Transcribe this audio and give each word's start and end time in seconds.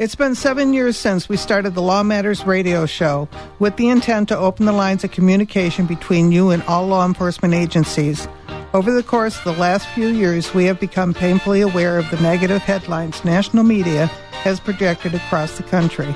It's 0.00 0.16
been 0.16 0.34
seven 0.34 0.72
years 0.72 0.96
since 0.98 1.28
we 1.28 1.36
started 1.36 1.76
the 1.76 1.80
Law 1.80 2.02
Matters 2.02 2.44
radio 2.44 2.84
show 2.84 3.28
with 3.60 3.76
the 3.76 3.88
intent 3.88 4.28
to 4.28 4.36
open 4.36 4.66
the 4.66 4.72
lines 4.72 5.04
of 5.04 5.12
communication 5.12 5.86
between 5.86 6.32
you 6.32 6.50
and 6.50 6.64
all 6.64 6.88
law 6.88 7.06
enforcement 7.06 7.54
agencies. 7.54 8.26
Over 8.72 8.92
the 8.92 9.04
course 9.04 9.38
of 9.38 9.44
the 9.44 9.52
last 9.52 9.86
few 9.90 10.08
years, 10.08 10.52
we 10.52 10.64
have 10.64 10.80
become 10.80 11.14
painfully 11.14 11.60
aware 11.60 11.96
of 11.96 12.10
the 12.10 12.20
negative 12.20 12.60
headlines 12.60 13.24
national 13.24 13.62
media 13.62 14.06
has 14.42 14.58
projected 14.58 15.14
across 15.14 15.56
the 15.56 15.62
country, 15.62 16.12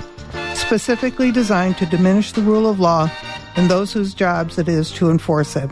specifically 0.55 1.31
designed 1.31 1.79
to 1.79 1.87
diminish 1.87 2.33
the 2.33 2.43
rule 2.43 2.69
of 2.69 2.81
law 2.81 3.09
and 3.55 3.71
those 3.71 3.93
whose 3.93 4.13
jobs 4.13 4.59
it 4.59 4.69
is 4.69 4.91
to 4.91 5.09
enforce 5.09 5.55
it. 5.55 5.71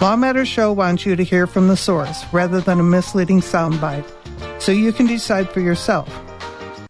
Law 0.00 0.16
Matters 0.16 0.48
Show 0.48 0.72
wants 0.72 1.04
you 1.04 1.14
to 1.14 1.22
hear 1.22 1.46
from 1.46 1.68
the 1.68 1.76
source 1.76 2.24
rather 2.32 2.62
than 2.62 2.80
a 2.80 2.82
misleading 2.82 3.42
soundbite, 3.42 4.10
so 4.58 4.72
you 4.72 4.94
can 4.94 5.06
decide 5.06 5.50
for 5.50 5.60
yourself. 5.60 6.08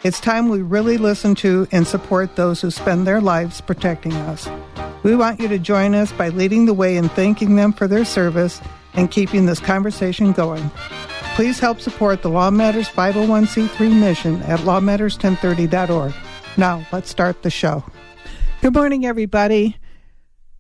It's 0.05 0.19
time 0.19 0.49
we 0.49 0.63
really 0.63 0.99
listen 0.99 1.37
to 1.37 1.69
and 1.71 1.87
support 1.87 2.35
those 2.35 2.61
who 2.61 2.73
spend 2.73 3.07
their 3.07 3.21
lives 3.21 3.61
protecting 3.61 4.13
us. 4.13 4.49
We 5.05 5.15
want 5.15 5.39
you 5.39 5.47
to 5.47 5.61
join 5.61 5.95
us 5.95 6.11
by 6.11 6.31
leading 6.31 6.67
the 6.67 6.75
way 6.75 6.97
and 6.97 7.09
thanking 7.13 7.55
them 7.55 7.73
for 7.73 7.87
their 7.87 8.05
service 8.05 8.61
and 8.95 9.13
keeping 9.13 9.47
this 9.47 9.61
conversation 9.61 10.33
going. 10.33 10.73
Please 11.37 11.61
help 11.61 11.79
support 11.79 12.23
the 12.23 12.31
Law 12.31 12.51
Matters 12.51 12.89
501c3 12.89 14.01
mission 14.01 14.43
at 14.43 14.59
lawmatters1030.org. 14.61 16.13
Now, 16.57 16.85
let's 16.91 17.09
start 17.09 17.45
the 17.45 17.51
show. 17.51 17.85
Good 18.61 18.75
morning, 18.75 19.07
everybody. 19.07 19.77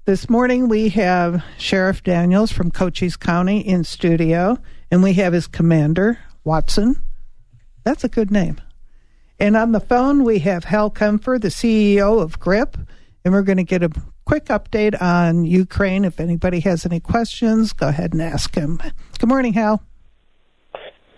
This 0.04 0.30
morning 0.30 0.68
we 0.68 0.88
have 0.90 1.42
Sheriff 1.58 2.04
Dannels 2.04 2.52
from 2.52 2.70
Cochise 2.70 3.16
County 3.16 3.58
in 3.58 3.82
studio, 3.82 4.58
and 4.92 5.02
we 5.02 5.14
have 5.14 5.32
his 5.32 5.48
commander, 5.48 6.20
Watson. 6.44 7.02
That's 7.82 8.04
a 8.04 8.08
good 8.08 8.30
name. 8.30 8.60
And 9.38 9.56
on 9.56 9.72
the 9.72 9.80
phone, 9.80 10.24
we 10.24 10.38
have 10.40 10.64
Hal 10.64 10.90
Kempfer, 10.90 11.40
the 11.40 11.48
CEO 11.48 12.22
of 12.22 12.38
GRIP, 12.38 12.76
and 13.24 13.34
we're 13.34 13.42
going 13.42 13.58
to 13.58 13.64
get 13.64 13.82
a 13.82 13.90
quick 14.24 14.46
update 14.46 15.00
on 15.00 15.44
Ukraine. 15.44 16.04
If 16.04 16.20
anybody 16.20 16.60
has 16.60 16.86
any 16.86 17.00
questions, 17.00 17.72
go 17.72 17.88
ahead 17.88 18.12
and 18.12 18.22
ask 18.22 18.54
him. 18.54 18.80
Good 19.18 19.28
morning, 19.28 19.52
Hal. 19.52 19.82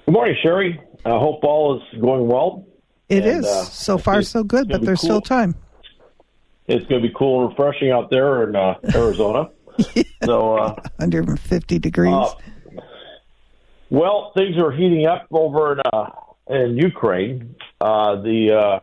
Good 0.07 0.13
morning, 0.13 0.37
Sherry. 0.43 0.81
I 1.05 1.11
hope 1.11 1.45
all 1.45 1.77
is 1.77 2.01
going 2.01 2.27
well. 2.29 2.67
It 3.09 3.25
and, 3.25 3.41
is 3.41 3.47
uh, 3.47 3.65
so 3.65 3.99
far 3.99 4.23
so 4.23 4.43
good, 4.43 4.69
but 4.69 4.83
there's 4.83 5.01
cool. 5.01 5.09
still 5.09 5.21
time. 5.21 5.55
It's 6.67 6.87
going 6.87 7.03
to 7.03 7.09
be 7.09 7.15
cool 7.15 7.43
and 7.43 7.51
refreshing 7.51 7.91
out 7.91 8.11
there 8.11 8.49
in 8.49 8.57
uh, 8.57 8.75
Arizona. 8.95 9.51
yeah. 9.95 10.03
So 10.25 10.57
uh, 10.57 10.75
150 10.97 11.79
degrees. 11.79 12.15
Uh, 12.15 12.33
well, 13.91 14.33
things 14.35 14.57
are 14.57 14.73
heating 14.73 15.07
up 15.07 15.27
over 15.31 15.73
in 15.73 15.81
uh, 15.93 16.11
in 16.49 16.77
Ukraine. 16.77 17.57
Uh, 17.81 18.21
the 18.23 18.53
uh, 18.53 18.81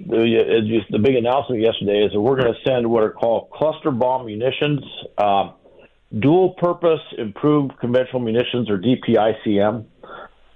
the, 0.00 0.80
the 0.90 0.98
big 0.98 1.16
announcement 1.16 1.60
yesterday 1.60 2.04
is 2.04 2.12
that 2.12 2.20
we're 2.20 2.40
going 2.40 2.52
to 2.52 2.60
send 2.64 2.88
what 2.88 3.02
are 3.02 3.10
called 3.10 3.50
cluster 3.50 3.90
bomb 3.90 4.26
munitions, 4.26 4.80
uh, 5.18 5.50
dual 6.16 6.50
purpose 6.50 7.00
improved 7.16 7.76
conventional 7.80 8.20
munitions, 8.20 8.70
or 8.70 8.78
DPICM. 8.78 9.86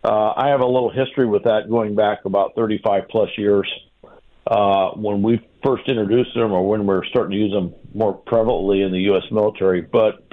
Uh, 0.04 0.32
I 0.36 0.48
have 0.48 0.60
a 0.60 0.66
little 0.66 0.90
history 0.90 1.26
with 1.26 1.44
that 1.44 1.68
going 1.68 1.94
back 1.94 2.24
about 2.24 2.54
35 2.56 3.08
plus 3.08 3.30
years. 3.36 3.68
Uh, 4.44 4.90
when 4.90 5.22
we 5.22 5.40
first 5.64 5.88
introduced 5.88 6.34
them, 6.34 6.50
or 6.52 6.66
when 6.68 6.80
we 6.80 6.86
we're 6.86 7.04
starting 7.06 7.30
to 7.30 7.36
use 7.36 7.52
them 7.52 7.74
more 7.94 8.20
prevalently 8.26 8.84
in 8.84 8.90
the 8.90 8.98
U.S. 9.02 9.22
military, 9.30 9.80
but 9.80 10.31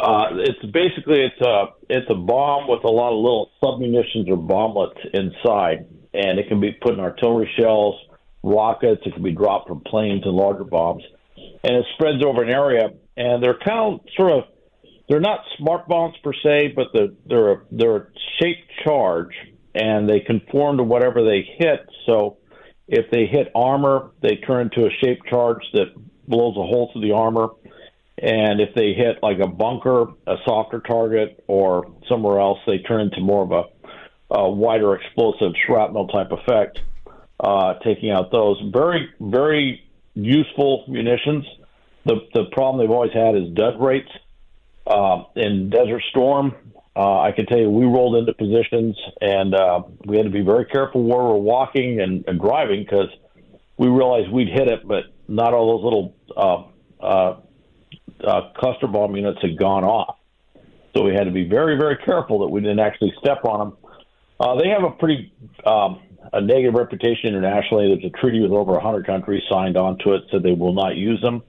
uh, 0.00 0.28
it's 0.32 0.64
basically 0.72 1.22
it's 1.22 1.40
a 1.40 1.66
it's 1.88 2.10
a 2.10 2.14
bomb 2.14 2.68
with 2.68 2.84
a 2.84 2.90
lot 2.90 3.12
of 3.12 3.16
little 3.16 3.50
submunitions 3.62 4.28
or 4.28 4.36
bomblets 4.36 4.98
inside, 5.12 5.86
and 6.14 6.38
it 6.38 6.48
can 6.48 6.60
be 6.60 6.72
put 6.72 6.94
in 6.94 7.00
artillery 7.00 7.50
shells, 7.58 7.96
rockets. 8.42 9.02
It 9.04 9.14
can 9.14 9.22
be 9.22 9.32
dropped 9.32 9.68
from 9.68 9.80
planes 9.80 10.22
and 10.24 10.34
larger 10.34 10.64
bombs, 10.64 11.02
and 11.36 11.76
it 11.76 11.86
spreads 11.94 12.24
over 12.24 12.42
an 12.42 12.50
area. 12.50 12.90
And 13.16 13.42
they're 13.42 13.58
kind 13.58 13.94
of 13.94 14.00
sort 14.16 14.32
of 14.32 14.44
they're 15.08 15.20
not 15.20 15.40
smart 15.58 15.88
bombs 15.88 16.14
per 16.22 16.32
se, 16.32 16.72
but 16.74 16.88
they're 16.94 17.08
they're 17.26 17.52
a, 17.52 17.60
they're 17.70 17.96
a 17.96 18.06
shaped 18.40 18.70
charge, 18.84 19.34
and 19.74 20.08
they 20.08 20.20
conform 20.20 20.78
to 20.78 20.84
whatever 20.84 21.22
they 21.22 21.46
hit. 21.58 21.86
So 22.06 22.38
if 22.88 23.10
they 23.10 23.26
hit 23.26 23.52
armor, 23.54 24.12
they 24.22 24.36
turn 24.36 24.62
into 24.72 24.86
a 24.86 24.90
shaped 25.02 25.26
charge 25.26 25.62
that 25.74 25.94
blows 26.26 26.56
a 26.56 26.62
hole 26.62 26.90
through 26.92 27.02
the 27.02 27.12
armor 27.12 27.48
and 28.22 28.60
if 28.60 28.74
they 28.74 28.92
hit 28.92 29.22
like 29.22 29.38
a 29.38 29.46
bunker, 29.46 30.06
a 30.26 30.36
softer 30.44 30.80
target, 30.80 31.42
or 31.46 31.90
somewhere 32.08 32.38
else, 32.38 32.58
they 32.66 32.78
turn 32.78 33.00
into 33.00 33.20
more 33.20 33.42
of 33.42 33.52
a, 33.52 34.34
a 34.34 34.50
wider 34.50 34.94
explosive 34.94 35.52
shrapnel 35.66 36.08
type 36.08 36.30
effect, 36.30 36.80
uh, 37.40 37.74
taking 37.84 38.10
out 38.10 38.30
those. 38.30 38.60
Very, 38.72 39.08
very 39.20 39.82
useful 40.14 40.84
munitions. 40.86 41.46
The, 42.04 42.16
the 42.34 42.44
problem 42.52 42.84
they've 42.84 42.90
always 42.90 43.12
had 43.12 43.36
is 43.36 43.50
dud 43.54 43.80
rates. 43.80 44.10
Uh, 44.86 45.24
in 45.36 45.70
Desert 45.70 46.02
Storm, 46.10 46.54
uh, 46.96 47.20
I 47.20 47.32
can 47.32 47.46
tell 47.46 47.58
you 47.58 47.70
we 47.70 47.84
rolled 47.84 48.16
into 48.16 48.34
positions 48.34 48.98
and 49.20 49.54
uh, 49.54 49.82
we 50.04 50.16
had 50.16 50.24
to 50.24 50.30
be 50.30 50.42
very 50.42 50.66
careful 50.66 51.04
where 51.04 51.22
we're 51.22 51.36
walking 51.36 52.00
and, 52.00 52.24
and 52.26 52.40
driving 52.40 52.82
because 52.82 53.08
we 53.78 53.88
realized 53.88 54.30
we'd 54.30 54.48
hit 54.48 54.68
it, 54.68 54.86
but 54.86 55.04
not 55.28 55.54
all 55.54 55.78
those 55.78 55.84
little 55.84 56.14
uh, 58.26 58.52
cluster 58.56 58.86
bomb 58.86 59.16
units 59.16 59.38
had 59.42 59.58
gone 59.58 59.84
off. 59.84 60.16
So 60.96 61.04
we 61.04 61.14
had 61.14 61.24
to 61.24 61.30
be 61.30 61.48
very, 61.48 61.76
very 61.76 61.96
careful 62.04 62.40
that 62.40 62.48
we 62.48 62.60
didn't 62.60 62.80
actually 62.80 63.12
step 63.18 63.44
on 63.44 63.58
them. 63.58 63.76
Uh, 64.40 64.56
they 64.56 64.68
have 64.68 64.82
a 64.82 64.90
pretty 64.90 65.32
um, 65.64 66.00
a 66.32 66.40
negative 66.40 66.74
reputation 66.74 67.28
internationally. 67.28 67.88
There's 67.88 68.12
a 68.12 68.16
treaty 68.18 68.40
with 68.40 68.52
over 68.52 68.72
100 68.72 69.06
countries 69.06 69.42
signed 69.50 69.76
on 69.76 69.98
to 69.98 70.14
it, 70.14 70.24
so 70.30 70.38
they 70.38 70.52
will 70.52 70.72
not 70.72 70.96
use 70.96 71.20
them. 71.20 71.42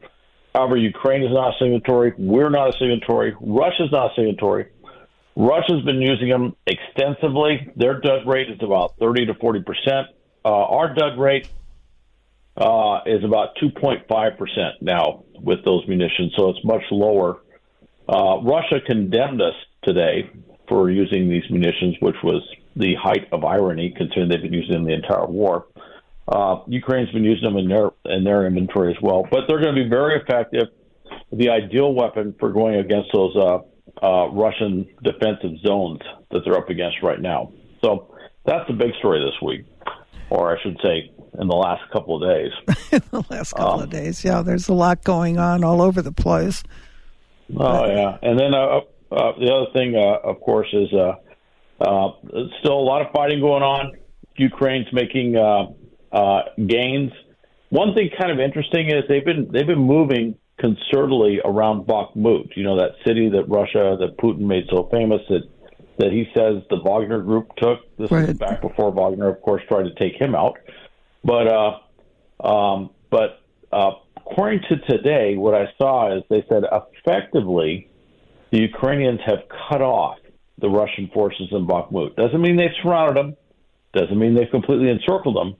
However, 0.53 0.75
Ukraine 0.75 1.23
is 1.23 1.31
not 1.31 1.55
a 1.55 1.57
signatory. 1.59 2.13
We're 2.17 2.49
not 2.49 2.75
a 2.75 2.77
signatory. 2.77 3.35
Russia's 3.39 3.91
not 3.91 4.11
a 4.11 4.15
signatory. 4.15 4.67
Russia's 5.35 5.83
been 5.85 6.01
using 6.01 6.29
them 6.29 6.55
extensively. 6.67 7.71
Their 7.75 8.01
dud 8.01 8.27
rate 8.27 8.49
is 8.49 8.59
about 8.61 8.95
30 8.99 9.27
to 9.27 9.33
40 9.35 9.61
percent. 9.61 10.07
Uh, 10.43 10.49
our 10.49 10.93
dud 10.93 11.17
rate 11.17 11.47
uh, 12.57 12.99
is 13.05 13.23
about 13.23 13.55
2.5% 13.61 14.71
now 14.81 15.23
with 15.39 15.63
those 15.65 15.87
munitions, 15.87 16.33
so 16.37 16.49
it's 16.49 16.63
much 16.63 16.83
lower. 16.91 17.39
Uh, 18.07 18.41
Russia 18.43 18.79
condemned 18.85 19.41
us 19.41 19.53
today 19.83 20.29
for 20.67 20.89
using 20.89 21.29
these 21.29 21.43
munitions, 21.49 21.95
which 22.01 22.15
was 22.23 22.41
the 22.75 22.95
height 22.95 23.27
of 23.31 23.43
irony, 23.43 23.93
considering 23.95 24.29
they've 24.29 24.41
been 24.41 24.53
using 24.53 24.73
them 24.73 24.85
the 24.85 24.93
entire 24.93 25.25
war. 25.25 25.67
Uh, 26.27 26.61
Ukraine's 26.67 27.11
been 27.11 27.23
using 27.23 27.43
them 27.43 27.57
in 27.57 27.67
their 27.67 27.89
in 28.05 28.23
their 28.23 28.45
inventory 28.45 28.93
as 28.95 29.01
well, 29.01 29.27
but 29.29 29.41
they're 29.47 29.61
going 29.61 29.75
to 29.75 29.83
be 29.83 29.89
very 29.89 30.21
effective. 30.21 30.67
The 31.33 31.49
ideal 31.49 31.93
weapon 31.93 32.35
for 32.39 32.51
going 32.51 32.75
against 32.75 33.09
those 33.13 33.35
uh, 33.35 33.59
uh, 34.01 34.29
Russian 34.29 34.87
defensive 35.03 35.59
zones 35.65 35.99
that 36.31 36.41
they're 36.45 36.57
up 36.57 36.69
against 36.69 36.97
right 37.03 37.19
now. 37.19 37.51
So 37.83 38.15
that's 38.45 38.67
the 38.67 38.73
big 38.73 38.91
story 38.99 39.19
this 39.19 39.41
week, 39.41 39.65
or 40.29 40.55
I 40.55 40.61
should 40.61 40.77
say, 40.83 41.11
in 41.39 41.47
the 41.47 41.55
last 41.55 41.89
couple 41.91 42.21
of 42.21 42.29
days. 42.29 42.51
in 42.91 43.01
the 43.11 43.25
last 43.29 43.53
couple 43.53 43.75
um, 43.75 43.83
of 43.83 43.89
days, 43.89 44.23
yeah. 44.23 44.41
There's 44.41 44.67
a 44.67 44.73
lot 44.73 45.03
going 45.03 45.37
on 45.37 45.63
all 45.63 45.81
over 45.81 46.01
the 46.01 46.11
place. 46.11 46.63
Oh 47.51 47.57
but, 47.57 47.89
yeah, 47.89 48.17
and 48.21 48.39
then 48.39 48.53
uh, 48.53 48.79
uh, 49.11 49.33
the 49.39 49.51
other 49.53 49.71
thing, 49.73 49.95
uh, 49.95 50.29
of 50.29 50.39
course, 50.41 50.67
is 50.73 50.91
uh, 50.93 51.15
uh, 51.81 52.11
still 52.59 52.79
a 52.79 52.85
lot 52.85 53.05
of 53.05 53.11
fighting 53.13 53.41
going 53.41 53.63
on. 53.63 53.93
Ukraine's 54.37 54.87
making 54.93 55.35
uh, 55.35 55.67
uh, 56.11 56.41
gains. 56.65 57.11
One 57.69 57.93
thing 57.93 58.09
kind 58.19 58.31
of 58.31 58.39
interesting 58.39 58.89
is 58.89 59.03
they've 59.07 59.25
been 59.25 59.49
they've 59.51 59.67
been 59.67 59.79
moving 59.79 60.35
concertedly 60.61 61.37
around 61.43 61.87
Bakhmut. 61.87 62.55
You 62.55 62.63
know 62.63 62.77
that 62.77 62.91
city 63.05 63.29
that 63.29 63.47
Russia 63.47 63.97
that 63.99 64.17
Putin 64.17 64.41
made 64.41 64.65
so 64.69 64.89
famous 64.91 65.21
that 65.29 65.43
that 65.97 66.11
he 66.11 66.25
says 66.35 66.63
the 66.69 66.77
Wagner 66.83 67.21
group 67.21 67.49
took. 67.57 67.79
This 67.97 68.11
right. 68.11 68.29
is 68.29 68.37
back 68.37 68.61
before 68.61 68.91
Wagner, 68.91 69.29
of 69.29 69.41
course, 69.41 69.61
tried 69.67 69.83
to 69.83 69.93
take 69.95 70.19
him 70.19 70.35
out. 70.35 70.57
But 71.23 71.47
uh, 71.47 72.47
um, 72.47 72.89
but 73.09 73.41
uh, 73.71 73.91
according 74.17 74.61
to 74.69 74.77
today, 74.89 75.35
what 75.35 75.53
I 75.53 75.65
saw 75.77 76.17
is 76.17 76.23
they 76.29 76.43
said 76.49 76.63
effectively 76.71 77.89
the 78.51 78.59
Ukrainians 78.59 79.19
have 79.25 79.39
cut 79.69 79.81
off 79.81 80.17
the 80.57 80.69
Russian 80.69 81.09
forces 81.13 81.47
in 81.51 81.67
Bakhmut. 81.67 82.15
Doesn't 82.15 82.41
mean 82.41 82.57
they've 82.57 82.69
surrounded 82.81 83.17
them. 83.17 83.35
Doesn't 83.93 84.17
mean 84.17 84.35
they've 84.35 84.49
completely 84.51 84.89
encircled 84.89 85.35
them. 85.35 85.55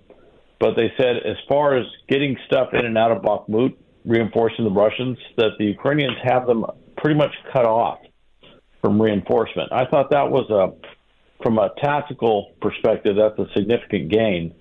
But 0.59 0.75
they 0.75 0.91
said 0.97 1.17
as 1.25 1.37
far 1.49 1.75
as 1.75 1.85
getting 2.07 2.37
stuff 2.45 2.69
in 2.73 2.85
and 2.85 2.97
out 2.97 3.11
of 3.11 3.23
Bakhmut, 3.23 3.75
reinforcing 4.05 4.65
the 4.65 4.71
Russians, 4.71 5.17
that 5.37 5.51
the 5.57 5.65
Ukrainians 5.65 6.17
have 6.23 6.45
them 6.45 6.65
pretty 6.97 7.17
much 7.17 7.33
cut 7.51 7.65
off 7.65 7.99
from 8.81 9.01
reinforcement. 9.01 9.71
I 9.71 9.85
thought 9.85 10.11
that 10.11 10.29
was 10.29 10.49
a, 10.49 11.43
from 11.43 11.57
a 11.57 11.69
tactical 11.83 12.53
perspective, 12.61 13.15
that's 13.15 13.37
a 13.39 13.51
significant 13.53 14.09
gain 14.09 14.53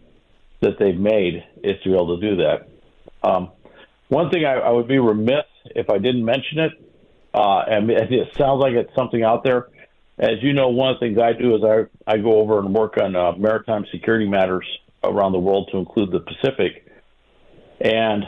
that 0.61 0.79
they've 0.79 0.99
made 0.99 1.45
is 1.63 1.81
to 1.83 1.91
be 1.91 1.95
able 1.95 2.19
to 2.19 2.31
do 2.31 2.37
that. 2.37 2.69
Um, 3.23 3.51
one 4.09 4.31
thing 4.31 4.45
I, 4.45 4.55
I, 4.55 4.71
would 4.71 4.89
be 4.89 4.99
remiss 4.99 5.47
if 5.65 5.89
I 5.89 5.99
didn't 5.99 6.25
mention 6.25 6.59
it, 6.59 6.73
uh, 7.33 7.63
and 7.69 7.91
it 7.91 8.29
sounds 8.37 8.61
like 8.61 8.73
it's 8.73 8.95
something 8.95 9.23
out 9.23 9.45
there. 9.45 9.69
As 10.19 10.43
you 10.43 10.53
know, 10.53 10.69
one 10.69 10.91
of 10.91 11.01
the 11.01 11.07
things 11.07 11.19
I 11.19 11.33
do 11.33 11.55
is 11.57 11.63
I, 11.65 12.13
I 12.13 12.19
go 12.19 12.41
over 12.41 12.59
and 12.59 12.75
work 12.75 12.97
on 12.99 13.17
uh, 13.17 13.33
maritime 13.33 13.87
security 13.91 14.29
matters 14.29 14.67
around 15.03 15.33
the 15.33 15.39
world 15.39 15.71
to 15.73 15.79
include 15.79 16.11
the 16.11 16.21
Pacific. 16.21 16.87
And 17.81 18.25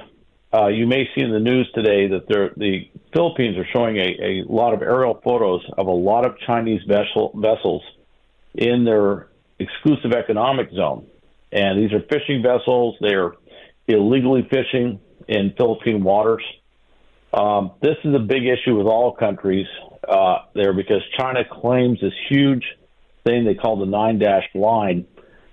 uh, 0.55 0.69
you 0.69 0.87
may 0.87 1.09
see 1.15 1.23
in 1.23 1.33
the 1.33 1.41
news 1.41 1.71
today 1.75 2.09
that 2.09 2.29
the 2.29 2.89
Philippines 3.13 3.57
are 3.59 3.67
showing 3.73 3.97
a, 3.97 4.43
a 4.43 4.45
lot 4.47 4.73
of 4.73 4.83
aerial 4.83 5.21
photos 5.23 5.63
of 5.77 5.87
a 5.87 5.93
lot 5.93 6.27
of 6.27 6.39
Chinese 6.47 6.81
vessel, 6.87 7.33
vessels 7.35 7.83
in 8.55 8.85
their 8.85 9.29
exclusive 9.59 10.13
economic 10.13 10.71
zone. 10.73 11.07
And 11.53 11.83
these 11.83 11.93
are 11.93 12.01
fishing 12.01 12.43
vessels. 12.43 12.97
They're 13.01 13.33
illegally 13.87 14.49
fishing 14.51 15.01
in 15.29 15.55
Philippine 15.57 16.03
waters. 16.03 16.43
Um, 17.33 17.73
this 17.81 17.97
is 18.05 18.15
a 18.15 18.19
big 18.19 18.43
issue 18.45 18.77
with 18.77 18.87
all 18.87 19.15
countries 19.15 19.67
uh, 20.09 20.39
there 20.55 20.73
because 20.73 21.03
China 21.19 21.41
claims 21.51 22.01
this 22.01 22.13
huge 22.29 22.65
thing 23.25 23.45
they 23.45 23.55
call 23.55 23.79
the 23.79 23.87
nine 23.87 24.19
dash 24.19 24.45
line, 24.55 25.07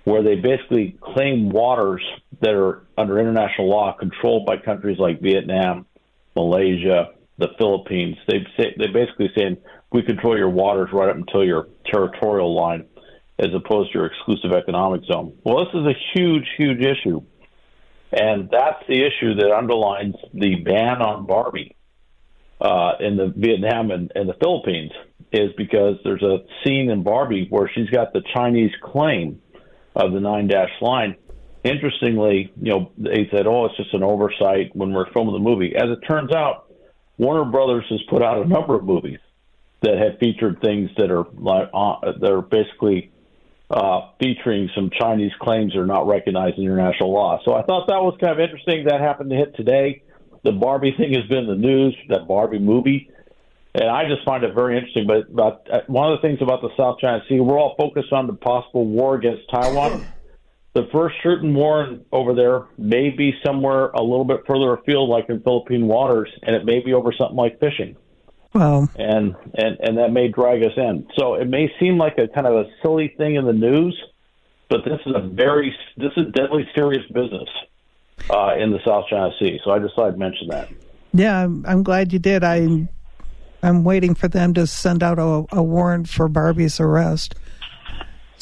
where 0.04 0.22
they 0.22 0.34
basically 0.34 0.98
claim 1.00 1.50
waters 1.50 2.02
that 2.40 2.54
are 2.54 2.86
under 2.98 3.18
international 3.18 3.68
law 3.68 3.94
controlled 3.98 4.46
by 4.46 4.56
countries 4.56 4.98
like 4.98 5.20
Vietnam, 5.20 5.86
Malaysia, 6.34 7.10
the 7.38 7.48
Philippines. 7.58 8.16
They 8.26 8.46
say 8.56 8.74
they 8.78 8.88
basically 8.88 9.30
saying 9.36 9.58
we 9.92 10.02
control 10.02 10.36
your 10.36 10.50
waters 10.50 10.90
right 10.92 11.08
up 11.08 11.16
until 11.16 11.44
your 11.44 11.68
territorial 11.86 12.54
line, 12.54 12.86
as 13.40 13.48
opposed 13.54 13.92
to 13.92 13.98
your 13.98 14.06
exclusive 14.06 14.52
economic 14.52 15.02
zone. 15.04 15.36
Well, 15.44 15.64
this 15.64 15.74
is 15.74 15.86
a 15.86 15.94
huge, 16.14 16.46
huge 16.56 16.80
issue 16.80 17.22
and 18.12 18.48
that's 18.50 18.84
the 18.88 19.04
issue 19.04 19.34
that 19.36 19.52
underlines 19.52 20.16
the 20.34 20.56
ban 20.56 21.00
on 21.00 21.26
Barbie 21.26 21.76
uh, 22.60 22.92
in 22.98 23.16
the 23.16 23.32
Vietnam 23.34 23.90
and, 23.90 24.10
and 24.14 24.28
the 24.28 24.34
Philippines 24.34 24.92
is 25.32 25.52
because 25.56 25.96
there's 26.02 26.22
a 26.22 26.38
scene 26.64 26.90
in 26.90 27.04
Barbie 27.04 27.46
where 27.50 27.70
she's 27.72 27.88
got 27.90 28.12
the 28.12 28.22
Chinese 28.34 28.72
claim 28.82 29.40
of 29.94 30.12
the 30.12 30.20
nine 30.20 30.48
dash 30.48 30.70
line. 30.80 31.16
Interestingly, 31.62 32.52
you 32.60 32.70
know, 32.70 32.92
they 32.96 33.28
said, 33.30 33.46
"Oh, 33.46 33.66
it's 33.66 33.76
just 33.76 33.92
an 33.92 34.02
oversight 34.02 34.74
when 34.74 34.92
we're 34.92 35.10
filming 35.12 35.34
the 35.34 35.38
movie." 35.38 35.76
As 35.76 35.90
it 35.90 36.00
turns 36.08 36.32
out, 36.32 36.72
Warner 37.18 37.44
Brothers 37.44 37.84
has 37.90 38.00
put 38.08 38.22
out 38.22 38.44
a 38.44 38.48
number 38.48 38.74
of 38.74 38.84
movies 38.84 39.18
that 39.82 39.98
have 39.98 40.18
featured 40.18 40.60
things 40.62 40.90
that 40.96 41.10
are 41.10 41.26
like 41.34 41.68
uh, 41.72 42.12
that 42.18 42.32
are 42.32 42.40
basically 42.40 43.12
uh, 43.70 44.10
featuring 44.18 44.68
some 44.74 44.90
Chinese 44.98 45.32
claims 45.40 45.72
that 45.72 45.80
are 45.80 45.86
not 45.86 46.06
recognized 46.06 46.58
in 46.58 46.64
international 46.64 47.12
law. 47.12 47.40
So 47.44 47.54
I 47.54 47.62
thought 47.62 47.86
that 47.86 48.02
was 48.02 48.16
kind 48.20 48.32
of 48.32 48.40
interesting. 48.40 48.84
That 48.84 49.00
happened 49.00 49.30
to 49.30 49.36
hit 49.36 49.54
today. 49.54 50.02
The 50.42 50.52
Barbie 50.52 50.94
thing 50.96 51.12
has 51.14 51.26
been 51.26 51.44
in 51.44 51.46
the 51.46 51.54
news, 51.54 51.96
that 52.08 52.26
Barbie 52.26 52.58
movie. 52.58 53.10
And 53.74 53.88
I 53.88 54.08
just 54.08 54.24
find 54.24 54.42
it 54.42 54.54
very 54.54 54.76
interesting. 54.76 55.06
But, 55.06 55.34
but 55.34 55.66
uh, 55.72 55.80
one 55.86 56.12
of 56.12 56.20
the 56.20 56.26
things 56.26 56.42
about 56.42 56.62
the 56.62 56.70
South 56.76 56.98
China 56.98 57.22
Sea, 57.28 57.38
we're 57.38 57.58
all 57.58 57.76
focused 57.78 58.12
on 58.12 58.26
the 58.26 58.32
possible 58.32 58.86
war 58.86 59.14
against 59.14 59.42
Taiwan. 59.52 60.12
The 60.72 60.88
first 60.92 61.16
certain 61.22 61.54
war 61.54 61.98
over 62.12 62.34
there 62.34 62.66
may 62.78 63.10
be 63.10 63.34
somewhere 63.44 63.88
a 63.90 64.02
little 64.02 64.24
bit 64.24 64.42
further 64.48 64.72
afield, 64.74 65.08
like 65.08 65.26
in 65.28 65.42
Philippine 65.42 65.86
waters, 65.86 66.30
and 66.42 66.56
it 66.56 66.64
may 66.64 66.80
be 66.80 66.94
over 66.94 67.12
something 67.12 67.36
like 67.36 67.60
fishing. 67.60 67.96
Well, 68.52 68.88
and 68.96 69.36
and 69.54 69.78
and 69.80 69.98
that 69.98 70.12
may 70.12 70.28
drag 70.28 70.62
us 70.62 70.72
in. 70.76 71.06
So 71.16 71.34
it 71.34 71.48
may 71.48 71.72
seem 71.78 71.98
like 71.98 72.18
a 72.18 72.26
kind 72.26 72.46
of 72.46 72.54
a 72.54 72.64
silly 72.82 73.14
thing 73.16 73.36
in 73.36 73.44
the 73.44 73.52
news, 73.52 74.00
but 74.68 74.84
this 74.84 75.00
is 75.06 75.14
a 75.14 75.20
very 75.20 75.74
this 75.96 76.12
is 76.16 76.32
deadly 76.34 76.68
serious 76.74 77.04
business 77.12 77.48
uh, 78.28 78.54
in 78.58 78.72
the 78.72 78.80
South 78.84 79.04
China 79.08 79.30
Sea. 79.38 79.60
So 79.64 79.70
I 79.70 79.78
just 79.78 79.94
thought 79.94 80.08
I'd 80.08 80.18
mention 80.18 80.48
that. 80.48 80.68
Yeah, 81.12 81.44
I'm, 81.44 81.64
I'm 81.66 81.82
glad 81.84 82.12
you 82.12 82.18
did. 82.18 82.42
I 82.42 82.88
I'm 83.62 83.84
waiting 83.84 84.14
for 84.14 84.26
them 84.26 84.54
to 84.54 84.66
send 84.66 85.02
out 85.02 85.18
a, 85.18 85.44
a 85.52 85.62
warrant 85.62 86.08
for 86.08 86.28
Barbie's 86.28 86.80
arrest. 86.80 87.36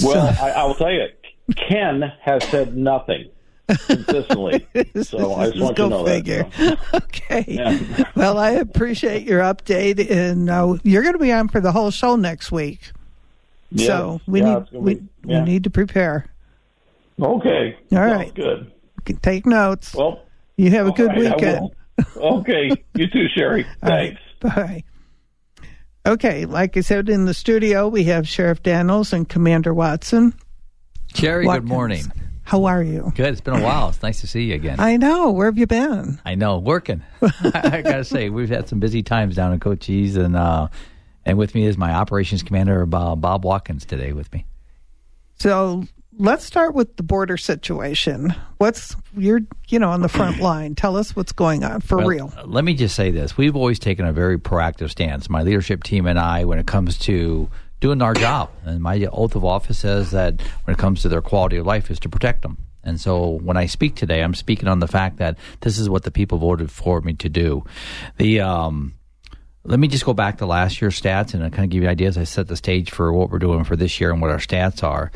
Well, 0.03 0.33
so. 0.35 0.43
I, 0.43 0.51
I 0.51 0.65
will 0.65 0.75
tell 0.75 0.93
you, 0.93 1.07
Ken 1.55 2.13
has 2.23 2.45
said 2.45 2.77
nothing 2.77 3.29
consistently. 3.69 4.67
so 5.03 5.35
I 5.35 5.51
just 5.51 5.61
want 5.61 5.77
Go 5.77 5.85
to 5.85 5.91
know 5.91 6.05
figure. 6.05 6.45
that. 6.45 6.79
So. 6.91 6.97
okay. 6.99 7.45
Yeah. 7.47 8.11
well, 8.17 8.39
I 8.39 8.51
appreciate 8.51 9.25
your 9.25 9.41
update, 9.41 10.11
and 10.11 10.49
uh, 10.49 10.77
you're 10.83 11.03
going 11.03 11.15
to 11.15 11.19
be 11.19 11.33
on 11.33 11.49
for 11.49 11.61
the 11.61 11.73
whole 11.73 11.91
show 11.91 12.17
next 12.17 12.51
week. 12.51 12.93
Yeah. 13.71 13.87
So 13.87 14.21
we 14.27 14.41
yeah, 14.41 14.59
need 14.59 14.67
we, 14.73 15.03
yeah. 15.25 15.45
we 15.45 15.51
need 15.51 15.65
to 15.65 15.71
prepare. 15.71 16.27
Okay. 17.21 17.77
All 17.93 17.99
right. 17.99 18.35
Good. 18.35 18.73
Take 19.23 19.47
notes. 19.47 19.95
Well, 19.95 20.23
you 20.57 20.71
have 20.71 20.87
a 20.87 20.93
good 20.93 21.09
right, 21.09 21.19
weekend. 21.19 21.71
okay. 22.17 22.71
You 22.95 23.07
too, 23.09 23.27
Sherry. 23.35 23.67
Thanks. 23.83 24.21
Right. 24.43 24.55
Bye. 24.55 24.85
Okay, 26.07 26.47
like 26.47 26.77
I 26.77 26.81
said, 26.81 27.11
in 27.11 27.27
the 27.27 27.35
studio 27.35 27.89
we 27.89 28.05
have 28.05 28.27
Sheriff 28.27 28.63
Dannels 28.63 29.13
and 29.13 29.29
Commander 29.29 29.75
Watson. 29.75 30.33
Sherry, 31.15 31.47
Watkins. 31.47 31.69
good 31.69 31.75
morning. 31.75 32.13
How 32.49 32.65
are 32.65 32.83
you? 32.83 33.13
Good. 33.15 33.27
It's 33.27 33.43
been 33.43 33.57
a 33.57 33.63
while. 33.63 33.91
It's 33.91 34.03
nice 34.03 34.23
to 34.23 34.27
see 34.27 34.45
you 34.45 34.55
again. 34.55 34.81
I 34.81 34.97
know. 34.97 35.33
Where 35.33 35.49
have 35.49 35.59
you 35.59 35.67
been? 35.67 36.19
I 36.25 36.35
know. 36.35 36.57
Working. 36.57 37.03
I 37.21 37.83
gotta 37.83 38.05
say, 38.05 38.31
we've 38.31 38.49
had 38.49 38.71
some 38.71 38.81
busy 38.81 39.03
times 39.03 39.37
down 39.37 39.53
in 39.53 39.61
Cochise, 39.61 40.17
and 40.17 40.35
uh, 40.35 40.69
and 41.27 41.37
with 41.37 41.55
me 41.55 41.67
is 41.67 41.77
my 41.77 41.93
operations 41.93 42.43
commander, 42.43 42.87
Bob, 42.87 43.21
Bob 43.21 43.45
Watkins, 43.45 43.85
today 43.85 44.15
with 44.15 44.33
me. 44.33 44.47
So 45.39 45.85
let's 46.17 46.47
start 46.47 46.75
with 46.75 46.97
the 46.97 47.03
border 47.03 47.37
situation. 47.37 48.35
What's 48.57 48.97
you're 49.15 49.41
you 49.69 49.79
know 49.79 49.91
on 49.91 50.01
the 50.01 50.09
front 50.09 50.39
line? 50.41 50.75
Tell 50.75 50.97
us 50.97 51.15
what's 51.15 51.33
going 51.33 51.65
on 51.65 51.83
for 51.83 51.99
well, 51.99 52.07
real. 52.07 52.33
Let 52.47 52.65
me 52.65 52.73
just 52.73 52.97
say 52.97 53.11
this: 53.11 53.37
we've 53.37 53.57
always 53.57 53.79
taken 53.79 54.07
a 54.07 54.13
very 54.15 54.39
proactive 54.39 54.89
stance. 54.89 55.29
My 55.29 55.43
leadership 55.43 55.85
team 55.85 56.07
and 56.07 56.19
I, 56.19 56.47
when 56.47 56.59
it 56.59 56.67
comes 56.67 56.97
to 57.01 57.51
doing 57.81 58.03
our 58.03 58.15
job. 58.15 58.51
And 58.65 58.81
my 58.81 59.05
oath 59.13 59.35
of 59.35 59.45
office 59.45 59.79
says 59.79 60.11
that 60.11 60.41
when 60.65 60.75
it 60.75 60.79
comes 60.79 61.03
to 61.03 61.09
their 61.09 61.23
quality 61.23 61.57
of 61.57 61.67
life 61.67 61.91
is 61.91 62.01
to 62.01 62.09
protect 62.09 62.43
them. 62.43 62.59
And 62.85 63.01
so 63.01 63.29
when 63.29 63.57
I 63.57 63.67
speak 63.67 63.97
today, 63.97 64.23
I'm 64.23 64.35
speaking 64.35 64.69
on 64.69 64.79
the 64.79 64.89
fact 64.89 65.19
that 65.19 65.37
this 65.61 65.79
is 65.79 65.91
what 65.91 66.05
the 66.05 66.11
people 66.11 66.39
voted 66.39 66.71
for 66.71 67.01
me 67.01 67.15
to 67.15 67.29
do. 67.29 67.65
The 68.17 68.41
um, 68.41 68.95
let 69.65 69.79
me 69.79 69.89
just 69.89 70.05
go 70.05 70.15
back 70.15 70.39
to 70.39 70.47
last 70.47 70.81
year's 70.81 71.01
stats 71.01 71.35
and 71.35 71.45
I 71.45 71.51
kind 71.51 71.65
of 71.65 71.71
give 71.71 71.83
you 71.83 71.89
ideas. 71.89 72.17
I 72.17 72.25
set 72.25 72.49
the 72.49 72.57
stage 72.57 72.91
for 72.91 73.13
what 73.13 73.31
we're 73.31 73.39
doing 73.39 73.65
for 73.65 73.77
this 73.77 74.01
year 74.01 74.11
and 74.11 74.21
what 74.23 74.31
our 74.31 74.39
stats 74.39 74.83
are. 74.83 75.13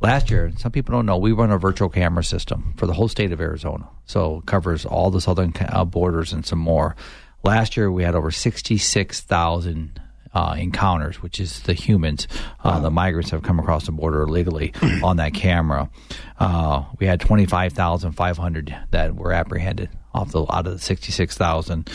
Last 0.00 0.30
year, 0.30 0.50
some 0.56 0.72
people 0.72 0.92
don't 0.92 1.04
know, 1.04 1.18
we 1.18 1.32
run 1.32 1.50
a 1.50 1.58
virtual 1.58 1.90
camera 1.90 2.24
system 2.24 2.72
for 2.78 2.86
the 2.86 2.94
whole 2.94 3.08
state 3.08 3.32
of 3.32 3.40
Arizona. 3.40 3.86
So 4.06 4.38
it 4.38 4.46
covers 4.46 4.86
all 4.86 5.10
the 5.10 5.20
southern 5.20 5.52
uh, 5.60 5.84
borders 5.84 6.32
and 6.32 6.46
some 6.46 6.58
more. 6.58 6.96
Last 7.42 7.76
year, 7.76 7.92
we 7.92 8.02
had 8.02 8.14
over 8.14 8.30
66,000 8.30 10.00
uh, 10.34 10.54
encounters, 10.58 11.22
which 11.22 11.40
is 11.40 11.60
the 11.60 11.74
humans, 11.74 12.28
uh, 12.62 12.78
the 12.80 12.90
migrants 12.90 13.30
have 13.30 13.42
come 13.42 13.58
across 13.58 13.86
the 13.86 13.92
border 13.92 14.22
illegally 14.22 14.72
on 15.02 15.16
that 15.16 15.34
camera. 15.34 15.90
Uh, 16.38 16.84
we 16.98 17.06
had 17.06 17.20
25,500 17.20 18.76
that 18.90 19.14
were 19.14 19.32
apprehended 19.32 19.90
off 20.12 20.32
the 20.32 20.42
out 20.50 20.66
of 20.66 20.72
the 20.72 20.78
66,000. 20.78 21.88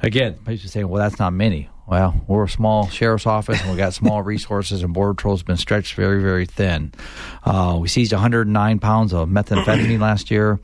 Again, 0.00 0.34
people 0.46 0.68
say, 0.68 0.84
well, 0.84 1.02
that's 1.02 1.18
not 1.18 1.32
many. 1.32 1.68
Well, 1.86 2.22
we're 2.26 2.44
a 2.44 2.48
small 2.48 2.88
sheriff's 2.88 3.26
office 3.26 3.60
and 3.62 3.70
we 3.70 3.78
got 3.78 3.94
small 3.94 4.22
resources, 4.34 4.82
and 4.82 4.92
Border 4.92 5.14
Patrol's 5.14 5.42
been 5.42 5.56
stretched 5.56 5.94
very, 5.94 6.20
very 6.20 6.44
thin. 6.44 6.92
Uh, 7.44 7.78
we 7.80 7.88
seized 7.88 8.12
109 8.12 8.78
pounds 8.78 9.14
of 9.14 9.28
methamphetamine 9.28 9.98
last 9.98 10.30
year. 10.30 10.60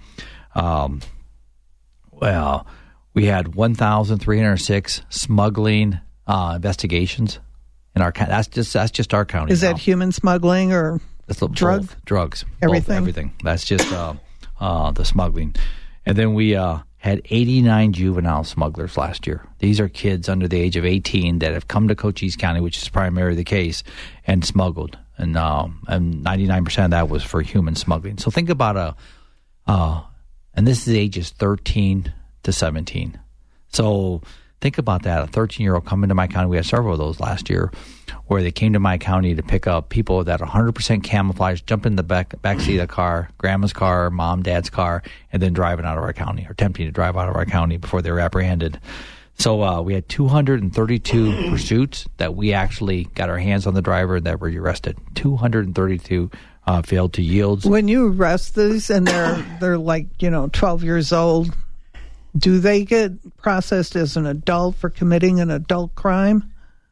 Um, 0.55 1.01
well, 2.11 2.67
we 3.15 3.27
had 3.27 3.55
1,306 3.55 5.03
smuggling 5.09 6.01
uh, 6.27 6.53
investigations 6.57 7.39
in 7.95 8.03
our 8.03 8.13
county. 8.13 8.31
That's 8.31 8.49
just 8.49 8.73
that's 8.73 8.91
just 8.91 9.15
our 9.15 9.25
county. 9.25 9.53
Is 9.53 9.63
now. 9.63 9.73
that 9.73 9.79
human 9.79 10.13
smuggling 10.13 10.73
or 10.73 11.01
drug? 11.53 11.89
drugs, 12.05 12.45
everything, 12.63 12.87
both, 12.87 12.97
everything. 12.97 13.33
That's 13.43 13.65
just 13.65 13.91
uh, 13.93 14.15
uh, 14.61 14.91
the 14.93 15.05
smuggling, 15.05 15.55
and 16.07 16.17
then 16.17 16.35
we 16.35 16.55
uh, 16.55 16.79
had 16.99 17.21
89 17.27 17.93
juvenile 17.93 18.45
smugglers 18.45 18.97
last 18.97 19.27
year. 19.27 19.47
These 19.59 19.81
are 19.81 19.89
kids 19.89 20.29
under 20.29 20.49
the 20.49 20.59
age 20.59 20.77
of 20.77 20.85
18 20.85 21.41
that 21.41 21.53
have 21.53 21.69
come 21.69 21.89
to 21.89 21.95
Cochise 21.95 22.37
County, 22.37 22.61
which 22.61 22.79
is 22.79 22.89
primarily 22.89 23.37
the 23.37 23.45
case, 23.45 23.83
and 24.27 24.45
smuggled, 24.45 24.99
and 25.17 25.37
um, 25.37 25.83
and 25.89 26.23
99 26.23 26.65
percent 26.65 26.85
of 26.87 26.91
that 26.93 27.09
was 27.09 27.23
for 27.23 27.43
human 27.43 27.75
smuggling. 27.75 28.19
So 28.19 28.31
think 28.31 28.51
about 28.51 28.77
a, 28.77 28.97
uh, 29.67 30.03
and 30.55 30.67
this 30.67 30.87
is 30.89 30.95
ages 30.95 31.31
13 31.31 32.13
to 32.43 32.53
17. 32.53 33.19
So 33.69 34.23
Think 34.65 34.79
about 34.79 35.03
that. 35.03 35.23
A 35.23 35.27
13 35.27 35.63
year 35.63 35.75
old 35.75 35.85
coming 35.85 36.09
to 36.09 36.15
my 36.15 36.27
county. 36.27 36.49
We 36.49 36.57
had 36.57 36.65
several 36.65 36.95
of 36.95 36.99
those 36.99 37.21
last 37.21 37.51
year 37.51 37.71
where 38.29 38.43
they 38.43 38.51
came 38.51 38.73
to 38.73 38.81
my 38.81 38.97
county 38.97 39.35
to 39.35 39.43
pick 39.43 39.67
up 39.67 39.91
people 39.91 40.25
that 40.25 40.41
100% 40.41 41.05
camouflage, 41.05 41.61
jump 41.61 41.85
in 41.85 41.97
the 41.97 42.03
back, 42.03 42.41
back 42.41 42.61
seat 42.61 42.79
of 42.79 42.85
a 42.85 42.87
car, 42.87 43.29
grandma's 43.37 43.75
car, 43.75 44.09
mom, 44.09 44.43
dad's 44.43 44.71
car, 44.71 45.03
and 45.35 45.43
then 45.43 45.53
driving 45.53 45.85
out 45.85 45.99
of 45.99 46.03
our 46.03 46.15
county 46.15 46.47
or 46.49 46.53
attempting 46.53 46.87
to 46.87 46.93
drive 46.93 47.15
out 47.15 47.29
of 47.29 47.37
our 47.37 47.45
county 47.45 47.77
before 47.77 48.01
they 48.01 48.11
were 48.11 48.21
apprehended. 48.21 48.81
So 49.37 49.63
uh, 49.63 49.83
we 49.83 49.93
had 49.93 50.09
232 50.09 51.33
pursuits 51.51 52.09
that 52.17 52.35
we 52.35 52.55
actually 52.55 53.05
got 53.05 53.29
our 53.29 53.37
hands 53.37 53.67
on 53.67 53.75
the 53.75 53.83
driver 53.83 54.19
that 54.19 54.41
were 54.41 54.49
arrested. 54.49 54.97
232 55.15 56.31
uh, 56.67 56.81
failed 56.81 57.13
to 57.13 57.23
yield. 57.23 57.67
When 57.67 57.89
you 57.89 58.15
arrest 58.15 58.55
these 58.55 58.89
and 58.89 59.07
they're 59.07 59.45
they're 59.61 59.77
like 59.77 60.07
you 60.23 60.31
know 60.31 60.49
12 60.49 60.83
years 60.83 61.13
old, 61.13 61.55
do 62.37 62.59
they 62.59 62.85
get 62.85 63.37
processed 63.37 63.97
as 63.97 64.17
an 64.17 64.27
adult 64.27 64.77
for 64.77 64.91
committing 64.91 65.41
an 65.41 65.51
adult 65.51 65.95
crime? 65.95 66.51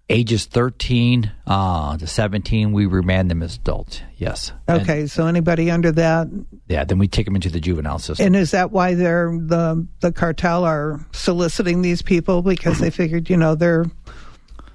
Ages 0.08 0.44
13 0.44 1.32
uh, 1.46 1.96
to 1.96 2.06
17, 2.06 2.72
we 2.72 2.86
remand 2.86 3.30
them 3.30 3.42
as 3.42 3.56
adults. 3.56 4.02
Yes. 4.18 4.52
Okay, 4.68 5.00
and, 5.00 5.10
so 5.10 5.26
anybody 5.26 5.70
under 5.70 5.90
that? 5.92 6.28
Yeah, 6.68 6.84
then 6.84 6.98
we 6.98 7.08
take 7.08 7.24
them 7.24 7.34
into 7.34 7.48
the 7.48 7.60
juvenile 7.60 7.98
system. 7.98 8.26
And 8.26 8.36
is 8.36 8.50
that 8.50 8.72
why 8.72 8.94
they're 8.94 9.30
the 9.30 9.86
the 10.00 10.12
cartel 10.12 10.64
are 10.64 11.00
soliciting 11.12 11.82
these 11.82 12.02
people 12.02 12.42
because 12.42 12.78
they 12.78 12.90
figured, 12.90 13.30
you 13.30 13.36
know, 13.36 13.54
they're 13.54 13.86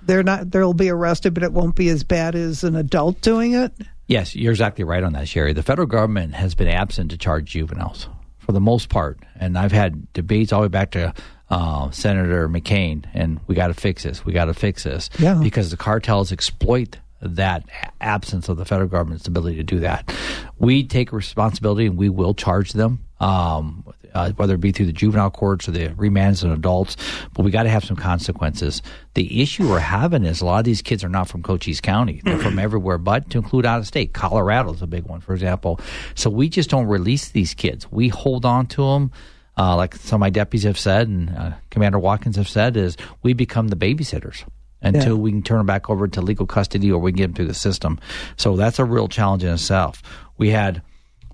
they're 0.04 0.24
not 0.24 0.50
they'll 0.50 0.74
be 0.74 0.90
arrested, 0.90 1.34
but 1.34 1.44
it 1.44 1.54
won't 1.54 1.76
be 1.76 1.90
as 1.90 2.04
bad 2.04 2.34
as 2.34 2.64
an 2.64 2.76
adult 2.76 3.22
doing 3.22 3.54
it? 3.54 3.74
Yes, 4.08 4.36
you're 4.36 4.54
exactly 4.54 4.86
right 4.86 5.04
on 5.04 5.14
that, 5.14 5.28
Sherry. 5.28 5.54
The 5.54 5.62
federal 5.62 5.88
government 5.88 6.34
has 6.34 6.56
been 6.56 6.70
absent 6.70 7.12
to 7.12 7.18
charge 7.18 7.46
juveniles 7.52 8.08
for 8.48 8.54
the 8.54 8.62
most 8.62 8.88
part, 8.88 9.20
and 9.36 9.58
I've 9.58 9.74
had 9.74 10.12
debates 10.14 10.54
all 10.54 10.62
the 10.62 10.68
way 10.68 10.70
back 10.70 10.92
to 10.92 11.14
uh, 11.50 11.92
Senator 11.92 12.48
McCain, 12.48 13.04
and 13.14 13.42
we 13.46 13.56
got 13.56 13.68
to 13.68 13.74
fix 13.74 14.04
this. 14.04 14.26
We 14.26 14.32
got 14.32 14.46
to 14.46 14.54
fix 14.54 14.86
this 14.86 15.10
yeah. 15.20 15.38
because 15.44 15.70
the 15.70 15.76
cartels 15.76 16.32
exploit 16.32 16.96
that 17.22 17.64
absence 18.00 18.50
of 18.50 18.58
the 18.58 18.66
federal 18.66 18.88
government's 18.88 19.28
ability 19.28 19.58
to 19.58 19.64
do 19.64 19.80
that. 19.80 20.14
We 20.58 20.84
take 20.84 21.12
responsibility 21.12 21.86
and 21.86 21.98
we 21.98 22.10
will 22.10 22.34
charge 22.34 22.74
them, 22.74 23.06
um, 23.20 23.84
uh, 24.14 24.32
whether 24.34 24.56
it 24.56 24.62
be 24.62 24.72
through 24.72 24.86
the 24.88 24.94
juvenile 24.94 25.32
courts 25.32 25.68
or 25.68 25.72
the 25.72 25.90
remands 25.90 26.44
and 26.44 26.54
adults, 26.54 26.98
but 27.34 27.44
we 27.44 27.52
got 27.52 27.64
to 27.64 27.70
have 27.70 27.84
some 27.84 27.98
consequences. 27.98 28.82
The 29.16 29.42
issue 29.42 29.68
we're 29.70 29.80
having 29.80 30.26
is 30.26 30.42
a 30.42 30.46
lot 30.46 30.60
of 30.60 30.66
these 30.66 30.82
kids 30.82 31.04
are 31.04 31.10
not 31.10 31.28
from 31.28 31.44
Cochise 31.44 31.82
County. 31.82 32.22
They're 32.24 32.40
from 32.40 32.60
everywhere 32.60 32.98
but 32.98 33.30
to 33.32 33.38
include 33.38 33.66
out 33.66 33.80
of 33.80 33.88
state. 33.88 34.14
Colorado 34.14 34.74
is 34.74 34.82
a 34.82 34.88
big 34.88 35.06
one, 35.06 35.22
for 35.22 35.34
example. 35.34 35.80
So 36.16 36.30
we 36.30 36.50
just 36.50 36.70
don't 36.70 36.88
release 36.88 37.30
these 37.30 37.54
kids. 37.54 37.92
We 37.92 38.10
hold 38.10 38.46
on 38.46 38.68
to 38.68 38.84
them 38.84 39.12
uh, 39.58 39.76
like 39.76 39.96
some 39.96 40.18
of 40.18 40.20
my 40.22 40.30
deputies 40.30 40.64
have 40.64 40.78
said, 40.78 41.08
and 41.08 41.30
uh, 41.32 41.52
Commander 41.72 41.98
Watkins 42.00 42.36
have 42.36 42.48
said, 42.48 42.78
is 42.78 42.96
we 43.24 43.34
become 43.34 43.70
the 43.70 43.76
babysitters 43.76 44.44
until 44.82 45.16
yeah. 45.16 45.22
we 45.22 45.32
can 45.32 45.42
turn 45.42 45.58
them 45.58 45.66
back 45.66 45.90
over 45.90 46.08
to 46.08 46.22
legal 46.22 46.46
custody 46.46 46.92
or 46.92 47.00
we 47.00 47.12
can 47.12 47.18
get 47.18 47.24
them 47.28 47.34
through 47.34 47.48
the 47.48 47.54
system. 47.54 48.00
So 48.36 48.56
that's 48.56 48.80
a 48.80 48.86
real 48.86 49.08
challenge 49.08 49.44
in 49.44 49.54
itself. 49.54 50.04
We 50.38 50.50
had 50.50 50.82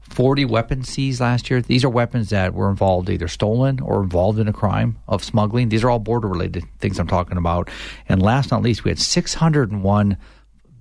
40 0.10 0.46
weapons 0.46 0.90
seized 0.90 1.20
last 1.22 1.50
year. 1.50 1.62
These 1.62 1.84
are 1.84 1.90
weapons 1.90 2.30
that 2.30 2.54
were 2.54 2.70
involved 2.70 3.10
either 3.10 3.28
stolen 3.28 3.80
or 3.80 4.04
involved 4.04 4.40
in 4.40 4.48
a 4.48 4.54
crime 4.54 4.98
of 5.08 5.24
smuggling. 5.24 5.70
These 5.70 5.84
are 5.84 5.90
all 5.90 6.00
border 6.00 6.28
related 6.28 6.66
things 6.80 7.00
I'm 7.00 7.08
talking 7.08 7.38
about. 7.38 7.70
And 8.08 8.22
last 8.22 8.50
but 8.50 8.58
not 8.58 8.64
least, 8.64 8.84
we 8.84 8.92
had 8.92 9.00
601 9.00 10.18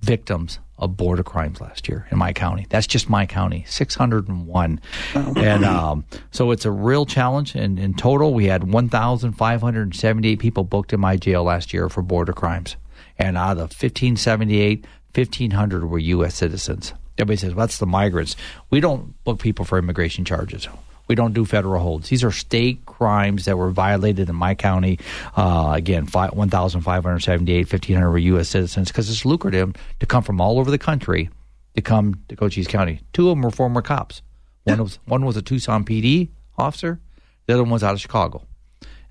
victims 0.01 0.59
of 0.83 0.97
border 0.97 1.23
crimes 1.23 1.61
last 1.61 1.87
year 1.87 2.07
in 2.11 2.17
my 2.17 2.33
county. 2.33 2.67
That's 2.69 2.87
just 2.87 3.09
my 3.09 3.25
county, 3.25 3.63
601. 3.67 4.81
and 5.15 5.65
um, 5.65 6.05
so 6.31 6.51
it's 6.51 6.65
a 6.65 6.71
real 6.71 7.05
challenge. 7.05 7.55
And 7.55 7.79
in 7.79 7.93
total, 7.93 8.33
we 8.33 8.45
had 8.45 8.65
1,578 8.65 10.39
people 10.39 10.63
booked 10.65 10.91
in 10.91 10.99
my 10.99 11.15
jail 11.15 11.43
last 11.43 11.73
year 11.73 11.87
for 11.87 12.01
border 12.01 12.33
crimes. 12.33 12.75
And 13.17 13.37
out 13.37 13.57
of 13.57 13.71
1578, 13.71 14.85
1,500 15.15 15.89
were 15.89 15.99
U.S. 15.99 16.35
citizens. 16.35 16.93
Everybody 17.17 17.37
says, 17.37 17.53
well, 17.53 17.65
that's 17.65 17.77
the 17.77 17.85
migrants. 17.85 18.35
We 18.69 18.79
don't 18.79 19.23
book 19.23 19.39
people 19.39 19.63
for 19.63 19.77
immigration 19.77 20.25
charges. 20.25 20.67
We 21.07 21.15
don't 21.15 21.33
do 21.33 21.45
federal 21.45 21.81
holds. 21.81 22.09
These 22.09 22.23
are 22.23 22.31
state 22.31 22.85
crimes 22.85 23.45
that 23.45 23.57
were 23.57 23.71
violated 23.71 24.29
in 24.29 24.35
my 24.35 24.55
county. 24.55 24.99
Uh, 25.35 25.73
again, 25.75 26.05
1,578, 26.05 27.71
1,500 27.71 28.09
were 28.09 28.17
U.S. 28.17 28.49
citizens 28.49 28.87
because 28.87 29.09
it's 29.09 29.25
lucrative 29.25 29.73
to 29.99 30.05
come 30.05 30.23
from 30.23 30.39
all 30.39 30.59
over 30.59 30.71
the 30.71 30.77
country 30.77 31.29
to 31.75 31.81
come 31.81 32.21
to 32.29 32.35
Cochise 32.35 32.67
County. 32.67 33.01
Two 33.11 33.29
of 33.29 33.35
them 33.35 33.41
were 33.41 33.51
former 33.51 33.81
cops. 33.81 34.21
One 34.63 34.81
was 34.81 34.99
one 35.05 35.25
was 35.25 35.35
a 35.35 35.41
Tucson 35.41 35.83
PD 35.83 36.29
officer. 36.57 36.99
The 37.47 37.53
other 37.53 37.63
one 37.63 37.71
was 37.71 37.83
out 37.83 37.93
of 37.93 37.99
Chicago, 37.99 38.45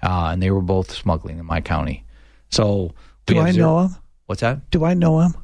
uh, 0.03 0.31
and 0.33 0.43
they 0.43 0.51
were 0.51 0.63
both 0.63 0.91
smuggling 0.91 1.39
in 1.39 1.45
my 1.45 1.61
county. 1.61 2.07
So, 2.51 2.95
do 3.27 3.39
I 3.39 3.53
zero, 3.53 3.67
know 3.67 3.79
him? 3.81 3.97
What's 4.27 4.41
that? 4.41 4.71
Do 4.71 4.85
I 4.85 4.95
know 4.95 5.21
him? 5.21 5.35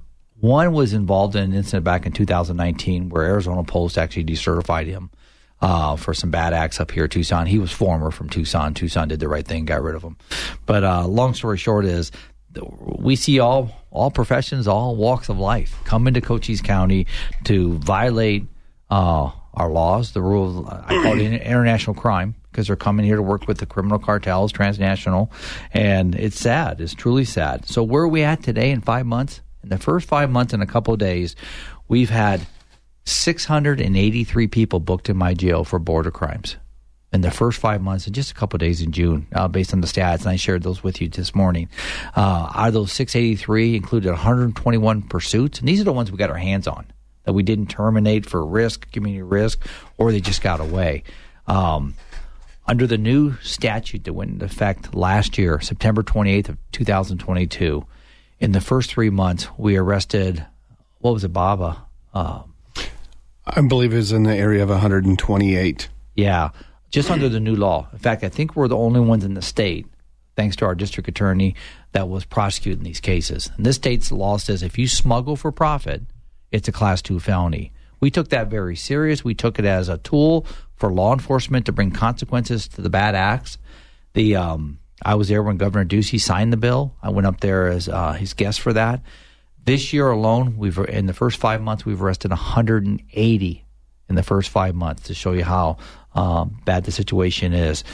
One 0.40 0.72
was 0.72 0.94
involved 0.94 1.36
in 1.36 1.42
an 1.42 1.52
incident 1.52 1.84
back 1.84 2.06
in 2.06 2.12
2019 2.12 3.08
where 3.08 3.24
Arizona 3.24 3.64
Post 3.64 3.98
actually 3.98 4.24
decertified 4.24 4.86
him 4.86 5.10
uh, 5.60 5.96
for 5.96 6.14
some 6.14 6.30
bad 6.30 6.52
acts 6.52 6.80
up 6.80 6.90
here 6.90 7.08
Tucson. 7.08 7.46
He 7.46 7.58
was 7.58 7.72
former 7.72 8.10
from 8.10 8.28
Tucson. 8.28 8.74
Tucson 8.74 9.08
did 9.08 9.20
the 9.20 9.28
right 9.28 9.46
thing, 9.46 9.64
got 9.64 9.82
rid 9.82 9.94
of 9.94 10.02
him. 10.02 10.16
But 10.66 10.84
uh, 10.84 11.06
long 11.06 11.34
story 11.34 11.58
short 11.58 11.84
is 11.84 12.12
we 12.98 13.16
see 13.16 13.38
all 13.38 13.70
all 13.90 14.10
professions, 14.10 14.68
all 14.68 14.96
walks 14.96 15.28
of 15.28 15.38
life 15.38 15.76
come 15.84 16.06
into 16.06 16.20
Cochise 16.20 16.60
County 16.60 17.06
to 17.44 17.74
violate 17.78 18.44
uh, 18.90 19.30
our 19.54 19.70
laws, 19.70 20.12
the 20.12 20.22
rules. 20.22 20.66
I 20.68 21.02
call 21.02 21.18
it 21.18 21.32
international 21.42 21.94
crime 21.94 22.34
because 22.50 22.66
they're 22.66 22.76
coming 22.76 23.04
here 23.04 23.16
to 23.16 23.22
work 23.22 23.46
with 23.46 23.58
the 23.58 23.66
criminal 23.66 23.98
cartels, 23.98 24.52
transnational, 24.52 25.30
and 25.72 26.14
it's 26.14 26.38
sad. 26.38 26.80
It's 26.80 26.94
truly 26.94 27.24
sad. 27.24 27.66
So 27.66 27.82
where 27.82 28.02
are 28.02 28.08
we 28.08 28.22
at 28.22 28.42
today 28.42 28.70
in 28.70 28.80
five 28.80 29.06
months? 29.06 29.40
In 29.62 29.70
the 29.70 29.78
first 29.78 30.08
five 30.08 30.30
months, 30.30 30.54
in 30.54 30.62
a 30.62 30.66
couple 30.66 30.94
of 30.94 31.00
days, 31.00 31.34
we've 31.88 32.10
had 32.10 32.46
683 33.08 34.46
people 34.48 34.80
booked 34.80 35.08
in 35.08 35.16
my 35.16 35.34
jail 35.34 35.64
for 35.64 35.78
border 35.78 36.10
crimes 36.10 36.56
in 37.12 37.22
the 37.22 37.30
first 37.30 37.58
five 37.58 37.80
months 37.80 38.06
and 38.06 38.14
just 38.14 38.30
a 38.30 38.34
couple 38.34 38.58
days 38.58 38.82
in 38.82 38.92
June, 38.92 39.26
uh, 39.34 39.48
based 39.48 39.72
on 39.72 39.80
the 39.80 39.86
stats, 39.86 40.20
and 40.20 40.28
I 40.28 40.36
shared 40.36 40.62
those 40.62 40.82
with 40.82 41.00
you 41.00 41.08
this 41.08 41.34
morning. 41.34 41.68
Uh, 42.14 42.50
out 42.54 42.68
of 42.68 42.74
those 42.74 42.92
683, 42.92 43.76
included 43.76 44.10
121 44.10 45.02
pursuits, 45.02 45.58
and 45.58 45.68
these 45.68 45.80
are 45.80 45.84
the 45.84 45.92
ones 45.92 46.12
we 46.12 46.18
got 46.18 46.30
our 46.30 46.36
hands 46.36 46.66
on 46.66 46.86
that 47.24 47.32
we 47.32 47.42
didn't 47.42 47.68
terminate 47.68 48.26
for 48.26 48.44
risk, 48.44 48.90
community 48.92 49.22
risk, 49.22 49.66
or 49.96 50.12
they 50.12 50.20
just 50.20 50.42
got 50.42 50.60
away. 50.60 51.02
Um, 51.46 51.94
under 52.66 52.86
the 52.86 52.98
new 52.98 53.36
statute 53.38 54.04
that 54.04 54.12
went 54.12 54.30
into 54.30 54.44
effect 54.44 54.94
last 54.94 55.38
year, 55.38 55.60
September 55.60 56.02
28th 56.02 56.50
of 56.50 56.58
2022, 56.72 57.86
in 58.40 58.52
the 58.52 58.60
first 58.60 58.90
three 58.90 59.10
months, 59.10 59.48
we 59.56 59.76
arrested, 59.76 60.44
what 60.98 61.14
was 61.14 61.24
it, 61.24 61.32
Baba? 61.32 61.86
Uh, 62.12 62.42
I 63.48 63.60
believe 63.62 63.92
is 63.92 64.12
in 64.12 64.24
the 64.24 64.34
area 64.34 64.62
of 64.62 64.68
128. 64.68 65.88
Yeah, 66.14 66.50
just 66.90 67.10
under 67.10 67.28
the 67.28 67.40
new 67.40 67.56
law. 67.56 67.88
In 67.92 67.98
fact, 67.98 68.24
I 68.24 68.28
think 68.28 68.54
we're 68.54 68.68
the 68.68 68.76
only 68.76 69.00
ones 69.00 69.24
in 69.24 69.34
the 69.34 69.42
state, 69.42 69.86
thanks 70.36 70.56
to 70.56 70.64
our 70.64 70.74
district 70.74 71.08
attorney, 71.08 71.54
that 71.92 72.08
was 72.08 72.24
prosecuting 72.24 72.84
these 72.84 73.00
cases. 73.00 73.50
And 73.56 73.64
this 73.64 73.76
state's 73.76 74.12
law 74.12 74.36
says 74.36 74.62
if 74.62 74.78
you 74.78 74.86
smuggle 74.88 75.36
for 75.36 75.52
profit, 75.52 76.02
it's 76.50 76.68
a 76.68 76.72
class 76.72 77.02
two 77.02 77.20
felony. 77.20 77.72
We 78.00 78.10
took 78.10 78.28
that 78.28 78.48
very 78.48 78.76
serious. 78.76 79.24
We 79.24 79.34
took 79.34 79.58
it 79.58 79.64
as 79.64 79.88
a 79.88 79.98
tool 79.98 80.46
for 80.76 80.92
law 80.92 81.12
enforcement 81.12 81.66
to 81.66 81.72
bring 81.72 81.90
consequences 81.90 82.68
to 82.68 82.82
the 82.82 82.90
bad 82.90 83.14
acts. 83.14 83.58
The 84.14 84.36
um, 84.36 84.78
I 85.02 85.14
was 85.14 85.28
there 85.28 85.42
when 85.42 85.56
Governor 85.56 85.84
Ducey 85.84 86.20
signed 86.20 86.52
the 86.52 86.56
bill. 86.56 86.94
I 87.02 87.10
went 87.10 87.26
up 87.26 87.40
there 87.40 87.68
as 87.68 87.88
uh, 87.88 88.12
his 88.12 88.34
guest 88.34 88.60
for 88.60 88.72
that. 88.72 89.02
This 89.68 89.92
year 89.92 90.08
alone, 90.08 90.56
we've 90.56 90.78
in 90.78 91.04
the 91.04 91.12
first 91.12 91.36
five 91.36 91.60
months 91.60 91.84
we've 91.84 92.00
arrested 92.00 92.30
180 92.30 93.64
in 94.08 94.14
the 94.14 94.22
first 94.22 94.48
five 94.48 94.74
months 94.74 95.02
to 95.08 95.14
show 95.14 95.32
you 95.32 95.44
how 95.44 95.76
um, 96.14 96.58
bad 96.64 96.84
the 96.84 96.90
situation 96.90 97.52
is. 97.52 97.84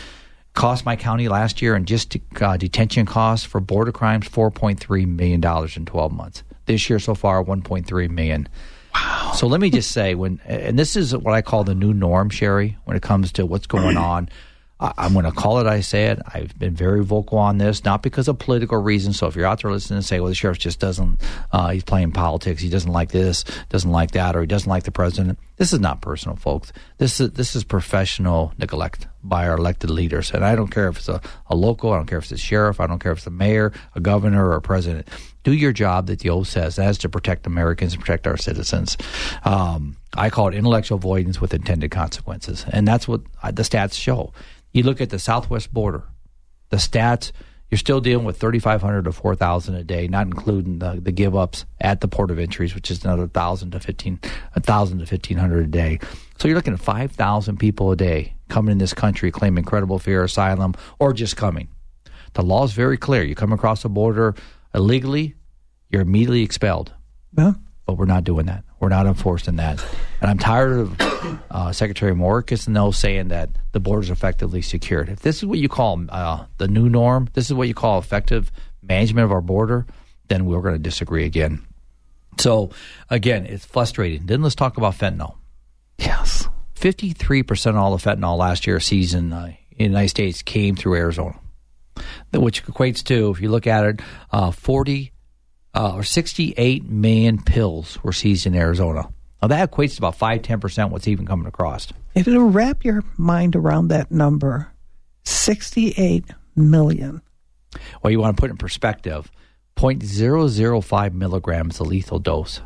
Cost 0.52 0.86
my 0.86 0.94
county 0.94 1.26
last 1.26 1.60
year 1.60 1.74
and 1.74 1.84
just 1.84 2.16
uh, 2.40 2.56
detention 2.56 3.06
costs 3.06 3.44
for 3.44 3.58
border 3.58 3.90
crimes 3.90 4.28
4.3 4.28 5.04
million 5.16 5.40
dollars 5.40 5.76
in 5.76 5.84
12 5.84 6.12
months. 6.12 6.44
This 6.66 6.88
year 6.88 7.00
so 7.00 7.16
far 7.16 7.42
1.3 7.42 8.08
million. 8.08 8.48
Wow. 8.94 9.32
So 9.34 9.48
let 9.48 9.60
me 9.60 9.68
just 9.68 9.90
say 9.90 10.14
when 10.14 10.40
and 10.44 10.78
this 10.78 10.94
is 10.94 11.16
what 11.16 11.34
I 11.34 11.42
call 11.42 11.64
the 11.64 11.74
new 11.74 11.92
norm, 11.92 12.30
Sherry, 12.30 12.78
when 12.84 12.96
it 12.96 13.02
comes 13.02 13.32
to 13.32 13.46
what's 13.46 13.66
going 13.66 13.96
on. 14.12 14.28
I'm 14.96 15.12
going 15.12 15.24
to 15.24 15.32
call 15.32 15.58
it. 15.58 15.66
I 15.66 15.80
say 15.80 16.06
it. 16.06 16.20
I've 16.26 16.58
been 16.58 16.74
very 16.74 17.04
vocal 17.04 17.38
on 17.38 17.58
this, 17.58 17.84
not 17.84 18.02
because 18.02 18.28
of 18.28 18.38
political 18.38 18.78
reasons. 18.78 19.18
So 19.18 19.26
if 19.26 19.36
you're 19.36 19.46
out 19.46 19.62
there 19.62 19.70
listening 19.70 19.98
and 19.98 20.04
say, 20.04 20.20
"Well, 20.20 20.28
the 20.28 20.34
sheriff 20.34 20.58
just 20.58 20.80
doesn't," 20.80 21.20
uh, 21.52 21.70
he's 21.70 21.84
playing 21.84 22.12
politics. 22.12 22.60
He 22.60 22.68
doesn't 22.68 22.92
like 22.92 23.10
this, 23.10 23.44
doesn't 23.68 23.90
like 23.90 24.12
that, 24.12 24.36
or 24.36 24.40
he 24.40 24.46
doesn't 24.46 24.68
like 24.68 24.84
the 24.84 24.90
president. 24.90 25.38
This 25.56 25.73
is 25.73 25.80
not 25.80 26.00
personal, 26.00 26.37
folks. 26.37 26.73
This 26.99 27.20
is 27.20 27.30
this 27.32 27.54
is 27.54 27.62
professional 27.62 28.52
neglect 28.58 29.06
by 29.23 29.46
our 29.46 29.56
elected 29.56 29.88
leaders. 29.88 30.32
And 30.32 30.44
I 30.44 30.56
don't 30.56 30.70
care 30.70 30.88
if 30.88 30.99
it's 30.99 31.08
a, 31.08 31.20
a 31.46 31.54
local. 31.54 31.92
I 31.92 31.96
don't 31.96 32.06
care 32.06 32.18
if 32.18 32.25
it's 32.25 32.32
a 32.32 32.37
sheriff. 32.37 32.80
I 32.80 32.87
don't 32.87 32.99
care 32.99 33.12
if 33.12 33.18
it's 33.18 33.26
a 33.26 33.30
mayor, 33.30 33.73
a 33.94 34.00
governor, 34.00 34.49
or 34.49 34.56
a 34.56 34.61
president. 34.61 35.08
Do 35.44 35.52
your 35.52 35.73
job 35.73 36.08
that 36.08 36.20
the 36.20 36.30
oath 36.30 36.49
says. 36.49 36.78
Is 36.78 36.99
to 36.99 37.08
protect 37.08 37.46
Americans 37.46 37.92
and 37.92 38.00
protect 38.00 38.26
our 38.26 38.37
citizens. 38.37 38.96
Um, 39.44 39.96
I 40.14 40.28
call 40.28 40.49
it 40.49 40.54
intellectual 40.54 40.96
avoidance 40.96 41.40
with 41.40 41.54
intended 41.54 41.90
consequences, 41.90 42.64
and 42.70 42.87
that's 42.87 43.06
what 43.06 43.20
uh, 43.42 43.52
the 43.52 43.62
stats 43.62 43.94
show. 43.94 44.32
You 44.73 44.82
look 44.82 45.00
at 45.00 45.11
the 45.11 45.20
southwest 45.20 45.73
border, 45.73 46.02
the 46.70 46.78
stats, 46.78 47.30
you're 47.74 47.78
still 47.80 48.00
dealing 48.00 48.24
with 48.24 48.38
3,500 48.38 49.02
to 49.02 49.10
4,000 49.10 49.74
a 49.74 49.82
day, 49.82 50.06
not 50.06 50.28
including 50.28 50.78
the, 50.78 51.00
the 51.02 51.10
give 51.10 51.34
ups 51.34 51.64
at 51.80 52.00
the 52.00 52.06
port 52.06 52.30
of 52.30 52.38
entries, 52.38 52.72
which 52.72 52.88
is 52.88 53.04
another 53.04 53.22
1,000 53.22 53.72
to 53.72 53.80
15, 53.80 54.20
1,000 54.22 54.98
to 54.98 55.02
1,500 55.02 55.64
a 55.64 55.66
day. 55.66 55.98
So 56.38 56.46
you're 56.46 56.56
looking 56.56 56.72
at 56.72 56.78
5,000 56.78 57.56
people 57.56 57.90
a 57.90 57.96
day 57.96 58.36
coming 58.48 58.70
in 58.70 58.78
this 58.78 58.94
country 58.94 59.32
claiming 59.32 59.64
credible 59.64 59.98
fear 59.98 60.22
asylum 60.22 60.74
or 61.00 61.12
just 61.12 61.36
coming. 61.36 61.66
The 62.34 62.42
law 62.42 62.62
is 62.62 62.74
very 62.74 62.96
clear. 62.96 63.24
You 63.24 63.34
come 63.34 63.52
across 63.52 63.82
the 63.82 63.88
border 63.88 64.36
illegally, 64.72 65.34
you're 65.90 66.02
immediately 66.02 66.44
expelled. 66.44 66.92
Yeah. 67.36 67.54
But 67.86 67.98
we're 67.98 68.06
not 68.06 68.24
doing 68.24 68.46
that. 68.46 68.64
We're 68.80 68.88
not 68.88 69.06
enforcing 69.06 69.56
that. 69.56 69.84
And 70.20 70.30
I'm 70.30 70.38
tired 70.38 70.78
of 70.78 70.96
uh, 71.50 71.72
Secretary 71.72 72.12
Mayorkas 72.12 72.66
and 72.66 72.74
those 72.74 72.96
saying 72.96 73.28
that 73.28 73.50
the 73.72 73.80
border 73.80 74.02
is 74.02 74.10
effectively 74.10 74.62
secured. 74.62 75.08
If 75.08 75.20
this 75.20 75.38
is 75.38 75.46
what 75.46 75.58
you 75.58 75.68
call 75.68 76.02
uh, 76.08 76.46
the 76.58 76.68
new 76.68 76.88
norm, 76.88 77.28
this 77.34 77.46
is 77.46 77.54
what 77.54 77.68
you 77.68 77.74
call 77.74 77.98
effective 77.98 78.50
management 78.82 79.24
of 79.24 79.32
our 79.32 79.40
border, 79.40 79.86
then 80.28 80.46
we're 80.46 80.62
going 80.62 80.74
to 80.74 80.78
disagree 80.78 81.24
again. 81.24 81.62
So 82.38 82.70
again, 83.10 83.46
it's 83.46 83.64
frustrating. 83.64 84.26
Then 84.26 84.42
let's 84.42 84.54
talk 84.54 84.76
about 84.76 84.94
fentanyl. 84.94 85.36
Yes. 85.98 86.48
53% 86.76 87.66
of 87.66 87.76
all 87.76 87.96
the 87.96 88.02
fentanyl 88.02 88.36
last 88.36 88.66
year 88.66 88.80
season 88.80 89.32
uh, 89.32 89.52
in 89.70 89.78
the 89.78 89.84
United 89.84 90.08
States 90.08 90.42
came 90.42 90.76
through 90.76 90.96
Arizona, 90.96 91.38
which 92.32 92.64
equates 92.66 93.02
to, 93.04 93.30
if 93.30 93.40
you 93.40 93.50
look 93.50 93.66
at 93.66 93.84
it, 93.84 94.00
uh, 94.32 94.50
40 94.50 95.12
uh, 95.74 95.94
or 95.94 96.02
68 96.02 96.88
million 96.88 97.42
pills 97.42 98.02
were 98.02 98.12
seized 98.12 98.46
in 98.46 98.54
Arizona. 98.54 99.08
Now 99.42 99.48
that 99.48 99.70
equates 99.70 99.96
to 99.96 99.98
about 99.98 100.16
5 100.16 100.42
10% 100.42 100.90
what's 100.90 101.08
even 101.08 101.26
coming 101.26 101.46
across. 101.46 101.88
If 102.14 102.28
it'll 102.28 102.48
wrap 102.48 102.84
your 102.84 103.02
mind 103.16 103.56
around 103.56 103.88
that 103.88 104.10
number, 104.10 104.72
68 105.24 106.24
million. 106.56 107.20
Well, 108.02 108.10
you 108.10 108.20
want 108.20 108.36
to 108.36 108.40
put 108.40 108.50
it 108.50 108.52
in 108.52 108.56
perspective 108.56 109.30
0.005 109.76 111.12
milligrams 111.12 111.80
a 111.80 111.84
lethal 111.84 112.18
dose. 112.18 112.60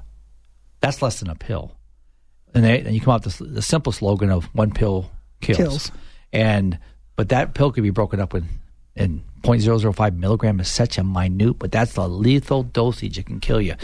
That's 0.80 1.00
less 1.02 1.20
than 1.20 1.30
a 1.30 1.34
pill. 1.34 1.72
And, 2.54 2.64
they, 2.64 2.80
and 2.80 2.94
you 2.94 3.00
come 3.00 3.14
out 3.14 3.24
with 3.24 3.38
the, 3.38 3.44
the 3.44 3.62
simple 3.62 3.92
slogan 3.92 4.30
of 4.30 4.44
one 4.54 4.70
pill 4.72 5.10
kills. 5.40 5.58
Kills. 5.58 5.92
And 6.32 6.78
but 7.16 7.30
that 7.30 7.54
pill 7.54 7.72
could 7.72 7.82
be 7.82 7.90
broken 7.90 8.20
up 8.20 8.34
in 8.34 8.46
in 8.98 9.22
0.005 9.42 10.16
milligram 10.16 10.60
is 10.60 10.68
such 10.68 10.98
a 10.98 11.04
minute, 11.04 11.58
but 11.58 11.72
that's 11.72 11.94
the 11.94 12.08
lethal 12.08 12.64
dosage. 12.64 13.18
It 13.18 13.26
can 13.26 13.40
kill 13.40 13.60
you. 13.60 13.74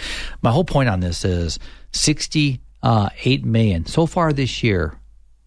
My 0.42 0.50
whole 0.50 0.64
point 0.64 0.88
on 0.88 1.00
this 1.00 1.24
is 1.24 1.58
68 1.92 3.44
million 3.44 3.86
so 3.86 4.06
far 4.06 4.32
this 4.32 4.62
year. 4.62 4.98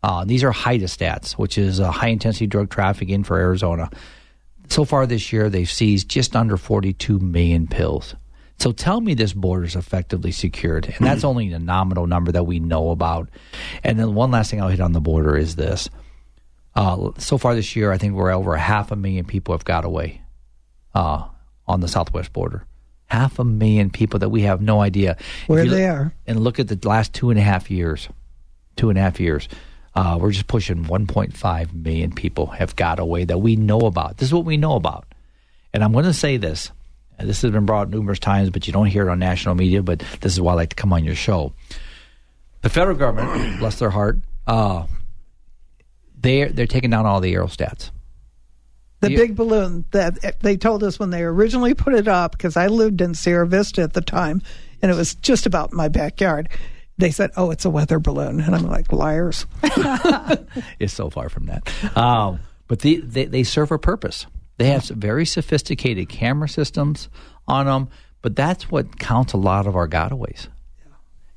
Uh, 0.03 0.23
these 0.23 0.43
are 0.43 0.51
HIDTA 0.51 0.83
stats, 0.83 1.33
which 1.33 1.57
is 1.57 1.79
a 1.79 1.91
high 1.91 2.07
intensity 2.07 2.47
drug 2.47 2.69
trafficking 2.69 3.23
for 3.23 3.37
Arizona. 3.37 3.89
So 4.69 4.85
far 4.85 5.05
this 5.05 5.33
year, 5.33 5.49
they've 5.49 5.69
seized 5.69 6.09
just 6.09 6.35
under 6.35 6.55
42 6.55 7.19
million 7.19 7.67
pills. 7.67 8.15
So 8.59 8.71
tell 8.71 9.01
me 9.01 9.13
this 9.13 9.33
border 9.33 9.65
is 9.65 9.75
effectively 9.75 10.31
secured. 10.31 10.85
And 10.97 11.05
that's 11.05 11.23
only 11.23 11.51
a 11.51 11.59
nominal 11.59 12.07
number 12.07 12.31
that 12.31 12.45
we 12.45 12.59
know 12.59 12.89
about. 12.89 13.29
And 13.83 13.99
then 13.99 14.15
one 14.15 14.31
last 14.31 14.49
thing 14.49 14.61
I'll 14.61 14.69
hit 14.69 14.81
on 14.81 14.93
the 14.93 15.01
border 15.01 15.37
is 15.37 15.55
this. 15.55 15.89
Uh, 16.77 17.09
so 17.17 17.39
far 17.39 17.55
this 17.55 17.75
year, 17.75 17.91
I 17.91 17.97
think 17.97 18.13
we're 18.13 18.31
over 18.31 18.55
half 18.55 18.91
a 18.91 18.95
million 18.95 19.25
people 19.25 19.55
have 19.55 19.65
got 19.65 19.83
away 19.83 20.21
uh, 20.93 21.27
on 21.65 21.79
the 21.81 21.87
southwest 21.87 22.31
border. 22.33 22.65
Half 23.07 23.39
a 23.39 23.43
million 23.43 23.89
people 23.89 24.19
that 24.19 24.29
we 24.29 24.43
have 24.43 24.61
no 24.61 24.79
idea 24.81 25.17
Where 25.47 25.63
they 25.65 25.69
look- 25.69 25.79
are. 25.97 26.13
And 26.27 26.39
look 26.43 26.59
at 26.59 26.67
the 26.67 26.79
last 26.87 27.13
two 27.13 27.31
and 27.31 27.39
a 27.39 27.41
half 27.41 27.71
years. 27.71 28.07
Two 28.75 28.89
and 28.91 28.99
a 28.99 29.01
half 29.01 29.19
years. 29.19 29.49
Uh, 29.95 30.19
we're 30.21 30.31
just 30.31 30.45
pushing 30.45 30.85
1.5 30.85 31.73
million 31.73 32.11
people 32.11 32.45
have 32.45 32.75
got 32.75 32.99
away 32.99 33.25
that 33.25 33.39
we 33.39 33.55
know 33.55 33.79
about. 33.79 34.17
This 34.17 34.29
is 34.29 34.33
what 34.33 34.45
we 34.45 34.55
know 34.55 34.75
about. 34.75 35.07
And 35.73 35.83
I'm 35.83 35.93
going 35.93 36.05
to 36.05 36.13
say 36.13 36.37
this. 36.37 36.69
This 37.19 37.41
has 37.41 37.49
been 37.49 37.65
brought 37.65 37.89
numerous 37.89 38.19
times, 38.19 38.51
but 38.51 38.67
you 38.67 38.73
don't 38.73 38.85
hear 38.85 39.07
it 39.07 39.11
on 39.11 39.17
national 39.17 39.55
media. 39.55 39.81
But 39.81 40.03
this 40.21 40.33
is 40.33 40.39
why 40.39 40.51
I 40.51 40.55
like 40.55 40.69
to 40.69 40.75
come 40.75 40.93
on 40.93 41.03
your 41.03 41.15
show. 41.15 41.53
The 42.61 42.69
federal 42.69 42.95
government, 42.95 43.57
bless 43.59 43.79
their 43.79 43.89
heart, 43.89 44.19
uh, 44.45 44.85
they're 46.27 46.49
they're 46.49 46.67
taking 46.67 46.89
down 46.89 47.05
all 47.05 47.21
the 47.21 47.33
aerostats. 47.33 47.91
The 48.99 49.11
You- 49.11 49.17
big 49.17 49.35
balloon 49.35 49.85
that 49.91 50.39
they 50.41 50.57
told 50.57 50.83
us 50.83 50.99
when 50.99 51.11
they 51.11 51.21
originally 51.23 51.73
put 51.73 51.93
it 51.93 52.07
up, 52.07 52.31
because 52.31 52.57
I 52.57 52.67
lived 52.67 52.99
in 53.01 53.13
Sierra 53.13 53.47
Vista 53.47 53.81
at 53.83 53.93
the 53.93 54.01
time, 54.01 54.41
and 54.81 54.91
it 54.91 54.95
was 54.95 55.15
just 55.15 55.45
about 55.45 55.71
my 55.71 55.87
backyard. 55.87 56.49
They 56.97 57.11
said, 57.11 57.29
"Oh, 57.37 57.51
it's 57.51 57.63
a 57.65 57.69
weather 57.69 57.99
balloon," 57.99 58.39
and 58.41 58.55
I'm 58.55 58.65
like, 58.65 58.91
"Liars!" 58.91 59.45
it's 60.79 60.93
so 60.93 61.09
far 61.11 61.29
from 61.29 61.45
that. 61.45 61.71
Um, 61.95 62.39
but 62.67 62.79
the, 62.79 62.97
they, 63.01 63.25
they 63.25 63.43
serve 63.43 63.71
a 63.71 63.77
purpose. 63.77 64.25
They 64.57 64.65
have 64.69 64.85
very 64.85 65.25
sophisticated 65.25 66.09
camera 66.09 66.49
systems 66.49 67.07
on 67.47 67.67
them, 67.67 67.89
but 68.23 68.35
that's 68.35 68.71
what 68.71 68.97
counts 68.97 69.33
a 69.33 69.37
lot 69.37 69.67
of 69.67 69.75
our 69.75 69.87
gotaways. 69.87 70.47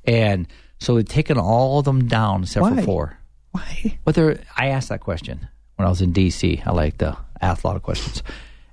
And 0.03 0.47
so 0.79 0.95
they've 0.95 1.07
taken 1.07 1.37
all 1.37 1.77
of 1.77 1.85
them 1.85 2.07
down 2.07 2.41
except 2.41 2.63
Why? 2.63 2.75
for 2.77 2.81
four. 2.81 3.17
Why? 3.51 3.99
But 4.03 4.15
there, 4.15 4.39
I 4.55 4.67
asked 4.67 4.89
that 4.89 5.01
question 5.01 5.47
when 5.75 5.85
I 5.85 5.89
was 5.89 6.01
in 6.01 6.11
D.C. 6.11 6.61
I 6.65 6.71
like 6.71 6.97
to 6.99 7.17
ask 7.41 7.63
a 7.63 7.67
lot 7.67 7.75
of 7.75 7.83
questions. 7.83 8.23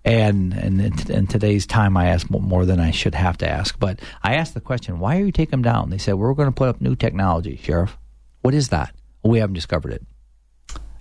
And, 0.04 0.54
and 0.54 0.80
in, 0.80 1.10
in 1.10 1.26
today's 1.26 1.66
time, 1.66 1.96
I 1.96 2.06
ask 2.06 2.30
more 2.30 2.64
than 2.64 2.80
I 2.80 2.92
should 2.92 3.14
have 3.14 3.36
to 3.38 3.48
ask. 3.48 3.78
But 3.78 4.00
I 4.22 4.36
asked 4.36 4.54
the 4.54 4.60
question, 4.60 5.00
why 5.00 5.18
are 5.18 5.24
you 5.24 5.32
taking 5.32 5.50
them 5.50 5.62
down? 5.62 5.90
They 5.90 5.98
said, 5.98 6.14
we're 6.14 6.32
going 6.34 6.48
to 6.48 6.54
put 6.54 6.68
up 6.68 6.80
new 6.80 6.96
technology, 6.96 7.56
Sheriff. 7.62 7.96
What 8.42 8.54
is 8.54 8.68
that? 8.68 8.94
We 9.22 9.38
haven't 9.38 9.54
discovered 9.54 9.92
it. 9.92 10.06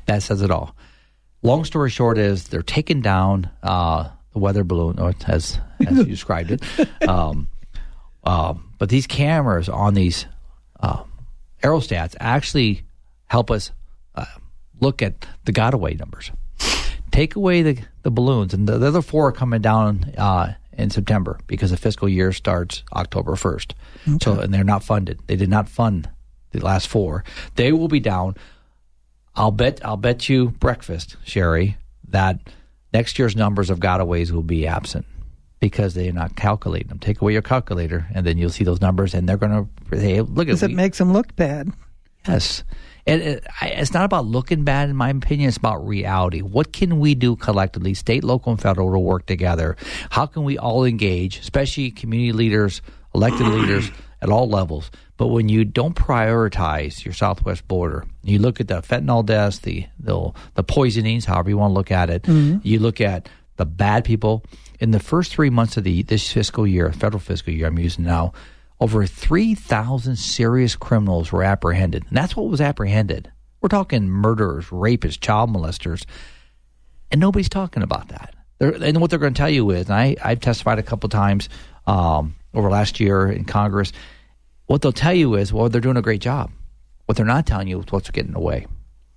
That 0.08 0.24
says 0.24 0.42
it 0.42 0.52
all. 0.52 0.76
Long 1.44 1.64
story 1.64 1.90
short 1.90 2.18
is 2.18 2.48
they're 2.48 2.64
taking 2.64 3.02
down 3.02 3.50
uh, 3.62 4.10
the 4.34 4.40
weather 4.40 4.64
balloon, 4.64 5.00
or 5.00 5.14
as, 5.28 5.60
as 5.86 5.98
you 5.98 6.06
described 6.06 6.52
it. 6.52 6.64
Um, 7.08 7.48
um, 8.26 8.74
but 8.78 8.90
these 8.90 9.08
cameras 9.08 9.70
on 9.70 9.94
these 9.94 10.26
uh, 10.82 11.04
aerostats 11.64 12.16
actually 12.20 12.84
help 13.28 13.52
us 13.52 13.72
uh, 14.16 14.26
look 14.80 15.02
at 15.02 15.26
the 15.46 15.54
gotaway 15.54 15.98
numbers. 15.98 16.32
Take 17.12 17.36
away 17.36 17.62
the, 17.62 17.80
the 18.04 18.12
balloons, 18.12 18.54
and 18.54 18.68
the, 18.68 18.78
the 18.78 18.88
other 18.88 19.02
four 19.02 19.28
are 19.28 19.32
coming 19.32 19.62
down 19.62 20.14
uh, 20.18 20.54
in 20.74 20.90
September 20.90 21.40
because 21.48 21.72
the 21.72 21.78
fiscal 21.78 22.08
year 22.08 22.32
starts 22.32 22.84
October 22.94 23.34
1st. 23.34 23.72
So, 24.22 24.40
and 24.40 24.54
they're 24.54 24.64
not 24.64 24.84
funded. 24.84 25.20
They 25.28 25.36
did 25.36 25.50
not 25.50 25.68
fund 25.68 26.10
the 26.52 26.60
last 26.64 26.88
four. 26.88 27.24
They 27.56 27.72
will 27.72 27.88
be 27.88 28.00
down. 28.00 28.36
I'll 29.36 29.52
bet 29.52 29.84
I'll 29.86 29.98
bet 29.98 30.30
you 30.30 30.50
breakfast, 30.50 31.16
Sherry, 31.24 31.78
that 32.10 32.40
next 32.94 33.18
year's 33.20 33.36
numbers 33.36 33.70
of 33.70 33.80
gotaways 33.80 34.32
will 34.32 34.44
be 34.44 34.66
absent 34.68 35.06
because 35.60 35.94
they're 35.94 36.12
not 36.14 36.36
calculating 36.36 36.88
them. 36.90 37.00
Take 37.00 37.22
away 37.22 37.34
your 37.34 37.42
calculator, 37.42 38.08
and 38.14 38.26
then 38.26 38.38
you'll 38.38 38.50
see 38.52 38.64
those 38.64 38.82
numbers, 38.82 39.14
and 39.14 39.28
they're 39.28 39.38
going 39.38 39.68
to 39.92 39.98
hey, 40.00 40.22
look 40.22 40.48
at 40.48 40.48
Because 40.48 40.64
it 40.64 40.68
we- 40.70 40.76
makes 40.76 40.98
them 41.00 41.14
look 41.14 41.36
bad. 41.36 41.72
Yes. 42.28 42.64
And 43.08 43.22
uh, 43.22 43.26
it, 43.26 43.44
it's 43.62 43.94
not 43.94 44.06
about 44.06 44.26
looking 44.26 44.64
bad, 44.64 44.90
in 44.90 44.96
my 44.96 45.10
opinion. 45.10 45.48
It's 45.48 45.58
about 45.58 45.88
reality. 45.88 46.42
What 46.42 46.74
can 46.74 47.00
we 47.00 47.16
do 47.16 47.36
collectively, 47.36 47.94
state, 47.94 48.24
local, 48.24 48.52
and 48.52 48.62
federal, 48.62 48.92
to 48.92 49.00
work 49.00 49.26
together? 49.26 49.78
How 50.10 50.26
can 50.26 50.44
we 50.44 50.58
all 50.58 50.84
engage, 50.84 51.40
especially 51.40 51.92
community 51.92 52.34
leaders, 52.34 52.82
elected 53.16 53.48
leaders 53.48 53.90
at 54.22 54.30
all 54.30 54.50
levels? 54.50 54.92
But 55.16 55.28
when 55.28 55.50
you 55.50 55.66
don't 55.66 55.96
prioritize 55.96 57.04
your 57.04 57.14
southwest 57.14 57.68
border, 57.68 58.06
you 58.24 58.38
look 58.40 58.60
at 58.60 58.68
the 58.68 58.82
fentanyl 58.82 59.26
deaths, 59.26 59.60
the 59.60 59.86
the, 60.00 60.32
the 60.54 60.64
poisonings, 60.64 61.26
however 61.26 61.50
you 61.50 61.58
want 61.58 61.72
to 61.72 61.76
look 61.76 61.92
at 61.92 62.10
it. 62.10 62.24
Mm-hmm. 62.24 62.60
You 62.62 62.80
look 62.80 63.02
at 63.02 63.30
the 63.56 63.66
bad 63.66 64.06
people. 64.06 64.44
In 64.80 64.92
the 64.92 65.00
first 65.00 65.34
three 65.34 65.50
months 65.50 65.76
of 65.78 65.84
the 65.84 66.04
this 66.04 66.32
fiscal 66.32 66.68
year, 66.68 66.92
federal 66.92 67.20
fiscal 67.20 67.52
year, 67.52 67.68
I'm 67.68 67.80
using 67.80 68.06
now, 68.06 68.34
over 68.80 69.06
3,000 69.06 70.16
serious 70.16 70.76
criminals 70.76 71.32
were 71.32 71.44
apprehended. 71.44 72.06
And 72.08 72.18
that's 72.18 72.36
what 72.36 72.48
was 72.48 72.62
apprehended. 72.62 73.32
We're 73.62 73.70
talking 73.70 74.08
murderers, 74.08 74.68
rapists, 74.68 75.20
child 75.20 75.50
molesters. 75.50 76.06
And 77.12 77.20
nobody's 77.20 77.50
talking 77.50 77.84
about 77.84 78.10
that. 78.10 78.36
They're, 78.60 78.72
and 78.72 79.02
what 79.02 79.10
they're 79.10 79.20
going 79.20 79.34
to 79.34 79.38
tell 79.38 79.50
you 79.50 79.70
is, 79.72 79.90
and 79.90 79.96
I, 79.96 80.16
I've 80.24 80.42
testified 80.42 80.80
a 80.80 80.84
couple 80.84 81.10
times 81.10 81.50
um, 81.86 82.36
over 82.54 82.70
last 82.70 83.00
year 83.00 83.32
in 83.32 83.46
Congress, 83.46 83.92
what 84.66 84.82
they'll 84.82 84.92
tell 84.92 85.14
you 85.14 85.36
is, 85.36 85.54
well, 85.54 85.70
they're 85.70 85.82
doing 85.82 85.98
a 85.98 86.02
great 86.02 86.22
job. 86.22 86.52
What 87.06 87.18
they're 87.18 87.26
not 87.26 87.48
telling 87.48 87.68
you 87.68 87.80
is 87.80 87.86
what's 87.90 88.12
getting 88.12 88.30
in 88.30 88.34
the 88.34 88.40
way, 88.40 88.68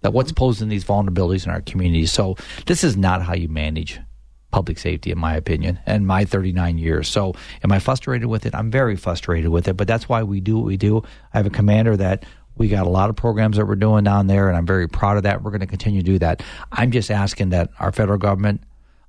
that 0.02 0.12
what's 0.12 0.32
posing 0.32 0.68
these 0.68 0.84
vulnerabilities 0.84 1.44
in 1.44 1.50
our 1.50 1.60
communities. 1.60 2.12
So 2.12 2.36
this 2.66 2.84
is 2.84 2.96
not 2.96 3.22
how 3.22 3.34
you 3.34 3.48
manage 3.48 4.00
public 4.50 4.78
safety, 4.78 5.10
in 5.10 5.18
my 5.18 5.36
opinion, 5.36 5.78
and 5.86 6.06
my 6.06 6.24
39 6.24 6.78
years. 6.78 7.08
So, 7.08 7.34
am 7.62 7.72
I 7.72 7.78
frustrated 7.78 8.28
with 8.28 8.46
it? 8.46 8.54
I'm 8.54 8.70
very 8.70 8.96
frustrated 8.96 9.50
with 9.50 9.68
it, 9.68 9.76
but 9.76 9.86
that's 9.86 10.08
why 10.08 10.22
we 10.22 10.40
do 10.40 10.56
what 10.56 10.66
we 10.66 10.76
do. 10.76 11.02
I 11.32 11.38
have 11.38 11.46
a 11.46 11.50
commander 11.50 11.96
that 11.96 12.24
we 12.56 12.68
got 12.68 12.86
a 12.86 12.90
lot 12.90 13.10
of 13.10 13.16
programs 13.16 13.56
that 13.56 13.66
we're 13.66 13.76
doing 13.76 14.04
down 14.04 14.26
there, 14.26 14.48
and 14.48 14.56
I'm 14.56 14.66
very 14.66 14.88
proud 14.88 15.16
of 15.16 15.22
that. 15.22 15.42
We're 15.42 15.50
going 15.50 15.60
to 15.60 15.66
continue 15.66 16.02
to 16.02 16.06
do 16.06 16.18
that. 16.18 16.42
I'm 16.70 16.90
just 16.90 17.10
asking 17.10 17.50
that 17.50 17.70
our 17.78 17.92
federal 17.92 18.18
government 18.18 18.62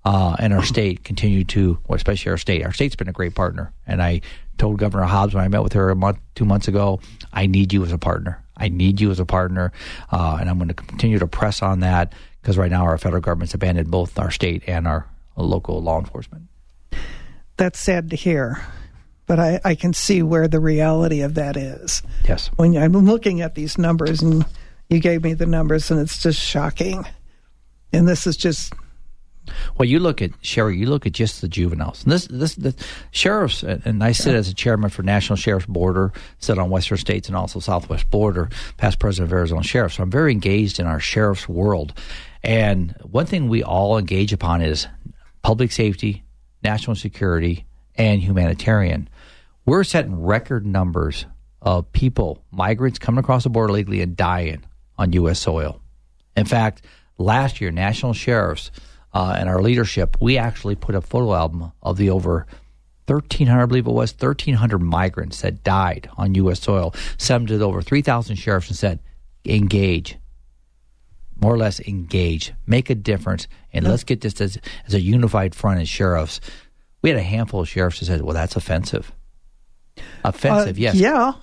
uh, 0.06 0.36
and 0.40 0.54
our 0.54 0.64
state 0.64 1.04
continue 1.04 1.44
to, 1.44 1.78
well, 1.88 1.96
especially 1.96 2.32
our 2.32 2.38
state. 2.38 2.64
Our 2.64 2.74
state's 2.74 2.96
been 2.96 3.10
a 3.10 3.14
great 3.14 3.36
partner, 3.36 3.74
and 3.86 4.02
I 4.02 4.22
told 4.58 4.80
Governor 4.80 5.04
Hobbs 5.04 5.34
when 5.34 5.44
I 5.44 5.48
met 5.48 5.64
with 5.64 5.74
her 5.74 5.90
a 5.90 5.96
month, 5.96 6.20
two 6.36 6.46
months 6.46 6.68
ago, 6.68 7.00
I 7.34 7.48
need 7.48 7.74
you 7.74 7.84
as 7.84 7.92
a 7.92 7.98
partner. 7.98 8.44
I 8.56 8.70
need 8.70 9.02
you 9.02 9.10
as 9.10 9.20
a 9.20 9.26
partner, 9.26 9.72
uh, 10.12 10.38
and 10.40 10.50
I'm 10.50 10.58
going 10.58 10.68
to 10.68 10.74
continue 10.74 11.18
to 11.20 11.28
press 11.28 11.62
on 11.62 11.80
that 11.80 12.14
because 12.42 12.58
right 12.58 12.72
now 12.72 12.84
our 12.84 12.98
federal 12.98 13.22
government's 13.22 13.54
abandoned 13.54 13.90
both 13.90 14.18
our 14.18 14.32
state 14.32 14.64
and 14.68 14.88
our 14.88 15.08
local 15.38 15.82
law 15.82 16.00
enforcement. 16.00 16.48
That's 17.58 17.80
sad 17.80 18.10
to 18.10 18.16
hear, 18.16 18.60
but 19.28 19.40
I, 19.40 19.60
I 19.64 19.76
can 19.76 19.94
see 19.94 20.24
where 20.24 20.48
the 20.48 20.60
reality 20.60 21.22
of 21.22 21.36
that 21.36 21.56
is. 21.56 22.02
Yes. 22.28 22.50
When 22.56 22.76
I'm 22.76 22.94
looking 22.94 23.42
at 23.42 23.56
these 23.56 23.78
numbers, 23.78 24.22
and 24.22 24.46
you 24.90 25.00
gave 25.00 25.24
me 25.24 25.34
the 25.34 25.46
numbers, 25.46 25.92
and 25.92 26.00
it's 26.00 26.22
just 26.22 26.40
shocking. 26.40 27.06
And 27.94 28.08
this 28.08 28.26
is 28.26 28.38
just 28.38 28.74
Well, 29.78 29.88
you 29.88 30.00
look 30.00 30.22
at 30.22 30.32
Sherry. 30.42 30.78
You 30.78 30.88
look 30.88 31.06
at 31.06 31.14
just 31.14 31.42
the 31.42 31.48
juveniles. 31.48 32.04
And 32.04 32.12
this, 32.12 32.28
this, 32.28 32.56
the 32.56 32.76
sheriffs, 33.12 33.64
and 33.64 34.04
I 34.04 34.12
sit 34.12 34.36
as 34.36 34.50
a 34.50 34.54
chairman 34.54 34.90
for 34.90 35.04
National 35.04 35.36
Sheriff's 35.36 35.66
Border, 35.66 36.14
sit 36.40 36.58
on 36.58 36.70
Western 36.70 36.98
States 36.98 37.28
and 37.28 37.36
also 37.36 37.60
Southwest 37.60 38.10
Border, 38.10 38.50
past 38.78 39.00
president 39.00 39.30
of 39.30 39.34
Arizona 39.34 39.64
Sheriff. 39.64 39.94
So 39.94 40.04
I'm 40.04 40.12
very 40.12 40.32
engaged 40.32 40.80
in 40.80 40.86
our 40.86 41.00
sheriff's 41.00 41.50
world. 41.50 41.94
And 42.44 42.96
one 43.04 43.26
thing 43.26 43.50
we 43.50 43.64
all 43.64 43.98
engage 43.98 44.34
upon 44.34 44.62
is 44.62 44.88
public 45.42 45.72
safety, 45.72 46.24
national 46.64 46.96
security, 46.96 47.66
and 47.96 48.22
humanitarian. 48.22 49.10
We're 49.66 49.84
setting 49.84 50.22
record 50.22 50.66
numbers 50.66 51.26
of 51.62 51.92
people, 51.92 52.44
migrants 52.52 53.00
coming 53.00 53.20
across 53.20 53.44
the 53.44 53.50
border 53.50 53.74
legally 53.74 54.02
and 54.02 54.16
dying 54.16 54.64
on 54.98 55.14
U.S. 55.14 55.40
soil. 55.40 55.80
In 56.36 56.46
fact, 56.46 56.84
last 57.18 57.62
year, 57.62 57.72
national 57.72 58.14
sheriffs 58.14 58.72
uh, 59.14 59.36
and 59.38 59.50
our 59.50 59.62
leadership, 59.62 60.18
we 60.20 60.38
actually 60.38 60.76
put 60.76 60.96
a 60.96 61.02
photo 61.02 61.34
album 61.34 61.72
of 61.84 61.98
the 61.98 62.10
over 62.10 62.48
1,300, 63.08 63.62
I 63.62 63.66
believe 63.66 63.88
it 63.88 63.92
was, 63.92 64.12
1,300 64.12 64.80
migrants 64.80 65.42
that 65.42 65.64
died 65.64 66.10
on 66.18 66.36
U.S. 66.36 66.62
soil. 66.62 66.94
Sent 67.18 67.50
to 67.50 67.62
over 67.62 67.82
3,000 67.82 68.36
sheriffs 68.38 68.70
and 68.70 68.78
said, 68.78 69.00
engage, 69.46 70.18
more 71.42 71.54
or 71.54 71.58
less 71.58 71.80
engage, 71.82 72.54
make 72.68 72.90
a 72.90 72.96
difference, 72.96 73.48
and 73.74 73.86
let's 73.88 74.04
get 74.04 74.22
this 74.22 74.40
as, 74.40 74.58
as 74.88 74.94
a 74.94 75.02
unified 75.02 75.56
front 75.56 75.82
as 75.82 75.90
sheriffs. 75.90 76.40
We 77.02 77.10
had 77.10 77.18
a 77.18 77.24
handful 77.24 77.62
of 77.62 77.70
sheriffs 77.70 78.00
who 78.00 78.06
said, 78.06 78.22
well, 78.22 78.36
that's 78.36 78.56
offensive. 78.56 79.12
Offensive, 80.24 80.78
Uh, 80.78 80.80
yes. 80.82 80.96
Yeah. 80.96 81.34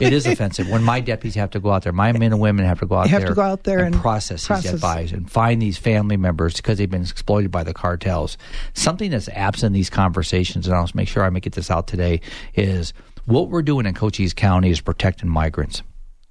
It 0.00 0.12
is 0.12 0.26
offensive 0.28 0.68
when 0.68 0.82
my 0.82 1.00
deputies 1.00 1.34
have 1.36 1.50
to 1.50 1.60
go 1.60 1.72
out 1.72 1.82
there. 1.82 1.92
My 1.92 2.12
men 2.12 2.32
and 2.32 2.40
women 2.40 2.64
have 2.66 2.78
to 2.80 2.86
go 2.86 2.96
out 2.96 3.08
Have 3.08 3.22
there, 3.22 3.30
to 3.30 3.34
go 3.34 3.40
out 3.42 3.64
there 3.64 3.80
and 3.80 3.94
process, 3.94 4.46
process. 4.46 4.72
these 4.72 4.80
bodies 4.80 5.12
and 5.12 5.30
find 5.30 5.60
these 5.60 5.78
family 5.78 6.16
members 6.16 6.56
because 6.56 6.78
they've 6.78 6.90
been 6.90 7.02
exploited 7.02 7.50
by 7.50 7.64
the 7.64 7.72
cartels. 7.74 8.36
Something 8.74 9.10
that's 9.10 9.28
absent 9.30 9.68
in 9.68 9.72
these 9.72 9.90
conversations, 9.90 10.66
and 10.68 10.76
I'll 10.76 10.88
make 10.94 11.08
sure 11.08 11.24
I 11.24 11.30
make 11.30 11.46
it 11.46 11.54
this 11.54 11.70
out 11.70 11.86
today, 11.88 12.20
is 12.54 12.92
what 13.24 13.48
we're 13.48 13.62
doing 13.62 13.86
in 13.86 13.94
Cochise 13.94 14.34
County 14.34 14.70
is 14.70 14.80
protecting 14.80 15.28
migrants. 15.28 15.82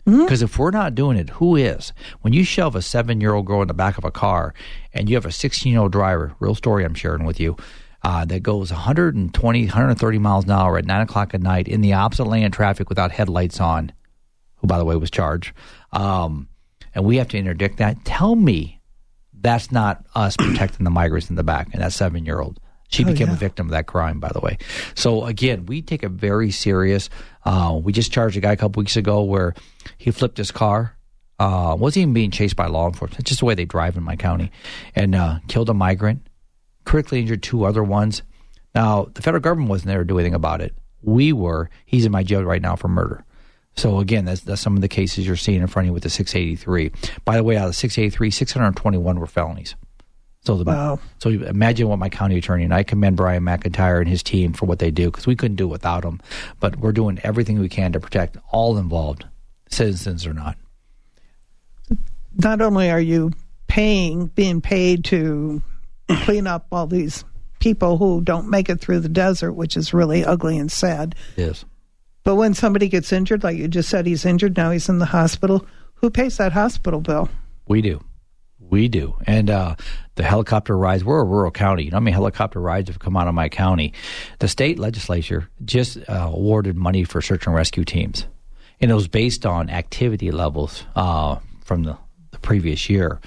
Hmm? 0.07 0.21
Because 0.21 0.41
if 0.41 0.57
we're 0.57 0.71
not 0.71 0.95
doing 0.95 1.17
it, 1.17 1.31
who 1.31 1.57
is? 1.57 1.91
When 2.21 2.31
you 2.31 2.45
shove 2.45 2.77
a 2.77 2.81
seven 2.81 3.19
year 3.19 3.33
old 3.33 3.45
girl 3.45 3.61
in 3.61 3.67
the 3.67 3.73
back 3.73 3.97
of 3.97 4.05
a 4.05 4.11
car 4.11 4.53
and 4.93 5.09
you 5.09 5.15
have 5.17 5.25
a 5.25 5.33
16 5.33 5.69
year 5.69 5.81
old 5.81 5.91
driver, 5.91 6.33
real 6.39 6.55
story 6.55 6.85
I'm 6.85 6.93
sharing 6.93 7.25
with 7.25 7.41
you, 7.41 7.57
uh, 8.03 8.23
that 8.23 8.41
goes 8.41 8.71
120, 8.71 9.65
130 9.65 10.17
miles 10.17 10.45
an 10.45 10.51
hour 10.51 10.77
at 10.77 10.85
9 10.85 11.01
o'clock 11.01 11.33
at 11.33 11.41
night 11.41 11.67
in 11.67 11.81
the 11.81 11.91
opposite 11.91 12.23
lane 12.23 12.45
of 12.45 12.53
traffic 12.53 12.87
without 12.87 13.11
headlights 13.11 13.59
on, 13.59 13.91
who, 14.55 14.67
by 14.67 14.77
the 14.77 14.85
way, 14.85 14.95
was 14.95 15.11
charged, 15.11 15.51
um, 15.91 16.47
and 16.95 17.03
we 17.03 17.17
have 17.17 17.27
to 17.27 17.37
interdict 17.37 17.77
that, 17.79 18.05
tell 18.05 18.35
me 18.35 18.79
that's 19.33 19.73
not 19.73 20.05
us 20.15 20.37
protecting 20.37 20.85
the 20.85 20.89
migrants 20.89 21.29
in 21.29 21.35
the 21.35 21.43
back 21.43 21.67
and 21.73 21.81
that 21.81 21.91
seven 21.91 22.25
year 22.25 22.39
old. 22.39 22.61
She 22.89 23.03
became 23.03 23.27
yeah. 23.27 23.33
a 23.33 23.37
victim 23.37 23.67
of 23.67 23.71
that 23.71 23.85
crime, 23.85 24.19
by 24.19 24.29
the 24.29 24.39
way. 24.39 24.57
So 24.95 25.25
again, 25.25 25.65
we 25.65 25.81
take 25.81 26.03
it 26.03 26.11
very 26.11 26.51
serious. 26.51 27.09
Uh, 27.43 27.79
we 27.81 27.91
just 27.91 28.11
charged 28.11 28.37
a 28.37 28.39
guy 28.39 28.53
a 28.53 28.57
couple 28.57 28.79
weeks 28.79 28.95
ago 28.95 29.23
where 29.23 29.53
he 29.97 30.11
flipped 30.11 30.37
his 30.37 30.51
car. 30.51 30.95
Uh, 31.39 31.75
wasn't 31.77 32.01
even 32.01 32.13
being 32.13 32.31
chased 32.31 32.55
by 32.55 32.65
law 32.65 32.87
enforcement. 32.87 33.19
It's 33.19 33.29
just 33.29 33.41
the 33.41 33.45
way 33.45 33.55
they 33.55 33.65
drive 33.65 33.97
in 33.97 34.03
my 34.03 34.15
county, 34.15 34.51
and 34.95 35.13
uh, 35.13 35.39
killed 35.47 35.69
a 35.69 35.73
migrant, 35.73 36.27
critically 36.83 37.19
injured 37.19 37.43
two 37.43 37.65
other 37.65 37.83
ones. 37.83 38.23
Now 38.73 39.07
the 39.13 39.21
federal 39.21 39.41
government 39.41 39.69
wasn't 39.69 39.89
there 39.89 39.99
to 39.99 40.05
do 40.05 40.17
anything 40.17 40.33
about 40.33 40.61
it. 40.61 40.73
We 41.03 41.33
were. 41.33 41.69
He's 41.85 42.05
in 42.05 42.11
my 42.11 42.23
jail 42.23 42.43
right 42.43 42.61
now 42.61 42.75
for 42.75 42.87
murder. 42.87 43.23
So 43.75 43.99
again, 43.99 44.25
that's, 44.25 44.41
that's 44.41 44.61
some 44.61 44.75
of 44.75 44.81
the 44.81 44.87
cases 44.87 45.27
you're 45.27 45.35
seeing 45.35 45.61
in 45.61 45.67
front 45.67 45.85
of 45.85 45.87
you 45.87 45.93
with 45.93 46.03
the 46.03 46.09
683. 46.09 46.91
By 47.23 47.35
the 47.35 47.43
way, 47.43 47.57
out 47.57 47.65
of 47.65 47.69
the 47.69 47.73
683, 47.73 48.31
621 48.31 49.19
were 49.19 49.27
felonies. 49.27 49.75
So 50.47 50.55
the, 50.55 50.63
Wow. 50.63 50.99
so 51.19 51.29
imagine 51.29 51.89
what 51.89 51.99
my 51.99 52.07
county 52.07 52.37
attorney 52.37 52.63
and 52.63 52.73
I 52.73 52.83
commend 52.83 53.17
Brian 53.17 53.43
McIntyre 53.43 53.99
and 53.99 54.07
his 54.07 54.23
team 54.23 54.53
for 54.53 54.65
what 54.65 54.79
they 54.79 54.91
do 54.91 55.11
because 55.11 55.27
we 55.27 55.35
couldn't 55.35 55.57
do 55.57 55.65
it 55.65 55.71
without 55.71 56.03
them. 56.03 56.21
But 56.61 56.77
we're 56.77 56.93
doing 56.93 57.19
everything 57.21 57.59
we 57.59 57.67
can 57.67 57.91
to 57.91 57.99
protect 57.99 58.37
all 58.49 58.77
involved, 58.77 59.25
citizens 59.69 60.25
or 60.25 60.33
not. 60.33 60.55
Not 62.37 62.61
only 62.61 62.89
are 62.89 63.01
you 63.01 63.33
paying, 63.67 64.27
being 64.27 64.61
paid 64.61 65.03
to 65.05 65.61
clean 66.21 66.47
up 66.47 66.65
all 66.71 66.87
these 66.87 67.25
people 67.59 67.97
who 67.97 68.21
don't 68.21 68.49
make 68.49 68.69
it 68.69 68.79
through 68.79 69.01
the 69.01 69.09
desert, 69.09 69.51
which 69.51 69.75
is 69.75 69.93
really 69.93 70.23
ugly 70.23 70.57
and 70.57 70.71
sad. 70.71 71.13
Yes. 71.35 71.65
But 72.23 72.35
when 72.35 72.53
somebody 72.53 72.87
gets 72.87 73.11
injured, 73.11 73.43
like 73.43 73.57
you 73.57 73.67
just 73.67 73.89
said, 73.89 74.05
he's 74.05 74.25
injured, 74.25 74.55
now 74.55 74.71
he's 74.71 74.87
in 74.87 74.99
the 74.99 75.07
hospital, 75.07 75.65
who 75.95 76.09
pays 76.09 76.37
that 76.37 76.53
hospital 76.53 77.01
bill? 77.01 77.27
We 77.67 77.81
do. 77.81 78.01
We 78.69 78.87
do. 78.87 79.15
And 79.25 79.49
uh, 79.49 79.75
the 80.15 80.23
helicopter 80.23 80.77
rides, 80.77 81.03
we're 81.03 81.21
a 81.21 81.23
rural 81.23 81.51
county. 81.51 81.83
You 81.83 81.91
know 81.91 81.97
how 81.97 82.01
many 82.01 82.13
helicopter 82.13 82.59
rides 82.59 82.89
have 82.89 82.99
come 82.99 83.15
out 83.15 83.27
of 83.27 83.33
my 83.33 83.49
county? 83.49 83.93
The 84.39 84.47
state 84.47 84.77
legislature 84.77 85.49
just 85.63 85.97
uh, 86.09 86.29
awarded 86.33 86.75
money 86.75 87.03
for 87.03 87.21
search 87.21 87.45
and 87.45 87.55
rescue 87.55 87.85
teams. 87.85 88.25
And 88.81 88.91
it 88.91 88.93
was 88.93 89.07
based 89.07 89.45
on 89.45 89.69
activity 89.69 90.31
levels 90.31 90.83
uh, 90.95 91.37
from 91.63 91.83
the, 91.83 91.97
the 92.31 92.39
previous 92.39 92.89
year. 92.89 93.19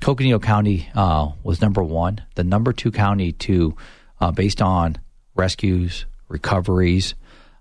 Coconino 0.00 0.38
County 0.38 0.88
uh, 0.94 1.30
was 1.42 1.60
number 1.60 1.82
one. 1.82 2.22
The 2.34 2.44
number 2.44 2.72
two 2.72 2.90
county 2.90 3.32
to, 3.32 3.76
uh, 4.20 4.32
based 4.32 4.62
on 4.62 4.98
rescues, 5.34 6.06
recoveries, 6.28 7.14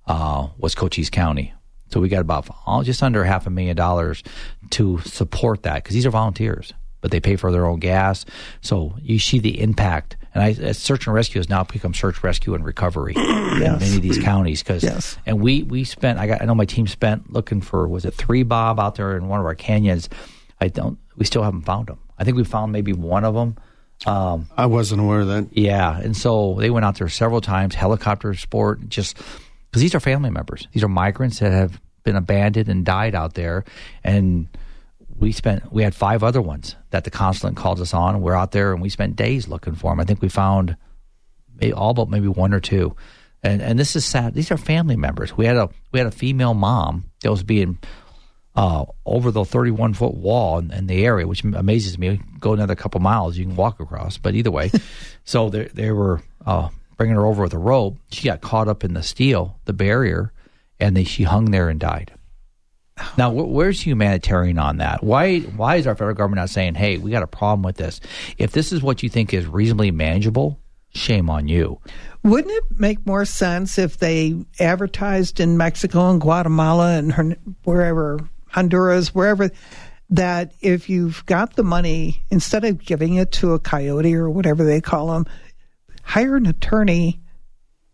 uh, 0.08 0.48
was 0.58 0.74
Cochise 0.74 1.10
County. 1.10 1.54
So 1.92 2.00
we 2.00 2.08
got 2.08 2.22
about 2.22 2.48
all, 2.66 2.84
just 2.84 3.02
under 3.02 3.24
half 3.24 3.48
a 3.48 3.50
million 3.50 3.76
dollars 3.76 4.24
to 4.72 5.00
support 5.00 5.64
that 5.64 5.84
because 5.84 5.96
these 5.96 6.06
are 6.06 6.12
volunteers, 6.12 6.74
but 7.02 7.12
they 7.12 7.20
pay 7.20 7.36
for 7.36 7.52
their 7.52 7.66
own 7.66 7.80
gas. 7.80 8.26
So 8.62 8.96
you 9.02 9.20
see 9.20 9.40
the 9.40 9.62
impact. 9.62 10.16
And 10.34 10.44
I, 10.44 10.52
uh, 10.70 10.74
search 10.74 11.08
and 11.08 11.14
rescue 11.16 11.40
has 11.40 11.50
now 11.50 11.64
become 11.64 11.94
search, 11.94 12.22
rescue, 12.24 12.54
and 12.54 12.64
recovery 12.64 13.14
in 13.18 13.60
many 13.60 13.96
of 13.96 14.02
these 14.02 14.20
counties. 14.20 14.62
Because 14.62 14.84
Yes. 14.84 15.18
and 15.26 15.42
we 15.42 15.64
we 15.64 15.84
spent 15.84 16.20
I 16.20 16.28
got 16.28 16.42
I 16.42 16.46
know 16.46 16.54
my 16.56 16.66
team 16.66 16.86
spent 16.88 17.34
looking 17.34 17.62
for 17.62 17.88
was 17.88 18.06
it 18.06 18.14
three 18.14 18.44
bob 18.44 18.80
out 18.80 18.96
there 18.96 19.18
in 19.18 19.28
one 19.28 19.40
of 19.40 19.46
our 19.46 19.56
canyons. 19.56 20.08
I 20.62 20.68
don't 20.68 21.00
we 21.18 21.26
still 21.26 21.42
haven't 21.44 21.62
found 21.64 21.88
them. 21.88 22.00
I 22.18 22.24
think 22.26 22.38
we 22.38 22.44
found 22.44 22.72
maybe 22.72 22.94
one 22.94 23.24
of 23.26 23.34
them. 23.34 23.56
Um, 24.06 24.48
I 24.56 24.66
wasn't 24.68 25.02
aware 25.02 25.22
of 25.22 25.28
that. 25.28 25.48
yeah, 25.58 26.00
and 26.00 26.16
so 26.16 26.56
they 26.60 26.70
went 26.70 26.86
out 26.86 26.98
there 26.98 27.10
several 27.10 27.42
times, 27.42 27.76
helicopter 27.76 28.34
sport, 28.34 28.88
just 28.88 29.18
because 29.70 29.82
these 29.82 29.94
are 29.94 30.00
family 30.00 30.30
members. 30.30 30.68
These 30.72 30.84
are 30.84 30.88
migrants 30.88 31.40
that 31.40 31.52
have 31.52 31.82
been 32.04 32.16
abandoned 32.16 32.70
and 32.70 32.86
died 32.86 33.14
out 33.14 33.34
there, 33.34 33.66
and 34.04 34.48
we 35.20 35.32
spent 35.32 35.72
we 35.72 35.84
had 35.84 35.94
five 35.94 36.24
other 36.24 36.42
ones 36.42 36.76
that 36.92 37.04
the 37.04 37.12
consulate 37.12 37.56
called 37.56 37.80
us 37.80 37.94
on. 37.94 38.22
We're 38.22 38.36
out 38.36 38.52
there 38.52 38.74
and 38.74 38.82
we 38.82 38.90
spent 38.90 39.16
days 39.16 39.48
looking 39.48 39.76
for 39.76 39.92
them. 39.92 40.00
I 40.00 40.06
think 40.06 40.22
we 40.22 40.30
found 40.30 40.76
all 41.76 41.94
but 41.94 42.10
maybe 42.10 42.28
one 42.28 42.54
or 42.54 42.60
two, 42.60 42.96
and 43.44 43.62
and 43.62 43.78
this 43.78 43.96
is 43.96 44.06
sad. 44.06 44.34
These 44.34 44.52
are 44.52 44.58
family 44.58 44.96
members. 44.96 45.36
We 45.36 45.46
had 45.46 45.58
a 45.58 45.70
we 45.92 46.00
had 46.00 46.08
a 46.08 46.12
female 46.12 46.54
mom 46.54 47.06
that 47.22 47.32
was 47.32 47.44
being 47.44 47.78
uh, 48.56 48.86
over 49.06 49.32
the 49.32 49.46
31 49.46 49.94
foot 49.94 50.16
wall 50.16 50.60
in, 50.60 50.72
in 50.72 50.88
the 50.88 51.06
area, 51.06 51.28
which 51.28 51.44
amazes 51.44 51.98
me. 51.98 52.20
Go 52.40 52.54
another 52.54 52.76
couple 52.76 53.00
miles, 53.00 53.38
you 53.38 53.46
can 53.46 53.56
walk 53.56 53.80
across. 53.80 54.18
But 54.18 54.36
either 54.36 54.52
way, 54.52 54.72
so 55.24 55.50
they, 55.50 55.66
they 55.66 55.92
were 55.92 56.22
uh, 56.46 56.70
bringing 56.98 57.16
her 57.16 57.26
over 57.26 57.44
with 57.44 57.54
a 57.54 57.60
rope. 57.60 57.98
She 58.12 58.28
got 58.28 58.42
caught 58.42 58.68
up 58.68 58.84
in 58.84 58.94
the 58.94 59.04
steel, 59.04 59.60
the 59.66 59.74
barrier, 59.74 60.34
and 60.80 60.98
they, 60.98 61.04
she 61.04 61.24
hung 61.24 61.52
there 61.52 61.70
and 61.70 61.80
died. 61.80 62.12
Now, 63.18 63.32
wh- 63.32 63.50
where's 63.50 63.82
humanitarian 63.82 64.58
on 64.58 64.78
that? 64.78 65.04
Why 65.04 65.40
why 65.40 65.78
is 65.78 65.88
our 65.88 65.96
federal 65.96 66.16
government 66.16 66.40
not 66.40 66.50
saying, 66.50 66.76
"Hey, 66.76 66.98
we 66.98 67.12
got 67.12 67.24
a 67.24 67.28
problem 67.28 67.64
with 67.64 67.78
this. 67.78 68.00
If 68.38 68.52
this 68.52 68.72
is 68.72 68.82
what 68.82 69.04
you 69.04 69.10
think 69.10 69.34
is 69.34 69.46
reasonably 69.46 69.92
manageable, 69.92 70.60
shame 70.94 71.30
on 71.30 71.48
you." 71.48 71.80
Wouldn't 72.24 72.54
it 72.54 72.80
make 72.80 73.06
more 73.06 73.26
sense 73.26 73.78
if 73.78 73.98
they 73.98 74.36
advertised 74.60 75.40
in 75.40 75.58
Mexico 75.58 76.10
and 76.10 76.20
Guatemala 76.20 76.98
and 76.98 77.38
wherever, 77.64 78.20
Honduras, 78.48 79.16
wherever, 79.16 79.50
that 80.10 80.54
if 80.62 80.90
you've 80.90 81.26
got 81.26 81.56
the 81.56 81.64
money, 81.64 82.24
instead 82.30 82.66
of 82.66 82.84
giving 82.84 83.16
it 83.16 83.32
to 83.34 83.54
a 83.54 83.60
coyote 83.60 84.16
or 84.16 84.30
whatever 84.30 84.64
they 84.64 84.82
call 84.82 85.08
them, 85.08 85.26
hire 86.04 86.36
an 86.36 86.48
attorney 86.48 87.22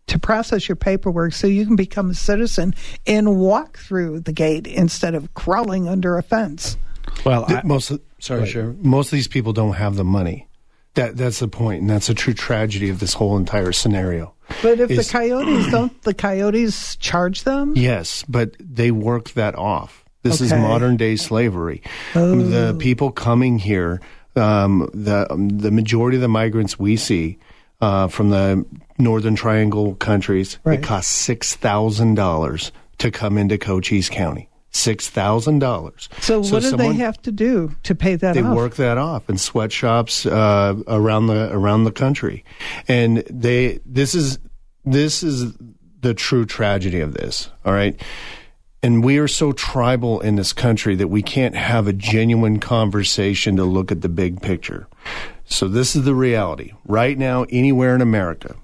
to 0.08 0.18
process 0.18 0.68
your 0.68 0.76
paperwork 0.76 1.32
so 1.32 1.46
you 1.46 1.66
can 1.66 1.76
become 1.76 2.10
a 2.10 2.14
citizen 2.14 2.74
and 3.06 3.36
walk 3.38 3.78
through 3.78 4.20
the 4.20 4.32
gate 4.32 4.66
instead 4.66 5.14
of 5.14 5.32
crawling 5.34 5.88
under 5.88 6.16
a 6.16 6.22
fence. 6.22 6.76
Well, 7.24 7.46
Th- 7.46 7.64
most 7.64 7.90
of, 7.90 8.00
sorry, 8.18 8.46
Sheriff. 8.46 8.76
Most 8.78 9.08
of 9.08 9.12
these 9.12 9.28
people 9.28 9.52
don't 9.52 9.74
have 9.74 9.96
the 9.96 10.04
money. 10.04 10.48
That 10.94 11.16
that's 11.16 11.40
the 11.40 11.48
point, 11.48 11.82
and 11.82 11.90
that's 11.90 12.08
a 12.08 12.14
true 12.14 12.32
tragedy 12.32 12.88
of 12.88 13.00
this 13.00 13.12
whole 13.12 13.36
entire 13.36 13.72
scenario. 13.72 14.34
But 14.62 14.80
if 14.80 14.90
Is- 14.90 15.06
the 15.06 15.12
coyotes 15.12 15.70
don't, 15.70 16.02
the 16.02 16.14
coyotes 16.14 16.96
charge 16.96 17.44
them? 17.44 17.74
Yes, 17.76 18.24
but 18.28 18.56
they 18.58 18.90
work 18.90 19.32
that 19.32 19.54
off. 19.56 20.04
This 20.22 20.40
is 20.40 20.52
modern 20.52 20.96
day 20.96 21.16
slavery. 21.16 21.82
The 22.14 22.74
people 22.80 23.12
coming 23.12 23.58
here, 23.58 24.00
um, 24.34 24.90
the 24.92 25.30
um, 25.30 25.50
the 25.50 25.70
majority 25.70 26.16
of 26.16 26.20
the 26.22 26.28
migrants 26.28 26.78
we 26.78 26.96
see 26.96 27.38
uh, 27.80 28.08
from 28.08 28.30
the 28.30 28.64
Northern 28.98 29.34
Triangle 29.34 29.94
countries, 29.96 30.58
Right. 30.64 30.78
it 30.78 30.82
costs 30.82 31.12
six 31.14 31.54
thousand 31.56 32.14
dollars 32.14 32.72
to 32.98 33.10
come 33.10 33.36
into 33.38 33.58
Cochise 33.58 34.08
County. 34.08 34.48
Six 34.70 35.08
thousand 35.08 35.60
dollars. 35.60 36.08
So, 36.20 36.40
what 36.40 36.60
do 36.62 36.70
someone- 36.70 36.88
they 36.90 36.94
have 37.04 37.20
to 37.22 37.32
do 37.32 37.72
to 37.84 37.94
pay 37.94 38.14
that 38.16 38.34
they 38.34 38.42
off? 38.42 38.54
work 38.54 38.74
that 38.76 38.98
off 38.98 39.28
in 39.30 39.38
sweatshops 39.38 40.26
uh, 40.26 40.74
around 40.86 41.28
the 41.28 41.50
around 41.50 41.84
the 41.84 41.92
country, 41.92 42.44
and 42.86 43.24
they 43.30 43.80
this 43.86 44.14
is 44.14 44.38
this 44.84 45.22
is 45.22 45.54
the 46.02 46.12
true 46.12 46.44
tragedy 46.44 47.00
of 47.00 47.14
this. 47.14 47.50
All 47.64 47.72
right. 47.72 47.98
And 48.82 49.02
we 49.02 49.16
are 49.18 49.26
so 49.26 49.50
tribal 49.52 50.20
in 50.20 50.36
this 50.36 50.52
country 50.52 50.94
that 50.96 51.08
we 51.08 51.22
can't 51.22 51.56
have 51.56 51.88
a 51.88 51.92
genuine 51.94 52.60
conversation 52.60 53.56
to 53.56 53.64
look 53.64 53.90
at 53.90 54.02
the 54.02 54.08
big 54.10 54.42
picture. 54.42 54.86
So, 55.46 55.66
this 55.68 55.96
is 55.96 56.04
the 56.04 56.14
reality. 56.14 56.72
Right 56.84 57.18
now, 57.18 57.46
anywhere 57.50 57.94
in 57.94 58.02
America, 58.02 58.54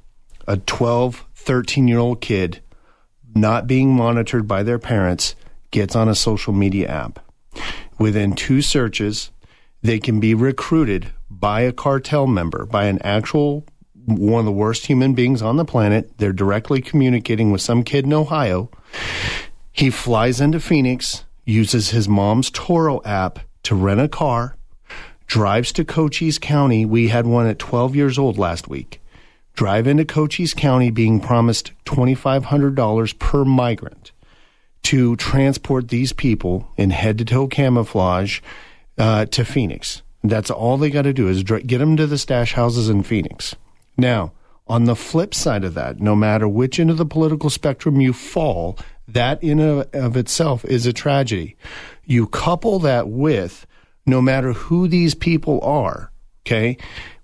a 0.47 0.57
12, 0.57 1.27
13 1.35 1.89
year 1.89 1.99
old 1.99 2.21
kid, 2.21 2.63
not 3.35 3.67
being 3.67 3.95
monitored 3.95 4.47
by 4.47 4.63
their 4.63 4.79
parents, 4.79 5.35
gets 5.71 5.97
on 5.97 6.09
a 6.09 6.15
social 6.15 6.53
media 6.53 6.89
app. 6.89 7.19
Within 7.99 8.35
two 8.35 8.63
searches, 8.63 9.31
they 9.83 9.99
can 9.99 10.21
be 10.21 10.35
recruited 10.35 11.13
by 11.31 11.63
a 11.63 11.73
cartel 11.73 12.27
member, 12.27 12.67
by 12.67 12.85
an 12.85 13.01
actual 13.03 13.67
one 14.07 14.41
of 14.41 14.45
the 14.45 14.53
worst 14.53 14.87
human 14.87 15.15
beings 15.15 15.43
on 15.43 15.57
the 15.57 15.65
planet. 15.65 16.19
They're 16.19 16.33
directly 16.33 16.81
communicating 16.81 17.51
with 17.51 17.61
some 17.61 17.83
kid 17.83 18.05
in 18.05 18.13
Ohio. 18.13 18.71
He 19.73 19.91
flies 19.91 20.41
into 20.41 20.61
Phoenix, 20.61 21.25
uses 21.45 21.91
his 21.91 22.09
mom's 22.09 22.51
Turo 22.51 23.05
app 23.07 23.41
to 23.65 23.75
rent 23.75 24.01
a 24.01 24.09
car, 24.09 24.57
drives 25.27 25.73
to 25.73 25.85
Cochise 25.85 26.39
County. 26.39 26.85
We 26.85 27.09
had 27.09 27.27
one 27.27 27.47
at 27.47 27.59
12 27.59 27.97
years 27.97 28.19
old 28.19 28.39
last 28.39 28.69
week. 28.69 29.02
Drive 29.55 29.87
into 29.87 30.05
Cochise 30.05 30.55
County 30.55 30.91
being 30.91 31.21
promised 31.21 31.73
$2,500 31.85 33.19
per 33.19 33.45
migrant 33.45 34.13
to 34.85 35.17
transport 35.17 35.89
these 35.89 36.13
people 36.13 36.69
in 36.77 36.91
head 36.91 37.19
to 37.19 37.25
toe 37.25 37.47
camouflage 37.47 38.41
uh, 38.99 39.27
to 39.27 39.45
Phoenix. 39.45 40.03
That's 40.25 40.51
all 40.51 40.77
they 40.77 40.91
got 40.91 41.03
to 41.03 41.13
do 41.13 41.29
is 41.29 41.43
get 41.43 41.79
them 41.79 41.97
to 41.97 42.07
the 42.07 42.19
stash 42.19 42.55
houses 42.55 42.89
in 42.89 43.03
Phoenix. 43.03 43.55
Now, 43.97 44.33
on 44.67 44.85
the 44.85 44.97
flip 44.97 45.35
side 45.35 45.65
of 45.65 45.75
that, 45.75 46.01
no 46.01 46.15
matter 46.15 46.49
which 46.49 46.79
end 46.79 46.91
of 46.91 46.97
the 46.97 47.05
political 47.05 47.51
spectrum 47.51 48.01
you 48.01 48.13
fall, 48.13 48.79
that 49.09 49.43
in 49.43 49.61
of 49.61 50.17
itself 50.17 50.65
is 50.65 50.87
a 50.87 50.93
tragedy. 50.93 51.57
You 52.05 52.27
couple 52.27 52.79
that 52.81 53.09
with 53.09 53.67
no 54.07 54.23
matter 54.23 54.53
who 54.53 54.89
these 54.89 55.15
people 55.15 55.61
are, 55.63 56.11
okay, 56.47 56.77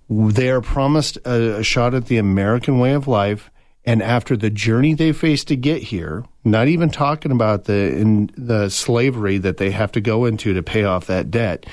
they 0.09 0.49
are 0.49 0.61
promised 0.61 1.17
a, 1.25 1.59
a 1.59 1.63
shot 1.63 1.93
at 1.93 2.07
the 2.07 2.17
American 2.17 2.79
way 2.79 2.93
of 2.93 3.07
life 3.07 3.51
and 3.85 4.03
after 4.03 4.35
the 4.35 4.49
journey 4.49 4.93
they 4.93 5.11
face 5.11 5.43
to 5.45 5.55
get 5.55 5.83
here, 5.83 6.25
not 6.45 6.69
even 6.69 6.89
talking 6.89 7.31
about 7.31 7.65
the 7.65 7.73
in 7.73 8.31
the 8.37 8.69
slavery 8.69 9.37
that 9.37 9.57
they 9.57 9.71
have 9.71 9.91
to 9.91 10.01
go 10.01 10.25
into 10.25 10.53
to 10.53 10.63
pay 10.63 10.85
off 10.85 11.07
that 11.07 11.29
debt, 11.29 11.65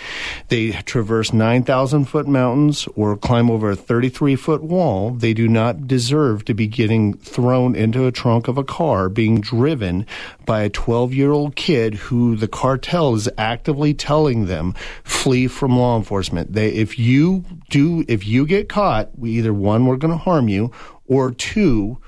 they 0.49 0.73
traverse 0.73 1.33
9,000 1.33 2.07
foot 2.07 2.27
mountains 2.27 2.89
or 2.97 3.17
climb 3.17 3.49
over 3.49 3.71
a 3.71 3.77
33 3.77 4.35
foot 4.35 4.63
wall. 4.63 5.11
They 5.11 5.35
do 5.35 5.47
not 5.47 5.87
deserve 5.87 6.45
to 6.47 6.55
be 6.55 6.67
getting 6.67 7.15
thrown 7.15 7.77
into 7.77 8.07
a 8.07 8.13
trunk 8.13 8.49
of 8.49 8.59
a 8.59 8.65
car 8.65 9.09
being 9.09 9.41
driven 9.41 10.05
by 10.45 10.63
a 10.63 10.71
12 10.71 11.15
year 11.15 11.31
old 11.31 11.55
kid 11.55 11.95
who 11.95 12.37
the 12.37 12.49
cartel 12.49 13.15
is 13.15 13.29
actively 13.39 13.95
telling 13.95 14.47
them 14.47 14.75
flee 15.05 15.47
from 15.47 15.79
law 15.79 15.97
enforcement. 15.97 16.53
They, 16.53 16.73
if 16.73 16.99
you 16.99 17.45
do, 17.71 18.05
if 18.09 18.27
you 18.27 18.47
get 18.47 18.69
caught, 18.69 19.17
we 19.17 19.31
either 19.33 19.55
one, 19.55 19.87
we're 19.87 19.97
going 19.97 20.13
to 20.13 20.19
harm 20.19 20.49
you 20.49 20.73
or 21.07 21.31
two, 21.31 21.99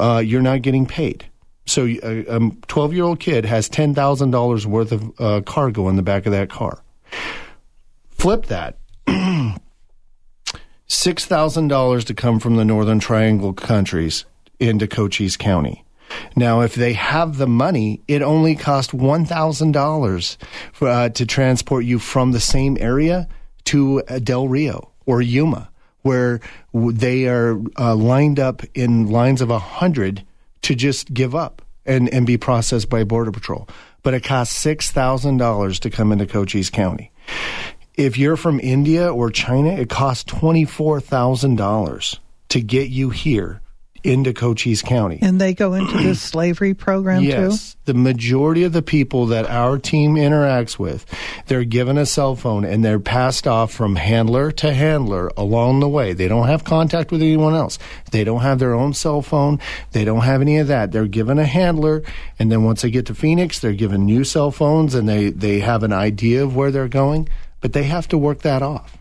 uh, 0.00 0.22
you're 0.24 0.42
not 0.42 0.62
getting 0.62 0.86
paid. 0.86 1.26
So 1.66 1.86
a 1.86 2.50
12 2.66 2.92
year 2.92 3.04
old 3.04 3.20
kid 3.20 3.44
has 3.44 3.68
$10,000 3.68 4.66
worth 4.66 4.90
of 4.92 5.20
uh, 5.20 5.42
cargo 5.42 5.88
in 5.88 5.96
the 5.96 6.02
back 6.02 6.26
of 6.26 6.32
that 6.32 6.50
car. 6.50 6.82
Flip 8.10 8.46
that. 8.46 8.78
$6,000 9.06 12.04
to 12.04 12.14
come 12.14 12.40
from 12.40 12.56
the 12.56 12.64
Northern 12.64 13.00
Triangle 13.00 13.52
countries 13.52 14.24
into 14.58 14.86
Cochise 14.86 15.36
County. 15.36 15.84
Now, 16.36 16.60
if 16.60 16.74
they 16.74 16.92
have 16.92 17.38
the 17.38 17.46
money, 17.46 18.02
it 18.06 18.20
only 18.20 18.54
costs 18.54 18.92
$1,000 18.92 20.36
uh, 20.82 21.08
to 21.08 21.26
transport 21.26 21.84
you 21.84 21.98
from 21.98 22.32
the 22.32 22.40
same 22.40 22.76
area 22.78 23.28
to 23.64 24.02
uh, 24.02 24.18
Del 24.18 24.48
Rio 24.48 24.90
or 25.06 25.22
Yuma 25.22 25.70
where 26.02 26.40
they 26.74 27.26
are 27.26 27.60
uh, 27.78 27.94
lined 27.94 28.38
up 28.38 28.62
in 28.74 29.08
lines 29.08 29.40
of 29.40 29.50
a 29.50 29.58
hundred 29.58 30.24
to 30.62 30.74
just 30.74 31.12
give 31.12 31.34
up 31.34 31.62
and, 31.86 32.08
and 32.12 32.26
be 32.26 32.36
processed 32.36 32.88
by 32.88 33.04
Border 33.04 33.32
Patrol. 33.32 33.68
But 34.02 34.14
it 34.14 34.24
costs 34.24 34.56
six 34.56 34.90
thousand 34.90 35.38
dollars 35.38 35.80
to 35.80 35.90
come 35.90 36.12
into 36.12 36.26
Cochise 36.26 36.70
County. 36.70 37.12
If 37.94 38.18
you're 38.18 38.36
from 38.36 38.60
India 38.60 39.12
or 39.12 39.30
China, 39.30 39.70
it 39.70 39.88
costs 39.88 40.24
twenty 40.24 40.64
four 40.64 41.00
thousand 41.00 41.56
dollars 41.56 42.18
to 42.48 42.60
get 42.60 42.90
you 42.90 43.10
here 43.10 43.61
into 44.04 44.32
Cochise 44.32 44.82
County. 44.82 45.18
And 45.22 45.40
they 45.40 45.54
go 45.54 45.74
into 45.74 45.96
this 45.98 46.20
slavery 46.22 46.74
program 46.74 47.22
yes, 47.22 47.36
too? 47.36 47.50
Yes. 47.50 47.76
The 47.84 47.94
majority 47.94 48.64
of 48.64 48.72
the 48.72 48.82
people 48.82 49.26
that 49.26 49.48
our 49.48 49.78
team 49.78 50.14
interacts 50.14 50.78
with, 50.78 51.06
they're 51.46 51.64
given 51.64 51.98
a 51.98 52.06
cell 52.06 52.36
phone 52.36 52.64
and 52.64 52.84
they're 52.84 53.00
passed 53.00 53.46
off 53.46 53.72
from 53.72 53.96
handler 53.96 54.52
to 54.52 54.72
handler 54.72 55.30
along 55.36 55.80
the 55.80 55.88
way. 55.88 56.12
They 56.12 56.28
don't 56.28 56.46
have 56.46 56.64
contact 56.64 57.10
with 57.10 57.22
anyone 57.22 57.54
else. 57.54 57.78
They 58.10 58.24
don't 58.24 58.42
have 58.42 58.58
their 58.58 58.74
own 58.74 58.94
cell 58.94 59.22
phone. 59.22 59.58
They 59.92 60.04
don't 60.04 60.22
have 60.22 60.40
any 60.40 60.58
of 60.58 60.68
that. 60.68 60.92
They're 60.92 61.06
given 61.06 61.38
a 61.38 61.46
handler 61.46 62.02
and 62.38 62.50
then 62.50 62.64
once 62.64 62.82
they 62.82 62.90
get 62.90 63.06
to 63.06 63.14
Phoenix, 63.14 63.58
they're 63.58 63.72
given 63.72 64.04
new 64.04 64.24
cell 64.24 64.50
phones 64.50 64.94
and 64.94 65.08
they, 65.08 65.30
they 65.30 65.60
have 65.60 65.82
an 65.82 65.92
idea 65.92 66.42
of 66.42 66.56
where 66.56 66.70
they're 66.70 66.88
going, 66.88 67.28
but 67.60 67.72
they 67.72 67.84
have 67.84 68.08
to 68.08 68.18
work 68.18 68.40
that 68.42 68.62
off. 68.62 68.98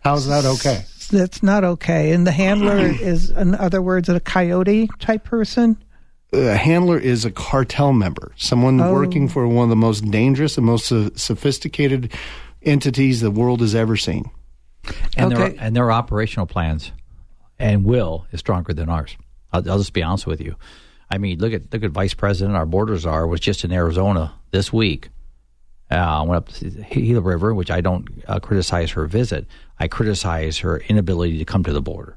How's 0.00 0.26
that 0.28 0.44
okay? 0.44 0.84
That's 1.08 1.42
not 1.42 1.64
okay. 1.64 2.12
And 2.12 2.26
the 2.26 2.32
handler 2.32 2.78
mm-hmm. 2.78 3.04
is, 3.04 3.30
in 3.30 3.54
other 3.54 3.82
words, 3.82 4.08
a 4.08 4.20
coyote 4.20 4.88
type 4.98 5.24
person. 5.24 5.76
Uh, 6.32 6.38
a 6.38 6.56
handler 6.56 6.98
is 6.98 7.24
a 7.24 7.30
cartel 7.30 7.92
member, 7.92 8.32
someone 8.36 8.80
oh. 8.80 8.92
working 8.92 9.28
for 9.28 9.46
one 9.46 9.64
of 9.64 9.70
the 9.70 9.76
most 9.76 10.10
dangerous 10.10 10.56
and 10.56 10.66
most 10.66 10.88
sophisticated 11.18 12.12
entities 12.62 13.20
the 13.20 13.30
world 13.30 13.60
has 13.60 13.74
ever 13.74 13.96
seen. 13.96 14.30
And, 15.16 15.32
okay. 15.32 15.50
their, 15.50 15.64
and 15.64 15.76
their 15.76 15.90
operational 15.90 16.46
plans 16.46 16.92
and 17.58 17.84
will 17.84 18.26
is 18.32 18.40
stronger 18.40 18.72
than 18.72 18.88
ours. 18.88 19.16
I'll, 19.52 19.68
I'll 19.70 19.78
just 19.78 19.92
be 19.92 20.02
honest 20.02 20.26
with 20.26 20.40
you. 20.40 20.56
I 21.10 21.18
mean, 21.18 21.38
look 21.38 21.52
at 21.52 21.72
look 21.72 21.84
at 21.84 21.92
Vice 21.92 22.14
President, 22.14 22.56
our 22.56 22.66
border 22.66 22.98
czar 22.98 23.26
was 23.26 23.40
just 23.40 23.64
in 23.64 23.72
Arizona 23.72 24.34
this 24.50 24.72
week. 24.72 25.08
Uh, 25.90 26.24
went 26.26 26.36
up 26.36 26.48
to 26.48 26.68
the 26.68 26.82
Gila 26.82 27.20
River, 27.20 27.54
which 27.54 27.70
I 27.70 27.80
don't 27.80 28.08
uh, 28.26 28.40
criticize 28.40 28.90
her 28.92 29.06
visit, 29.06 29.46
I 29.78 29.86
criticize 29.86 30.58
her 30.58 30.78
inability 30.88 31.38
to 31.38 31.44
come 31.44 31.62
to 31.62 31.72
the 31.72 31.82
border. 31.82 32.16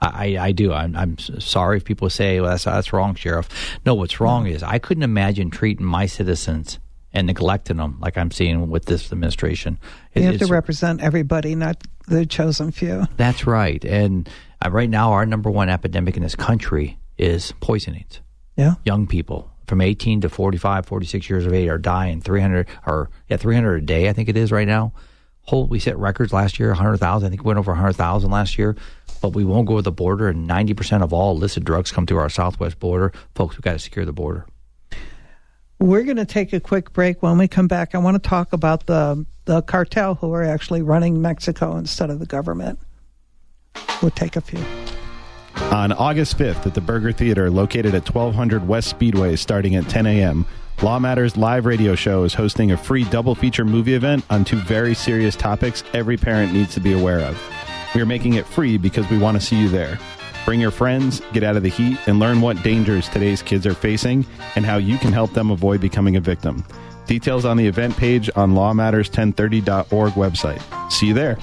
I, 0.00 0.36
I 0.38 0.52
do. 0.52 0.72
I'm, 0.72 0.94
I'm 0.96 1.18
sorry 1.18 1.78
if 1.78 1.84
people 1.84 2.10
say, 2.10 2.40
well, 2.40 2.50
that's, 2.50 2.64
that's 2.64 2.92
wrong, 2.92 3.14
Sheriff. 3.14 3.48
No, 3.86 3.94
what's 3.94 4.20
wrong 4.20 4.46
is 4.46 4.62
I 4.62 4.78
couldn't 4.78 5.04
imagine 5.04 5.50
treating 5.50 5.86
my 5.86 6.06
citizens 6.06 6.78
and 7.12 7.26
neglecting 7.26 7.78
them 7.78 7.98
like 8.00 8.18
I'm 8.18 8.30
seeing 8.30 8.68
with 8.68 8.84
this 8.84 9.10
administration. 9.10 9.78
It, 10.12 10.20
you 10.20 10.26
have 10.26 10.38
to 10.40 10.46
represent 10.46 11.00
everybody, 11.00 11.54
not 11.54 11.82
the 12.08 12.26
chosen 12.26 12.72
few. 12.72 13.06
That's 13.16 13.46
right. 13.46 13.82
And 13.84 14.28
uh, 14.64 14.70
right 14.70 14.90
now, 14.90 15.12
our 15.12 15.24
number 15.24 15.50
one 15.50 15.70
epidemic 15.70 16.16
in 16.16 16.22
this 16.22 16.34
country 16.34 16.98
is 17.16 17.52
poisonings. 17.60 18.20
Yeah. 18.56 18.74
Young 18.84 19.06
people 19.06 19.50
from 19.66 19.80
18 19.80 20.22
to 20.22 20.28
45, 20.28 20.86
46 20.86 21.30
years 21.30 21.46
of 21.46 21.52
age 21.52 21.68
are 21.68 21.78
dying. 21.78 22.20
300 22.20 22.66
or 22.86 23.10
yeah, 23.28 23.36
300 23.36 23.76
a 23.76 23.80
day, 23.80 24.08
I 24.08 24.12
think 24.12 24.28
it 24.28 24.36
is 24.36 24.52
right 24.52 24.66
now. 24.66 24.92
Whole 25.42 25.66
we 25.66 25.78
set 25.78 25.96
records 25.96 26.32
last 26.32 26.58
year 26.58 26.70
100000 26.70 27.26
i 27.26 27.30
think 27.30 27.44
we 27.44 27.46
went 27.46 27.58
over 27.58 27.72
100000 27.72 28.30
last 28.30 28.58
year. 28.58 28.76
But 29.22 29.30
we 29.30 29.44
won't 29.44 29.66
go 29.66 29.76
to 29.76 29.82
the 29.82 29.92
border 29.92 30.28
and 30.28 30.48
90% 30.48 31.02
of 31.02 31.12
all 31.12 31.34
illicit 31.36 31.64
drugs 31.64 31.90
come 31.90 32.06
through 32.06 32.18
our 32.18 32.28
southwest 32.28 32.78
border. 32.78 33.12
Folks 33.34 33.56
we've 33.56 33.62
got 33.62 33.72
to 33.72 33.78
secure 33.78 34.04
the 34.04 34.12
border. 34.12 34.46
We're 35.78 36.04
going 36.04 36.16
to 36.16 36.24
take 36.24 36.52
a 36.52 36.60
quick 36.60 36.92
break. 36.92 37.22
When 37.22 37.38
we 37.38 37.48
come 37.48 37.68
back 37.68 37.94
i 37.94 37.98
want 37.98 38.22
to 38.22 38.28
talk 38.28 38.52
about 38.52 38.86
the 38.86 39.24
the 39.44 39.62
cartel 39.62 40.16
who 40.16 40.32
are 40.32 40.42
actually 40.42 40.82
running 40.82 41.22
mexico 41.22 41.76
instead 41.76 42.10
of 42.10 42.18
the 42.18 42.26
government. 42.26 42.78
We'll 44.02 44.10
take 44.10 44.36
a 44.36 44.40
few 44.40 44.64
on 45.72 45.92
August 45.92 46.38
5th 46.38 46.66
at 46.66 46.74
the 46.74 46.80
Berger 46.80 47.12
Theater, 47.12 47.50
located 47.50 47.94
at 47.94 48.08
1200 48.08 48.66
West 48.66 48.88
Speedway, 48.88 49.36
starting 49.36 49.76
at 49.76 49.88
10 49.88 50.06
a.m., 50.06 50.46
Law 50.82 50.98
Matters 50.98 51.38
live 51.38 51.64
radio 51.64 51.94
show 51.94 52.24
is 52.24 52.34
hosting 52.34 52.70
a 52.70 52.76
free 52.76 53.04
double 53.04 53.34
feature 53.34 53.64
movie 53.64 53.94
event 53.94 54.24
on 54.28 54.44
two 54.44 54.58
very 54.58 54.94
serious 54.94 55.34
topics 55.34 55.82
every 55.94 56.18
parent 56.18 56.52
needs 56.52 56.74
to 56.74 56.80
be 56.80 56.92
aware 56.92 57.20
of. 57.20 57.40
We 57.94 58.02
are 58.02 58.06
making 58.06 58.34
it 58.34 58.46
free 58.46 58.76
because 58.76 59.08
we 59.08 59.16
want 59.16 59.40
to 59.40 59.46
see 59.46 59.58
you 59.58 59.70
there. 59.70 59.98
Bring 60.44 60.60
your 60.60 60.70
friends, 60.70 61.22
get 61.32 61.42
out 61.42 61.56
of 61.56 61.62
the 61.62 61.70
heat, 61.70 61.98
and 62.06 62.18
learn 62.18 62.42
what 62.42 62.62
dangers 62.62 63.08
today's 63.08 63.40
kids 63.40 63.66
are 63.66 63.74
facing 63.74 64.26
and 64.54 64.66
how 64.66 64.76
you 64.76 64.98
can 64.98 65.12
help 65.12 65.32
them 65.32 65.50
avoid 65.50 65.80
becoming 65.80 66.16
a 66.16 66.20
victim. 66.20 66.62
Details 67.06 67.46
on 67.46 67.56
the 67.56 67.66
event 67.66 67.96
page 67.96 68.28
on 68.36 68.52
lawmatters1030.org 68.52 70.12
website. 70.12 70.92
See 70.92 71.06
you 71.06 71.14
there. 71.14 71.38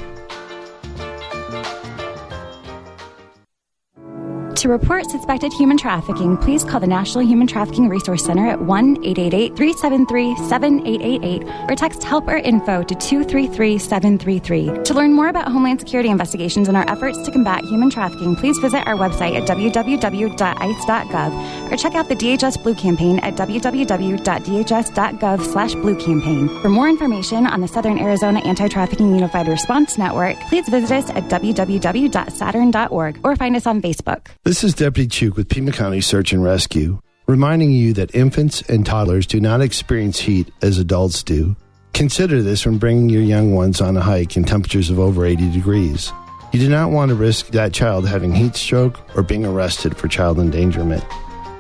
To 4.58 4.70
report 4.70 5.10
suspected 5.10 5.52
human 5.52 5.78
trafficking, 5.78 6.38
please 6.38 6.64
call 6.64 6.80
the 6.80 6.88
National 6.88 7.26
Human 7.26 7.48
Trafficking 7.48 7.90
Resource 7.90 8.24
Center 8.24 8.48
at 8.48 8.62
1 8.62 8.98
888 9.04 9.56
373 9.58 10.36
7888 10.48 11.70
or 11.70 11.76
text 11.76 12.04
help 12.04 12.28
or 12.28 12.38
info 12.38 12.84
to 12.84 12.96
233 12.96 13.78
733. 13.78 14.84
To 14.84 14.94
learn 14.94 15.14
more 15.14 15.28
about 15.28 15.52
Homeland 15.52 15.80
Security 15.80 16.10
investigations 16.10 16.68
and 16.68 16.78
our 16.78 16.88
efforts 16.90 17.22
to 17.24 17.32
combat 17.32 17.66
human 17.66 17.90
trafficking, 17.90 18.36
please 18.36 18.58
visit 18.60 18.86
our 18.88 18.96
website 18.96 19.36
at 19.36 19.48
www.ice.gov 19.50 21.32
or 21.72 21.76
check 21.76 21.96
out 21.96 22.08
the 22.08 22.16
DHS 22.16 22.62
Blue 22.64 22.76
Campaign 22.76 23.20
at 23.20 23.36
www.dhs.gov 23.36 25.52
slash 25.52 25.74
blue 25.74 25.96
campaign. 25.96 26.48
For 26.62 26.70
more 26.70 26.88
information 26.88 27.48
on 27.48 27.62
the 27.62 27.68
Southern 27.68 28.00
Arizona 28.00 28.40
Anti-Trafficking 28.42 29.14
Unified 29.14 29.48
Response 29.48 29.98
Network, 29.98 30.40
please 30.42 30.70
visit 30.70 30.92
us 30.92 31.10
at 31.10 31.24
www.saaturn.org 31.24 33.20
or 33.24 33.36
find 33.36 33.56
us 33.56 33.66
on 33.66 33.82
Facebook. 33.82 34.28
This 34.46 34.66
is 34.66 34.74
Deputy 34.74 35.08
Chuk 35.08 35.38
with 35.38 35.48
Pima 35.48 35.72
County 35.72 36.02
Search 36.02 36.34
and 36.34 36.44
Rescue, 36.44 37.00
reminding 37.28 37.72
you 37.72 37.94
that 37.94 38.14
infants 38.14 38.62
and 38.64 38.86
toddlers 38.86 39.26
do 39.26 39.40
not 39.40 39.62
experience 39.62 40.20
heat 40.20 40.52
as 40.62 40.78
adults 40.78 41.24
do. 41.24 41.56
Consider 41.94 42.42
this 42.42 42.66
when 42.66 42.78
bringing 42.78 43.08
your 43.08 43.22
young 43.22 43.56
ones 43.56 43.80
on 43.80 43.96
a 43.96 44.02
hike 44.02 44.36
in 44.36 44.44
temperatures 44.44 44.90
of 44.90 45.00
over 45.00 45.26
80 45.26 45.50
degrees. 45.52 46.12
You 46.52 46.60
do 46.60 46.68
not 46.68 46.92
want 46.92 47.08
to 47.08 47.16
risk 47.16 47.52
that 47.52 47.72
child 47.72 48.06
having 48.06 48.34
heat 48.34 48.58
stroke 48.58 49.00
or 49.16 49.24
being 49.24 49.46
arrested 49.46 49.96
for 49.96 50.10
child 50.10 50.40
endangerment. 50.40 51.06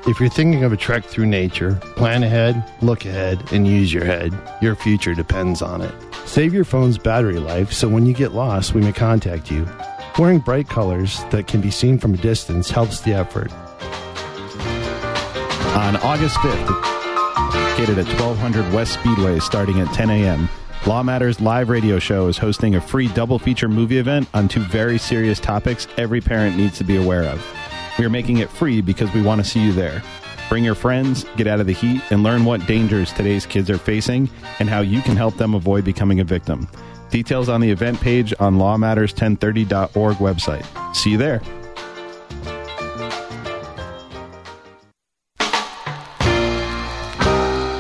If 0.05 0.19
you're 0.19 0.27
thinking 0.27 0.65
of 0.65 0.73
a 0.73 0.77
trek 0.77 1.05
through 1.05 1.27
nature, 1.27 1.75
plan 1.95 2.21
ahead, 2.21 2.69
look 2.81 3.05
ahead, 3.05 3.53
and 3.53 3.65
use 3.65 3.93
your 3.93 4.03
head. 4.03 4.37
Your 4.61 4.75
future 4.75 5.13
depends 5.13 5.61
on 5.61 5.79
it. 5.79 5.95
Save 6.25 6.53
your 6.53 6.65
phone's 6.65 6.97
battery 6.97 7.39
life 7.39 7.71
so 7.71 7.87
when 7.87 8.05
you 8.05 8.13
get 8.13 8.33
lost, 8.33 8.73
we 8.73 8.81
may 8.81 8.91
contact 8.91 9.49
you. 9.49 9.65
Wearing 10.19 10.39
bright 10.39 10.69
colors 10.69 11.23
that 11.31 11.47
can 11.47 11.59
be 11.59 11.71
seen 11.71 11.97
from 11.97 12.13
a 12.13 12.17
distance 12.17 12.69
helps 12.69 12.99
the 12.99 13.13
effort. 13.13 13.51
On 15.75 15.95
August 15.97 16.37
5th, 16.37 16.69
located 17.71 17.97
at 17.97 18.05
1200 18.21 18.71
West 18.71 18.93
Speedway 18.93 19.39
starting 19.39 19.79
at 19.79 19.91
10 19.91 20.11
a.m., 20.11 20.47
Law 20.85 21.01
Matters 21.01 21.41
live 21.41 21.69
radio 21.69 21.97
show 21.97 22.27
is 22.27 22.37
hosting 22.37 22.75
a 22.75 22.81
free 22.81 23.07
double 23.07 23.39
feature 23.39 23.67
movie 23.67 23.97
event 23.97 24.29
on 24.35 24.47
two 24.47 24.59
very 24.59 24.99
serious 24.99 25.39
topics 25.39 25.87
every 25.97 26.21
parent 26.21 26.57
needs 26.57 26.77
to 26.77 26.83
be 26.83 26.97
aware 26.97 27.23
of. 27.23 27.43
We 27.97 28.05
are 28.05 28.09
making 28.09 28.37
it 28.37 28.51
free 28.51 28.81
because 28.81 29.11
we 29.15 29.21
want 29.23 29.43
to 29.43 29.49
see 29.49 29.63
you 29.63 29.73
there. 29.73 30.03
Bring 30.47 30.63
your 30.63 30.75
friends, 30.75 31.25
get 31.37 31.47
out 31.47 31.59
of 31.59 31.65
the 31.65 31.73
heat, 31.73 32.03
and 32.11 32.21
learn 32.21 32.45
what 32.45 32.67
dangers 32.67 33.11
today's 33.13 33.47
kids 33.47 33.69
are 33.71 33.79
facing 33.79 34.29
and 34.59 34.69
how 34.69 34.81
you 34.81 35.01
can 35.01 35.15
help 35.15 35.37
them 35.37 35.55
avoid 35.55 35.83
becoming 35.83 36.19
a 36.19 36.23
victim. 36.23 36.67
Details 37.13 37.47
on 37.47 37.61
the 37.61 37.69
event 37.69 38.01
page 38.01 38.33
on 38.39 38.55
lawmatters1030.org 38.55 40.15
website. 40.17 40.95
See 40.95 41.11
you 41.11 41.17
there. 41.19 41.43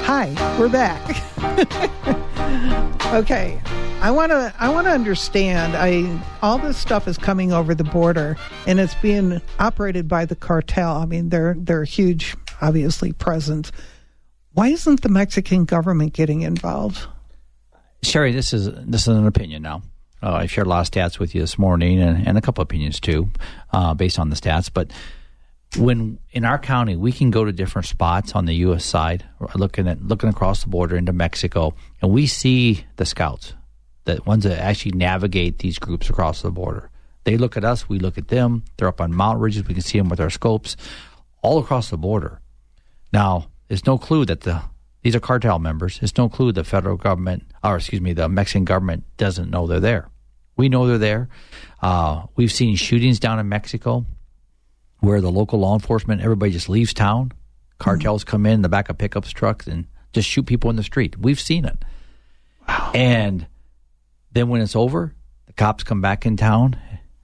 Hi, 0.05 0.55
we're 0.59 0.69
back. 0.69 1.01
okay. 3.15 3.59
I 4.01 4.11
want 4.11 4.31
to 4.31 4.53
I 4.59 4.69
want 4.69 4.85
to 4.85 4.91
understand 4.91 5.75
I 5.75 6.21
all 6.43 6.59
this 6.59 6.77
stuff 6.77 7.07
is 7.07 7.17
coming 7.17 7.51
over 7.51 7.73
the 7.73 7.83
border 7.83 8.37
and 8.67 8.79
it's 8.79 8.93
being 8.93 9.41
operated 9.57 10.07
by 10.07 10.25
the 10.25 10.35
cartel. 10.35 10.97
I 10.97 11.05
mean 11.07 11.29
they're 11.29 11.55
they're 11.57 11.85
huge 11.85 12.35
obviously 12.61 13.13
presence. 13.13 13.71
Why 14.51 14.67
isn't 14.67 15.01
the 15.01 15.09
Mexican 15.09 15.65
government 15.65 16.13
getting 16.13 16.43
involved? 16.43 17.07
Sherry, 18.03 18.31
this 18.31 18.53
is 18.53 18.69
this 18.71 19.01
is 19.03 19.07
an 19.07 19.25
opinion 19.25 19.61
now. 19.61 19.81
Uh, 20.21 20.33
I 20.33 20.45
shared 20.45 20.67
a 20.67 20.69
lot 20.69 20.87
of 20.87 20.91
stats 20.91 21.19
with 21.19 21.35
you 21.35 21.41
this 21.41 21.57
morning, 21.57 22.01
and, 22.01 22.27
and 22.27 22.37
a 22.37 22.41
couple 22.41 22.61
opinions 22.61 22.99
too, 22.99 23.29
uh, 23.71 23.93
based 23.93 24.19
on 24.19 24.29
the 24.29 24.35
stats. 24.35 24.69
But 24.73 24.91
when 25.77 26.19
in 26.31 26.45
our 26.45 26.59
county, 26.59 26.95
we 26.95 27.11
can 27.11 27.31
go 27.31 27.43
to 27.43 27.51
different 27.51 27.87
spots 27.87 28.33
on 28.33 28.45
the 28.45 28.53
U.S. 28.55 28.85
side, 28.85 29.25
looking 29.55 29.87
at 29.87 30.01
looking 30.01 30.29
across 30.29 30.63
the 30.63 30.69
border 30.69 30.95
into 30.95 31.13
Mexico, 31.13 31.73
and 32.01 32.11
we 32.11 32.27
see 32.27 32.85
the 32.97 33.05
scouts, 33.05 33.53
the 34.05 34.21
ones 34.25 34.43
that 34.43 34.59
actually 34.59 34.93
navigate 34.93 35.59
these 35.59 35.79
groups 35.79 36.09
across 36.09 36.41
the 36.41 36.51
border. 36.51 36.89
They 37.25 37.37
look 37.37 37.55
at 37.55 37.63
us, 37.63 37.87
we 37.87 37.99
look 37.99 38.17
at 38.17 38.27
them. 38.27 38.63
They're 38.77 38.89
up 38.89 39.01
on 39.01 39.13
mountain 39.13 39.41
ridges, 39.41 39.65
we 39.65 39.73
can 39.73 39.83
see 39.83 39.97
them 39.97 40.09
with 40.09 40.19
our 40.19 40.29
scopes, 40.29 40.75
all 41.41 41.59
across 41.59 41.89
the 41.89 41.97
border. 41.97 42.39
Now, 43.11 43.47
there's 43.67 43.85
no 43.85 43.97
clue 43.97 44.25
that 44.25 44.41
the 44.41 44.61
these 45.03 45.15
are 45.15 45.19
cartel 45.19 45.59
members. 45.59 45.99
There's 45.99 46.17
no 46.17 46.29
clue 46.29 46.51
the 46.51 46.63
federal 46.63 46.97
government, 46.97 47.43
or 47.63 47.75
excuse 47.75 48.01
me, 48.01 48.13
the 48.13 48.27
Mexican 48.29 48.65
government 48.65 49.03
doesn't 49.17 49.49
know 49.49 49.67
they're 49.67 49.79
there. 49.79 50.09
We 50.55 50.69
know 50.69 50.87
they're 50.87 50.97
there. 50.97 51.29
Uh, 51.81 52.25
we've 52.35 52.51
seen 52.51 52.75
shootings 52.75 53.19
down 53.19 53.39
in 53.39 53.49
Mexico 53.49 54.05
where 54.99 55.19
the 55.19 55.31
local 55.31 55.59
law 55.59 55.73
enforcement, 55.73 56.21
everybody 56.21 56.51
just 56.51 56.69
leaves 56.69 56.93
town. 56.93 57.33
Cartels 57.77 58.23
mm-hmm. 58.23 58.31
come 58.31 58.45
in 58.45 58.61
the 58.61 58.69
back 58.69 58.87
of 58.87 58.97
pickups 58.97 59.31
trucks 59.31 59.67
and 59.67 59.85
just 60.13 60.29
shoot 60.29 60.45
people 60.45 60.69
in 60.69 60.77
the 60.77 60.83
street. 60.83 61.17
We've 61.17 61.39
seen 61.39 61.65
it. 61.65 61.77
Wow. 62.67 62.91
And 62.95 63.47
then 64.31 64.47
when 64.47 64.61
it's 64.61 64.75
over, 64.75 65.13
the 65.47 65.53
cops 65.53 65.83
come 65.83 65.99
back 65.99 66.25
in 66.25 66.37
town. 66.37 66.79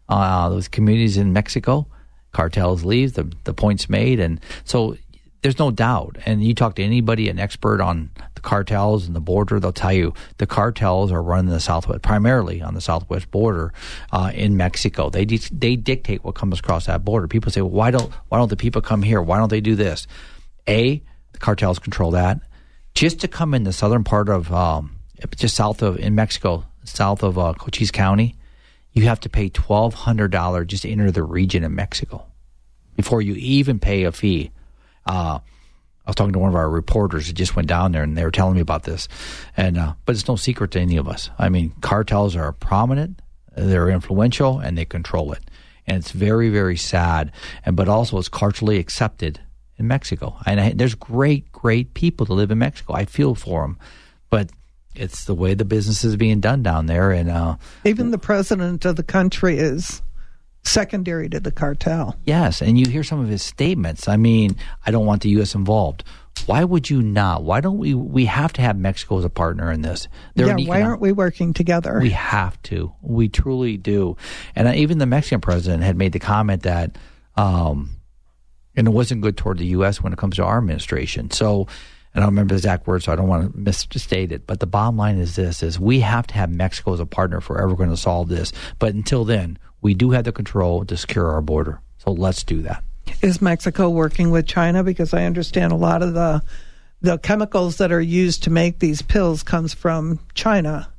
Uh, 0.09 0.49
those 0.49 0.67
communities 0.67 1.15
in 1.15 1.31
Mexico, 1.31 1.87
cartels 2.33 2.83
leave. 2.83 3.13
The 3.13 3.31
the 3.43 3.53
point's 3.53 3.87
made, 3.89 4.19
and 4.19 4.41
so 4.63 4.97
there's 5.41 5.59
no 5.59 5.71
doubt. 5.71 6.17
And 6.25 6.43
you 6.43 6.53
talk 6.53 6.75
to 6.75 6.83
anybody, 6.83 7.29
an 7.29 7.39
expert 7.39 7.81
on 7.81 8.11
the 8.35 8.41
cartels 8.41 9.07
and 9.07 9.15
the 9.15 9.21
border, 9.21 9.59
they'll 9.59 9.71
tell 9.71 9.93
you 9.93 10.13
the 10.37 10.47
cartels 10.47 11.11
are 11.11 11.23
running 11.23 11.51
the 11.51 11.59
southwest, 11.59 12.01
primarily 12.01 12.61
on 12.61 12.73
the 12.73 12.81
southwest 12.81 13.31
border 13.31 13.73
uh, 14.11 14.31
in 14.33 14.57
Mexico. 14.57 15.09
They 15.09 15.25
they 15.25 15.75
dictate 15.75 16.23
what 16.23 16.35
comes 16.35 16.59
across 16.59 16.87
that 16.87 17.05
border. 17.05 17.27
People 17.27 17.51
say, 17.51 17.61
well, 17.61 17.71
why 17.71 17.91
don't 17.91 18.11
why 18.27 18.37
don't 18.37 18.49
the 18.49 18.57
people 18.57 18.81
come 18.81 19.01
here? 19.01 19.21
Why 19.21 19.37
don't 19.37 19.49
they 19.49 19.61
do 19.61 19.75
this? 19.75 20.07
A, 20.67 21.01
the 21.31 21.39
cartels 21.39 21.79
control 21.79 22.11
that. 22.11 22.39
Just 22.93 23.19
to 23.21 23.27
come 23.27 23.53
in 23.53 23.63
the 23.63 23.73
southern 23.73 24.03
part 24.03 24.29
of 24.29 24.51
um, 24.51 24.99
just 25.35 25.55
south 25.55 25.81
of 25.81 25.97
in 25.97 26.15
Mexico, 26.15 26.65
south 26.83 27.23
of 27.23 27.37
uh, 27.37 27.53
Cochise 27.53 27.91
County, 27.91 28.35
you 28.91 29.03
have 29.03 29.21
to 29.21 29.29
pay 29.29 29.47
twelve 29.47 29.93
hundred 29.93 30.31
dollars 30.31 30.67
just 30.67 30.83
to 30.83 30.89
enter 30.89 31.11
the 31.11 31.23
region 31.23 31.63
of 31.63 31.71
Mexico 31.71 32.25
before 32.97 33.21
you 33.21 33.35
even 33.35 33.79
pay 33.79 34.03
a 34.03 34.11
fee 34.11 34.51
uh, 35.09 35.39
I 36.05 36.09
was 36.09 36.15
talking 36.15 36.33
to 36.33 36.39
one 36.39 36.49
of 36.49 36.55
our 36.55 36.69
reporters 36.69 37.27
who 37.27 37.33
just 37.33 37.55
went 37.55 37.67
down 37.67 37.91
there, 37.91 38.03
and 38.03 38.17
they 38.17 38.23
were 38.23 38.31
telling 38.31 38.55
me 38.55 38.61
about 38.61 38.83
this. 38.83 39.07
And 39.57 39.77
uh, 39.77 39.93
but 40.05 40.15
it's 40.15 40.27
no 40.27 40.35
secret 40.35 40.71
to 40.71 40.79
any 40.79 40.97
of 40.97 41.07
us. 41.07 41.29
I 41.37 41.49
mean, 41.49 41.73
cartels 41.81 42.35
are 42.35 42.51
prominent, 42.53 43.21
they're 43.55 43.89
influential, 43.89 44.59
and 44.59 44.77
they 44.77 44.85
control 44.85 45.33
it. 45.33 45.43
And 45.87 45.97
it's 45.97 46.11
very, 46.11 46.49
very 46.49 46.77
sad. 46.77 47.31
And 47.65 47.75
but 47.75 47.87
also, 47.87 48.19
it's 48.19 48.29
culturally 48.29 48.77
accepted 48.77 49.39
in 49.77 49.87
Mexico. 49.87 50.37
And 50.45 50.59
I, 50.59 50.71
there's 50.73 50.95
great, 50.95 51.51
great 51.51 51.95
people 51.95 52.27
that 52.27 52.33
live 52.33 52.51
in 52.51 52.59
Mexico. 52.59 52.93
I 52.93 53.05
feel 53.05 53.33
for 53.33 53.61
them, 53.61 53.79
but 54.29 54.51
it's 54.95 55.25
the 55.25 55.35
way 55.35 55.53
the 55.53 55.65
business 55.65 56.03
is 56.03 56.15
being 56.15 56.39
done 56.39 56.61
down 56.61 56.85
there. 56.85 57.11
And 57.11 57.29
uh, 57.29 57.57
even 57.83 58.11
the 58.11 58.17
president 58.19 58.85
of 58.85 58.95
the 58.95 59.03
country 59.03 59.57
is 59.57 60.03
secondary 60.63 61.29
to 61.29 61.39
the 61.39 61.51
cartel. 61.51 62.17
Yes, 62.25 62.61
and 62.61 62.79
you 62.79 62.87
hear 62.87 63.03
some 63.03 63.19
of 63.19 63.27
his 63.27 63.41
statements. 63.41 64.07
I 64.07 64.17
mean, 64.17 64.55
I 64.85 64.91
don't 64.91 65.05
want 65.05 65.21
the 65.21 65.29
U.S. 65.29 65.55
involved. 65.55 66.03
Why 66.45 66.63
would 66.63 66.89
you 66.89 67.01
not? 67.01 67.43
Why 67.43 67.61
don't 67.61 67.77
we? 67.77 67.93
We 67.93 68.25
have 68.25 68.53
to 68.53 68.61
have 68.61 68.77
Mexico 68.77 69.17
as 69.17 69.25
a 69.25 69.29
partner 69.29 69.71
in 69.71 69.81
this. 69.81 70.07
They're 70.35 70.57
yeah, 70.57 70.67
why 70.67 70.81
aren't 70.81 71.01
we 71.01 71.11
working 71.11 71.53
together? 71.53 71.99
We 72.01 72.11
have 72.11 72.61
to. 72.63 72.93
We 73.01 73.29
truly 73.29 73.77
do. 73.77 74.15
And 74.55 74.73
even 74.75 74.99
the 74.99 75.05
Mexican 75.05 75.41
president 75.41 75.83
had 75.83 75.97
made 75.97 76.13
the 76.13 76.19
comment 76.19 76.63
that, 76.63 76.97
um, 77.35 77.97
and 78.75 78.87
it 78.87 78.91
wasn't 78.91 79.21
good 79.21 79.37
toward 79.37 79.57
the 79.57 79.65
U.S. 79.67 80.01
when 80.01 80.13
it 80.13 80.19
comes 80.19 80.37
to 80.37 80.43
our 80.43 80.57
administration. 80.57 81.29
So, 81.31 81.67
and 82.13 82.23
I 82.23 82.25
don't 82.25 82.33
remember 82.33 82.53
the 82.53 82.59
exact 82.59 82.87
words, 82.87 83.05
so 83.05 83.11
I 83.11 83.15
don't 83.15 83.27
want 83.27 83.51
to 83.51 83.59
misstate 83.59 84.31
it. 84.31 84.47
But 84.47 84.59
the 84.59 84.67
bottom 84.67 84.97
line 84.97 85.17
is 85.17 85.35
this: 85.35 85.61
is 85.61 85.79
we 85.79 85.99
have 85.99 86.25
to 86.27 86.33
have 86.35 86.49
Mexico 86.49 86.93
as 86.93 86.99
a 86.99 87.05
partner 87.05 87.37
if 87.37 87.49
we're 87.49 87.61
ever 87.61 87.75
going 87.75 87.89
to 87.89 87.97
solve 87.97 88.29
this. 88.29 88.53
But 88.79 88.93
until 88.93 89.25
then, 89.25 89.59
we 89.81 89.93
do 89.93 90.11
have 90.11 90.25
the 90.25 90.31
control 90.31 90.85
to 90.85 90.97
secure 90.97 91.29
our 91.31 91.41
border. 91.41 91.81
So 91.97 92.11
let's 92.11 92.43
do 92.43 92.61
that. 92.63 92.83
Is 93.21 93.41
Mexico 93.41 93.89
working 93.89 94.31
with 94.31 94.47
China? 94.47 94.83
Because 94.83 95.13
I 95.13 95.25
understand 95.25 95.71
a 95.71 95.75
lot 95.75 96.01
of 96.01 96.13
the 96.13 96.41
the 97.01 97.17
chemicals 97.17 97.77
that 97.77 97.91
are 97.91 98.01
used 98.01 98.43
to 98.43 98.49
make 98.49 98.79
these 98.79 99.01
pills 99.01 99.41
comes 99.41 99.73
from 99.73 100.19
China 100.33 100.91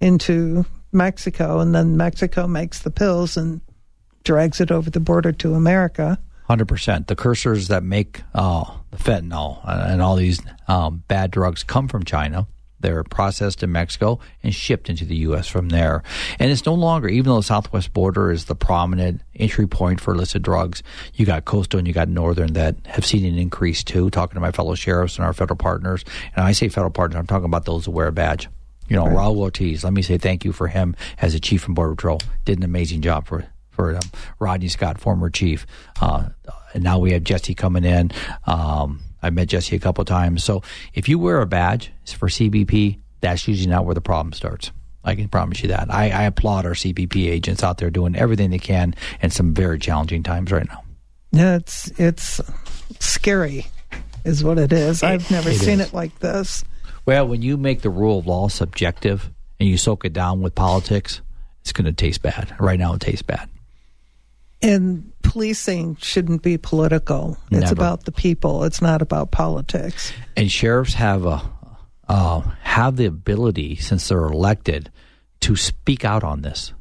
into 0.00 0.64
Mexico, 0.90 1.60
and 1.60 1.74
then 1.74 1.96
Mexico 1.96 2.48
makes 2.48 2.80
the 2.80 2.90
pills 2.90 3.36
and 3.36 3.60
drags 4.24 4.60
it 4.60 4.72
over 4.72 4.90
the 4.90 5.00
border 5.00 5.32
to 5.32 5.54
America. 5.54 6.18
Hundred 6.46 6.66
percent. 6.68 7.06
The 7.06 7.16
cursors 7.16 7.68
that 7.68 7.82
make 7.82 8.22
uh, 8.34 8.64
the 8.90 8.96
fentanyl 8.98 9.60
and 9.66 10.02
all 10.02 10.16
these 10.16 10.40
um, 10.68 11.02
bad 11.08 11.30
drugs 11.30 11.62
come 11.62 11.88
from 11.88 12.04
China. 12.04 12.46
They're 12.84 13.02
processed 13.02 13.62
in 13.62 13.72
Mexico 13.72 14.20
and 14.42 14.54
shipped 14.54 14.90
into 14.90 15.06
the 15.06 15.16
U.S. 15.16 15.48
from 15.48 15.70
there. 15.70 16.02
And 16.38 16.50
it's 16.50 16.66
no 16.66 16.74
longer, 16.74 17.08
even 17.08 17.30
though 17.30 17.36
the 17.36 17.42
southwest 17.42 17.94
border 17.94 18.30
is 18.30 18.44
the 18.44 18.54
prominent 18.54 19.22
entry 19.34 19.66
point 19.66 20.02
for 20.02 20.12
illicit 20.12 20.42
drugs, 20.42 20.82
you 21.14 21.24
got 21.24 21.46
coastal 21.46 21.78
and 21.78 21.88
you 21.88 21.94
got 21.94 22.08
northern 22.08 22.52
that 22.52 22.76
have 22.84 23.06
seen 23.06 23.24
an 23.24 23.38
increase 23.38 23.82
too. 23.82 24.10
Talking 24.10 24.34
to 24.34 24.40
my 24.40 24.52
fellow 24.52 24.74
sheriffs 24.74 25.16
and 25.16 25.24
our 25.24 25.32
federal 25.32 25.56
partners, 25.56 26.04
and 26.36 26.44
I 26.44 26.52
say 26.52 26.68
federal 26.68 26.90
partners, 26.90 27.18
I'm 27.18 27.26
talking 27.26 27.46
about 27.46 27.64
those 27.64 27.86
who 27.86 27.90
wear 27.90 28.08
a 28.08 28.12
badge. 28.12 28.48
You 28.88 28.96
know, 28.96 29.06
right. 29.06 29.16
Raul 29.16 29.38
Ortiz. 29.38 29.82
Let 29.82 29.94
me 29.94 30.02
say 30.02 30.18
thank 30.18 30.44
you 30.44 30.52
for 30.52 30.68
him 30.68 30.94
as 31.22 31.34
a 31.34 31.40
chief 31.40 31.62
from 31.62 31.72
Border 31.72 31.94
Patrol. 31.94 32.20
Did 32.44 32.58
an 32.58 32.64
amazing 32.64 33.00
job 33.00 33.26
for 33.26 33.46
for 33.70 33.96
um, 33.96 34.02
Rodney 34.38 34.68
Scott, 34.68 35.00
former 35.00 35.30
chief. 35.30 35.66
Uh, 36.00 36.28
and 36.74 36.84
now 36.84 36.98
we 36.98 37.12
have 37.12 37.24
Jesse 37.24 37.54
coming 37.54 37.84
in. 37.84 38.10
Um, 38.46 39.00
I've 39.24 39.32
met 39.32 39.48
Jesse 39.48 39.74
a 39.74 39.78
couple 39.78 40.04
times. 40.04 40.44
So 40.44 40.62
if 40.92 41.08
you 41.08 41.18
wear 41.18 41.40
a 41.40 41.46
badge 41.46 41.90
for 42.06 42.28
CBP, 42.28 42.98
that's 43.20 43.48
usually 43.48 43.70
not 43.70 43.86
where 43.86 43.94
the 43.94 44.00
problem 44.02 44.32
starts. 44.34 44.70
I 45.02 45.14
can 45.14 45.28
promise 45.28 45.62
you 45.62 45.68
that. 45.68 45.92
I, 45.92 46.10
I 46.10 46.22
applaud 46.24 46.66
our 46.66 46.72
CBP 46.72 47.28
agents 47.28 47.62
out 47.62 47.78
there 47.78 47.90
doing 47.90 48.16
everything 48.16 48.50
they 48.50 48.58
can 48.58 48.94
in 49.20 49.30
some 49.30 49.54
very 49.54 49.78
challenging 49.78 50.22
times 50.22 50.52
right 50.52 50.66
now. 50.68 50.82
Yeah, 51.32 51.56
it's 51.56 51.90
it's 51.98 52.40
scary, 53.00 53.66
is 54.24 54.44
what 54.44 54.58
it 54.58 54.72
is. 54.72 55.02
I've 55.02 55.30
never 55.30 55.50
it 55.50 55.56
seen 55.56 55.80
is. 55.80 55.88
it 55.88 55.94
like 55.94 56.18
this. 56.20 56.64
Well, 57.06 57.26
when 57.26 57.42
you 57.42 57.56
make 57.56 57.82
the 57.82 57.90
rule 57.90 58.20
of 58.20 58.26
law 58.26 58.48
subjective 58.48 59.30
and 59.58 59.68
you 59.68 59.76
soak 59.76 60.04
it 60.04 60.12
down 60.12 60.40
with 60.42 60.54
politics, 60.54 61.20
it's 61.60 61.72
going 61.72 61.86
to 61.86 61.92
taste 61.92 62.22
bad. 62.22 62.54
Right 62.58 62.78
now, 62.78 62.94
it 62.94 63.00
tastes 63.00 63.22
bad. 63.22 63.48
And 64.64 65.12
policing 65.22 65.96
shouldn't 65.96 66.42
be 66.42 66.58
political. 66.58 67.36
It's 67.50 67.70
about 67.70 68.04
the 68.04 68.12
people. 68.12 68.64
It's 68.64 68.80
not 68.80 69.02
about 69.02 69.30
politics. 69.30 70.12
and 70.36 70.50
sheriffs 70.50 70.94
have 70.94 71.26
a 71.26 71.42
uh, 72.08 72.40
have 72.62 72.96
the 72.96 73.06
ability 73.06 73.76
since 73.76 74.08
they're 74.08 74.24
elected 74.24 74.90
to 75.40 75.56
speak 75.56 76.04
out 76.04 76.24
on 76.24 76.42
this. 76.42 76.72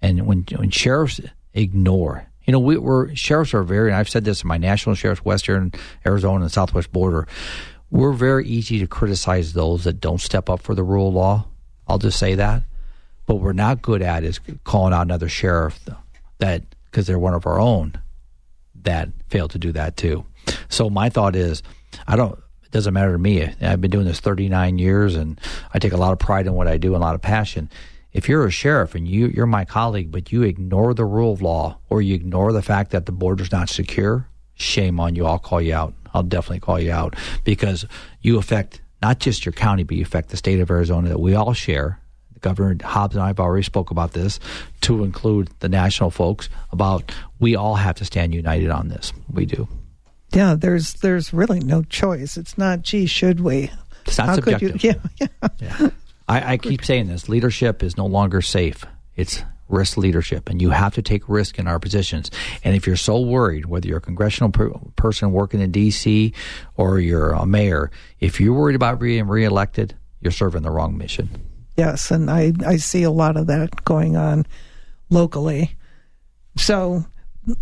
And 0.00 0.26
when 0.26 0.44
when 0.56 0.70
sheriffs 0.70 1.20
ignore, 1.54 2.26
you 2.44 2.52
know, 2.52 2.58
we, 2.58 2.76
we're 2.76 3.14
sheriffs 3.14 3.54
are 3.54 3.62
very. 3.62 3.90
And 3.90 3.96
I've 3.96 4.08
said 4.08 4.24
this 4.24 4.42
in 4.42 4.48
my 4.48 4.58
national 4.58 4.94
sheriffs, 4.94 5.24
Western 5.24 5.72
Arizona 6.06 6.44
and 6.44 6.52
Southwest 6.52 6.92
border. 6.92 7.26
We're 7.90 8.12
very 8.12 8.46
easy 8.46 8.78
to 8.78 8.86
criticize 8.86 9.52
those 9.52 9.84
that 9.84 10.00
don't 10.00 10.20
step 10.20 10.48
up 10.48 10.62
for 10.62 10.74
the 10.74 10.82
rule 10.82 11.08
of 11.08 11.14
law. 11.14 11.46
I'll 11.86 11.98
just 11.98 12.18
say 12.18 12.36
that. 12.36 12.62
But 13.26 13.36
we're 13.36 13.52
not 13.52 13.82
good 13.82 14.02
at 14.02 14.24
is 14.24 14.40
calling 14.64 14.94
out 14.94 15.02
another 15.02 15.28
sheriff 15.28 15.78
that 16.38 16.62
because 16.92 17.06
they're 17.06 17.18
one 17.18 17.34
of 17.34 17.46
our 17.46 17.58
own 17.58 17.94
that 18.82 19.08
failed 19.28 19.50
to 19.52 19.58
do 19.58 19.72
that 19.72 19.96
too. 19.96 20.24
So 20.68 20.90
my 20.90 21.08
thought 21.08 21.34
is, 21.34 21.62
I 22.06 22.16
don't. 22.16 22.38
It 22.62 22.70
doesn't 22.70 22.94
matter 22.94 23.12
to 23.12 23.18
me. 23.18 23.52
I've 23.60 23.80
been 23.80 23.90
doing 23.90 24.06
this 24.06 24.20
39 24.20 24.78
years, 24.78 25.14
and 25.16 25.40
I 25.74 25.78
take 25.78 25.92
a 25.92 25.96
lot 25.96 26.12
of 26.12 26.18
pride 26.18 26.46
in 26.46 26.54
what 26.54 26.68
I 26.68 26.78
do 26.78 26.94
and 26.94 27.02
a 27.02 27.06
lot 27.06 27.14
of 27.14 27.22
passion. 27.22 27.70
If 28.12 28.28
you're 28.28 28.46
a 28.46 28.50
sheriff 28.50 28.94
and 28.94 29.08
you 29.08 29.28
you're 29.28 29.46
my 29.46 29.64
colleague, 29.64 30.12
but 30.12 30.30
you 30.32 30.42
ignore 30.42 30.92
the 30.92 31.04
rule 31.04 31.32
of 31.32 31.40
law 31.40 31.78
or 31.88 32.02
you 32.02 32.14
ignore 32.14 32.52
the 32.52 32.62
fact 32.62 32.90
that 32.90 33.06
the 33.06 33.12
border's 33.12 33.50
not 33.50 33.70
secure, 33.70 34.28
shame 34.54 35.00
on 35.00 35.16
you. 35.16 35.24
I'll 35.24 35.38
call 35.38 35.62
you 35.62 35.74
out. 35.74 35.94
I'll 36.12 36.22
definitely 36.22 36.60
call 36.60 36.78
you 36.78 36.92
out 36.92 37.16
because 37.42 37.86
you 38.20 38.38
affect 38.38 38.82
not 39.00 39.18
just 39.18 39.46
your 39.46 39.52
county, 39.52 39.82
but 39.82 39.96
you 39.96 40.02
affect 40.02 40.28
the 40.28 40.36
state 40.36 40.60
of 40.60 40.70
Arizona 40.70 41.08
that 41.08 41.20
we 41.20 41.34
all 41.34 41.54
share. 41.54 42.01
Governor 42.42 42.76
Hobbs 42.84 43.14
and 43.14 43.22
I 43.24 43.28
have 43.28 43.40
already 43.40 43.62
spoke 43.64 43.90
about 43.90 44.12
this, 44.12 44.38
to 44.82 45.04
include 45.04 45.48
the 45.60 45.68
national 45.68 46.10
folks. 46.10 46.48
About 46.70 47.10
we 47.40 47.56
all 47.56 47.76
have 47.76 47.96
to 47.96 48.04
stand 48.04 48.34
united 48.34 48.70
on 48.70 48.88
this. 48.88 49.12
We 49.32 49.46
do. 49.46 49.66
Yeah, 50.32 50.54
there's 50.54 50.94
there's 50.94 51.32
really 51.32 51.60
no 51.60 51.82
choice. 51.82 52.36
It's 52.36 52.56
not, 52.58 52.82
gee, 52.82 53.06
should 53.06 53.40
we? 53.40 53.70
It's 54.06 54.18
not 54.18 54.28
How 54.28 54.34
subjective. 54.36 54.72
could 54.72 54.84
you? 54.84 54.94
Yeah, 55.20 55.26
yeah. 55.40 55.48
Yeah. 55.60 55.90
I, 56.28 56.52
I 56.52 56.56
keep 56.56 56.84
saying 56.84 57.08
this 57.08 57.28
leadership 57.28 57.82
is 57.82 57.96
no 57.96 58.06
longer 58.06 58.40
safe. 58.40 58.84
It's 59.16 59.42
risk 59.68 59.96
leadership, 59.96 60.48
and 60.48 60.60
you 60.62 60.70
have 60.70 60.94
to 60.94 61.02
take 61.02 61.28
risk 61.28 61.58
in 61.58 61.66
our 61.66 61.78
positions. 61.78 62.30
And 62.62 62.76
if 62.76 62.86
you're 62.86 62.96
so 62.96 63.20
worried, 63.20 63.66
whether 63.66 63.88
you're 63.88 63.98
a 63.98 64.02
congressional 64.02 64.50
per- 64.50 64.70
person 64.96 65.32
working 65.32 65.60
in 65.60 65.70
D.C. 65.72 66.32
or 66.76 67.00
you're 67.00 67.32
a 67.32 67.46
mayor, 67.46 67.90
if 68.20 68.40
you're 68.40 68.54
worried 68.54 68.76
about 68.76 69.00
being 69.00 69.26
reelected, 69.26 69.94
you're 70.20 70.30
serving 70.32 70.62
the 70.62 70.70
wrong 70.70 70.96
mission. 70.96 71.28
Yes, 71.76 72.10
and 72.10 72.30
I, 72.30 72.52
I 72.66 72.76
see 72.76 73.02
a 73.02 73.10
lot 73.10 73.36
of 73.36 73.46
that 73.46 73.84
going 73.84 74.16
on 74.16 74.46
locally. 75.10 75.76
So 76.56 77.04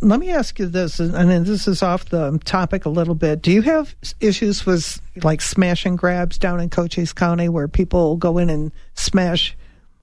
let 0.01 0.21
me 0.21 0.31
ask 0.31 0.59
you 0.59 0.67
this, 0.67 1.01
and 1.01 1.47
this 1.47 1.67
is 1.67 1.83
off 1.83 2.07
the 2.07 2.39
topic 2.45 2.85
a 2.85 2.91
little 2.91 3.15
bit. 3.15 3.41
Do 3.41 3.51
you 3.51 3.63
have 3.63 3.95
issues 4.21 4.67
with 4.67 5.01
like 5.23 5.41
smash 5.41 5.87
and 5.87 5.97
grabs 5.97 6.39
down 6.39 6.61
in 6.61 6.69
Cochise 6.69 7.13
County 7.13 7.49
where 7.49 7.69
people 7.69 8.17
go 8.17 8.39
in 8.39 8.51
and 8.51 8.73
smash 8.95 9.57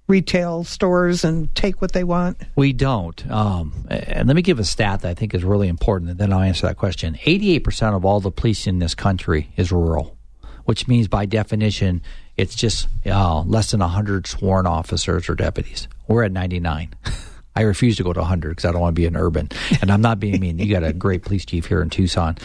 retail 0.08 0.64
stores 0.64 1.24
and 1.24 1.54
take 1.54 1.82
what 1.82 1.92
they 1.92 2.04
want? 2.04 2.38
We 2.56 2.74
don't. 2.74 3.30
Um, 3.30 3.86
and 3.90 4.28
let 4.28 4.36
me 4.36 4.42
give 4.42 4.60
a 4.60 4.64
stat 4.64 5.02
that 5.02 5.10
I 5.10 5.14
think 5.14 5.36
is 5.36 5.44
really 5.44 5.68
important, 5.68 6.12
and 6.12 6.20
then 6.20 6.34
I'll 6.34 6.40
answer 6.40 6.66
that 6.68 6.78
question. 6.78 7.16
88% 7.26 7.96
of 7.96 8.04
all 8.04 8.20
the 8.20 8.32
police 8.32 8.66
in 8.66 8.80
this 8.80 8.96
country 8.96 9.52
is 9.58 9.72
rural, 9.72 10.18
which 10.66 10.88
means 10.88 11.08
by 11.08 11.26
definition, 11.26 12.02
it's 12.38 12.56
just 12.56 12.88
uh, 13.06 13.42
less 13.42 13.72
than 13.72 13.80
100 13.80 14.28
sworn 14.28 14.68
officers 14.68 15.28
or 15.28 15.36
deputies. 15.36 15.88
We're 16.08 16.24
at 16.24 16.32
99. 16.32 16.94
I 17.56 17.62
refuse 17.62 17.98
to 17.98 18.04
go 18.04 18.14
to 18.14 18.20
100 18.20 18.50
because 18.50 18.66
I 18.66 18.72
don't 18.72 18.82
want 18.82 18.96
to 18.96 19.02
be 19.02 19.08
an 19.08 19.18
urban. 19.18 19.50
And 19.82 19.92
I'm 19.92 20.02
not 20.02 20.20
being 20.20 20.40
mean. 20.40 20.60
You 20.60 20.72
got 20.72 20.84
a 20.84 20.94
great 20.94 21.24
police 21.24 21.44
chief 21.44 21.66
here 21.66 21.82
in 21.82 21.90
Tucson 21.90 22.38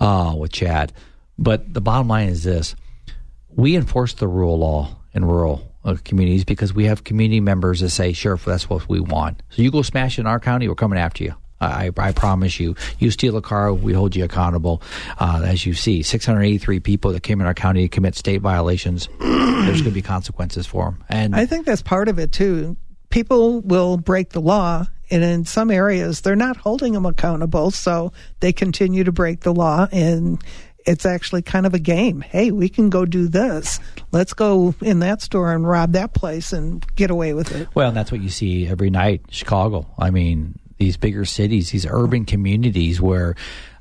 uh, 0.00 0.34
with 0.38 0.52
Chad. 0.52 0.92
But 1.38 1.74
the 1.74 1.82
bottom 1.82 2.08
line 2.08 2.28
is 2.28 2.44
this 2.44 2.74
we 3.50 3.76
enforce 3.76 4.14
the 4.14 4.26
rule 4.26 4.58
law 4.58 4.96
in 5.12 5.24
rural 5.24 5.70
uh, 5.84 5.96
communities 6.02 6.44
because 6.44 6.72
we 6.72 6.86
have 6.86 7.04
community 7.04 7.40
members 7.40 7.80
that 7.80 7.90
say, 7.90 8.12
Sheriff, 8.12 8.46
that's 8.46 8.70
what 8.70 8.88
we 8.88 9.00
want. 9.00 9.42
So 9.50 9.62
you 9.62 9.70
go 9.70 9.82
smash 9.82 10.18
in 10.18 10.26
our 10.26 10.40
county, 10.40 10.66
we're 10.66 10.74
coming 10.74 10.98
after 10.98 11.24
you. 11.24 11.34
I, 11.66 11.90
I 11.96 12.12
promise 12.12 12.58
you. 12.60 12.74
You 12.98 13.10
steal 13.10 13.36
a 13.36 13.42
car, 13.42 13.72
we 13.72 13.92
hold 13.92 14.16
you 14.16 14.24
accountable. 14.24 14.82
Uh, 15.18 15.42
as 15.44 15.66
you 15.66 15.74
see, 15.74 16.02
683 16.02 16.80
people 16.80 17.12
that 17.12 17.22
came 17.22 17.40
in 17.40 17.46
our 17.46 17.54
county 17.54 17.82
to 17.82 17.88
commit 17.88 18.14
state 18.14 18.40
violations. 18.40 19.08
There's 19.20 19.80
going 19.80 19.84
to 19.84 19.90
be 19.90 20.02
consequences 20.02 20.66
for 20.66 20.84
them. 20.84 21.04
And 21.08 21.34
I 21.34 21.46
think 21.46 21.66
that's 21.66 21.82
part 21.82 22.08
of 22.08 22.18
it 22.18 22.32
too. 22.32 22.76
People 23.10 23.60
will 23.60 23.96
break 23.96 24.30
the 24.30 24.40
law, 24.40 24.86
and 25.10 25.22
in 25.22 25.44
some 25.44 25.70
areas, 25.70 26.22
they're 26.22 26.34
not 26.34 26.56
holding 26.56 26.94
them 26.94 27.06
accountable, 27.06 27.70
so 27.70 28.12
they 28.40 28.52
continue 28.52 29.04
to 29.04 29.12
break 29.12 29.40
the 29.40 29.54
law, 29.54 29.86
and 29.92 30.42
it's 30.86 31.06
actually 31.06 31.42
kind 31.42 31.66
of 31.66 31.74
a 31.74 31.78
game. 31.78 32.20
Hey, 32.20 32.50
we 32.50 32.68
can 32.68 32.90
go 32.90 33.04
do 33.04 33.28
this. 33.28 33.80
Let's 34.12 34.32
go 34.32 34.74
in 34.82 34.98
that 35.00 35.22
store 35.22 35.52
and 35.52 35.66
rob 35.66 35.92
that 35.92 36.14
place 36.14 36.52
and 36.52 36.84
get 36.96 37.10
away 37.10 37.34
with 37.34 37.54
it. 37.54 37.68
Well, 37.74 37.88
and 37.88 37.96
that's 37.96 38.12
what 38.12 38.20
you 38.20 38.28
see 38.28 38.66
every 38.66 38.90
night. 38.90 39.22
Chicago. 39.30 39.86
I 39.98 40.10
mean, 40.10 40.58
these 40.78 40.96
bigger 40.96 41.24
cities, 41.24 41.70
these 41.70 41.86
urban 41.86 42.24
communities 42.24 43.00
where, 43.00 43.34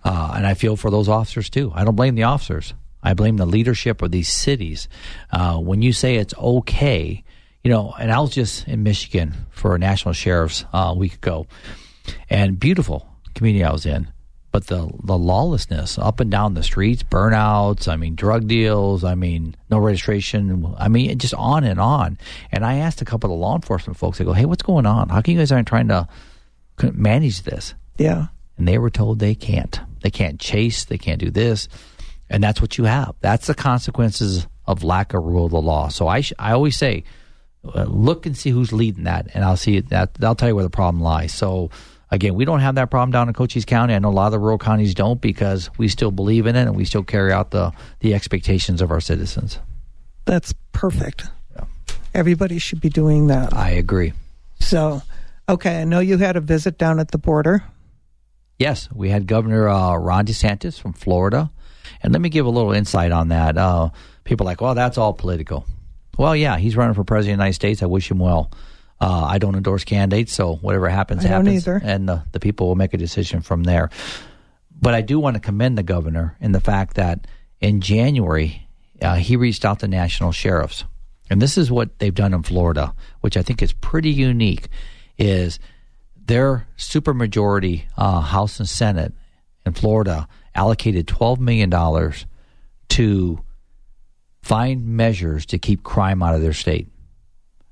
uh, 0.04 0.34
and 0.36 0.46
I 0.46 0.54
feel 0.54 0.76
for 0.76 0.92
those 0.92 1.10
officers 1.10 1.50
too. 1.50 1.72
I 1.76 1.84
don't 1.84 1.96
blame 1.96 2.16
the 2.16 2.24
officers. 2.24 2.74
I 3.02 3.14
blame 3.14 3.38
the 3.38 3.46
leadership 3.46 4.02
of 4.02 4.12
these 4.12 4.32
cities. 4.32 4.88
Uh, 5.32 5.58
when 5.58 5.82
you 5.82 5.92
say 5.92 6.16
it's 6.16 6.34
okay, 6.38 7.24
you 7.64 7.72
know, 7.72 7.94
and 8.00 8.12
I 8.12 8.20
was 8.20 8.32
just 8.32 8.68
in 8.68 8.84
Michigan 8.84 9.34
for 9.52 9.78
national 9.78 10.14
sheriff's 10.14 10.66
uh, 10.74 10.92
a 10.92 10.96
week 10.96 11.16
ago, 11.16 11.48
and 12.30 12.60
beautiful 12.60 13.08
community 13.36 13.64
I 13.64 13.72
was 13.72 13.86
in. 13.86 14.08
But 14.52 14.68
the 14.68 14.88
the 15.04 15.18
lawlessness 15.18 15.98
up 15.98 16.20
and 16.20 16.30
down 16.30 16.54
the 16.54 16.62
streets, 16.62 17.02
burnouts, 17.02 17.88
I 17.88 17.96
mean, 17.96 18.16
drug 18.16 18.48
deals, 18.48 19.04
I 19.04 19.16
mean, 19.16 19.56
no 19.72 19.80
registration, 19.80 20.76
I 20.78 20.90
mean, 20.90 21.18
just 21.18 21.34
on 21.34 21.64
and 21.64 21.80
on. 21.80 22.20
And 22.52 22.64
I 22.64 22.76
asked 22.76 23.02
a 23.02 23.06
couple 23.06 23.32
of 23.32 23.38
the 23.38 23.42
law 23.42 23.56
enforcement 23.56 23.98
folks, 23.98 24.22
I 24.22 24.26
go, 24.26 24.34
hey, 24.34 24.46
what's 24.46 24.62
going 24.62 24.86
on? 24.86 25.10
How 25.10 25.22
come 25.22 25.34
you 25.34 25.40
guys 25.40 25.52
aren't 25.52 25.68
trying 25.68 25.88
to 25.88 26.08
manage 26.82 27.44
this? 27.44 27.74
Yeah. 27.98 28.28
And 28.58 28.68
they 28.68 28.78
were 28.78 28.90
told 28.90 29.20
they 29.20 29.36
can't. 29.36 29.80
They 30.02 30.12
can't 30.12 30.40
chase, 30.40 30.86
they 30.86 30.98
can't 30.98 31.20
do 31.20 31.32
this. 31.32 31.68
And 32.30 32.44
that's 32.44 32.62
what 32.62 32.78
you 32.78 32.86
have. 32.86 33.16
That's 33.22 33.48
the 33.48 33.54
consequences 33.54 34.48
of 34.66 34.84
lack 34.84 35.14
of 35.14 35.24
rule 35.24 35.46
of 35.46 35.52
the 35.52 35.62
law. 35.62 35.90
So 35.90 36.08
I, 36.08 36.22
sh- 36.22 36.34
I 36.40 36.54
always 36.54 36.76
say, 36.76 37.04
uh, 37.64 37.84
look 37.84 38.26
and 38.26 38.36
see 38.36 38.50
who's 38.50 38.74
leading 38.74 39.06
that, 39.06 39.28
and 39.34 39.44
I'll 39.44 39.58
see 39.58 39.80
that. 39.80 40.12
I'll 40.22 40.36
tell 40.36 40.50
you 40.50 40.56
where 40.56 40.64
the 40.64 40.70
problem 40.70 41.02
lies. 41.02 41.34
So 41.34 41.70
again, 42.12 42.36
we 42.36 42.46
don't 42.46 42.60
have 42.60 42.76
that 42.76 42.90
problem 42.92 43.12
down 43.12 43.28
in 43.28 43.34
Cochise 43.34 43.66
County. 43.66 43.94
I 43.94 44.00
know 44.00 44.10
a 44.10 44.12
lot 44.12 44.28
of 44.28 44.32
the 44.34 44.40
rural 44.40 44.58
counties 44.58 44.94
don't 44.94 45.22
because 45.22 45.70
we 45.78 45.88
still 45.88 46.12
believe 46.12 46.46
in 46.46 46.56
it 46.56 46.64
and 46.64 46.76
we 46.76 46.86
still 46.86 47.04
carry 47.04 47.32
out 47.32 47.52
the 47.52 47.72
the 48.00 48.14
expectations 48.14 48.82
of 48.82 48.92
our 48.92 49.00
citizens. 49.00 49.60
That's 50.26 50.54
perfect. 50.72 51.26
Yeah. 51.56 51.66
Everybody 52.14 52.60
should 52.60 52.82
be 52.82 52.90
doing 52.90 53.28
that. 53.28 53.54
I 53.54 53.72
agree. 53.72 54.14
So, 54.60 55.02
okay, 55.48 55.82
I 55.82 55.84
know 55.84 56.00
you 56.00 56.18
had 56.18 56.36
a 56.36 56.42
visit 56.42 56.78
down 56.78 57.00
at 57.00 57.12
the 57.12 57.18
border. 57.18 57.64
Yes, 58.60 58.90
we 58.94 59.10
had 59.10 59.28
Governor 59.28 59.68
uh, 59.68 59.96
Ron 59.96 60.26
DeSantis 60.26 60.80
from 60.80 60.94
Florida, 60.94 61.52
and 62.02 62.14
let 62.14 62.22
me 62.22 62.30
give 62.30 62.46
a 62.46 62.50
little 62.50 62.72
insight 62.72 63.12
on 63.12 63.30
that. 63.30 63.58
Uh, 63.58 63.90
people 64.24 64.46
are 64.46 64.52
like, 64.52 64.62
well, 64.62 64.76
that's 64.76 64.98
all 64.98 65.14
political. 65.14 65.66
Well, 66.18 66.36
yeah, 66.36 66.58
he's 66.58 66.76
running 66.76 66.94
for 66.94 67.04
president 67.04 67.34
of 67.34 67.38
the 67.38 67.44
United 67.44 67.56
States. 67.56 67.82
I 67.82 67.88
wish 67.88 68.10
him 68.10 68.20
well. 68.20 68.52
Uh, 69.02 69.26
I 69.26 69.38
don't 69.38 69.56
endorse 69.56 69.84
candidates, 69.84 70.32
so 70.32 70.56
whatever 70.56 70.88
happens, 70.88 71.24
happens, 71.24 71.68
either. 71.68 71.82
and 71.84 72.08
the, 72.08 72.24
the 72.32 72.40
people 72.40 72.68
will 72.68 72.76
make 72.76 72.94
a 72.94 72.98
decision 72.98 73.42
from 73.42 73.64
there. 73.64 73.90
But 74.80 74.94
I 74.94 75.02
do 75.02 75.20
want 75.20 75.36
to 75.36 75.40
commend 75.40 75.78
the 75.78 75.84
governor 75.84 76.38
in 76.40 76.52
the 76.52 76.60
fact 76.60 76.96
that 76.96 77.28
in 77.60 77.82
January 77.82 78.68
uh, 79.02 79.16
he 79.16 79.36
reached 79.36 79.66
out 79.66 79.80
to 79.80 79.88
national 79.88 80.32
sheriffs, 80.32 80.86
and 81.30 81.42
this 81.42 81.58
is 81.58 81.72
what 81.72 82.00
they've 82.00 82.14
done 82.14 82.34
in 82.34 82.44
Florida, 82.44 82.94
which 83.22 83.36
I 83.36 83.42
think 83.42 83.62
is 83.62 83.74
pretty 83.74 84.12
unique. 84.12 84.68
Is 85.18 85.60
their 86.16 86.68
supermajority 86.78 87.84
uh, 87.98 88.22
House 88.22 88.60
and 88.60 88.68
Senate 88.68 89.14
in 89.66 89.74
Florida 89.74 90.28
allocated 90.56 91.08
twelve 91.08 91.40
million 91.40 91.70
dollars 91.70 92.26
to 92.90 93.40
find 94.42 94.86
measures 94.86 95.46
to 95.48 95.58
keep 95.58 95.84
crime 95.84 96.22
out 96.22 96.36
of 96.36 96.42
their 96.42 96.54
state. 96.54 96.88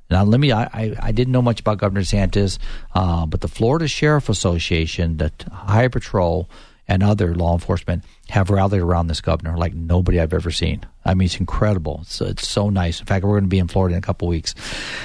Now, 0.09 0.23
let 0.23 0.39
me. 0.39 0.51
I, 0.51 0.63
I, 0.63 0.95
I 1.01 1.11
didn't 1.13 1.31
know 1.31 1.41
much 1.41 1.61
about 1.61 1.77
Governor 1.77 2.01
DeSantis, 2.01 2.57
uh, 2.93 3.25
but 3.25 3.39
the 3.39 3.47
Florida 3.47 3.87
Sheriff 3.87 4.27
Association, 4.27 5.17
the 5.17 5.31
High 5.51 5.87
Patrol, 5.87 6.49
and 6.91 7.03
other 7.03 7.33
law 7.33 7.53
enforcement 7.53 8.03
have 8.27 8.49
rallied 8.49 8.81
around 8.81 9.07
this 9.07 9.21
governor 9.21 9.55
like 9.55 9.73
nobody 9.73 10.19
I've 10.19 10.33
ever 10.33 10.51
seen. 10.51 10.85
I 11.05 11.13
mean, 11.13 11.27
it's 11.27 11.39
incredible. 11.39 11.99
It's, 12.01 12.19
it's 12.19 12.45
so 12.45 12.69
nice. 12.69 12.99
In 12.99 13.05
fact, 13.05 13.23
we're 13.23 13.35
going 13.35 13.45
to 13.45 13.49
be 13.49 13.59
in 13.59 13.69
Florida 13.69 13.95
in 13.95 13.99
a 13.99 14.01
couple 14.01 14.27
weeks 14.27 14.53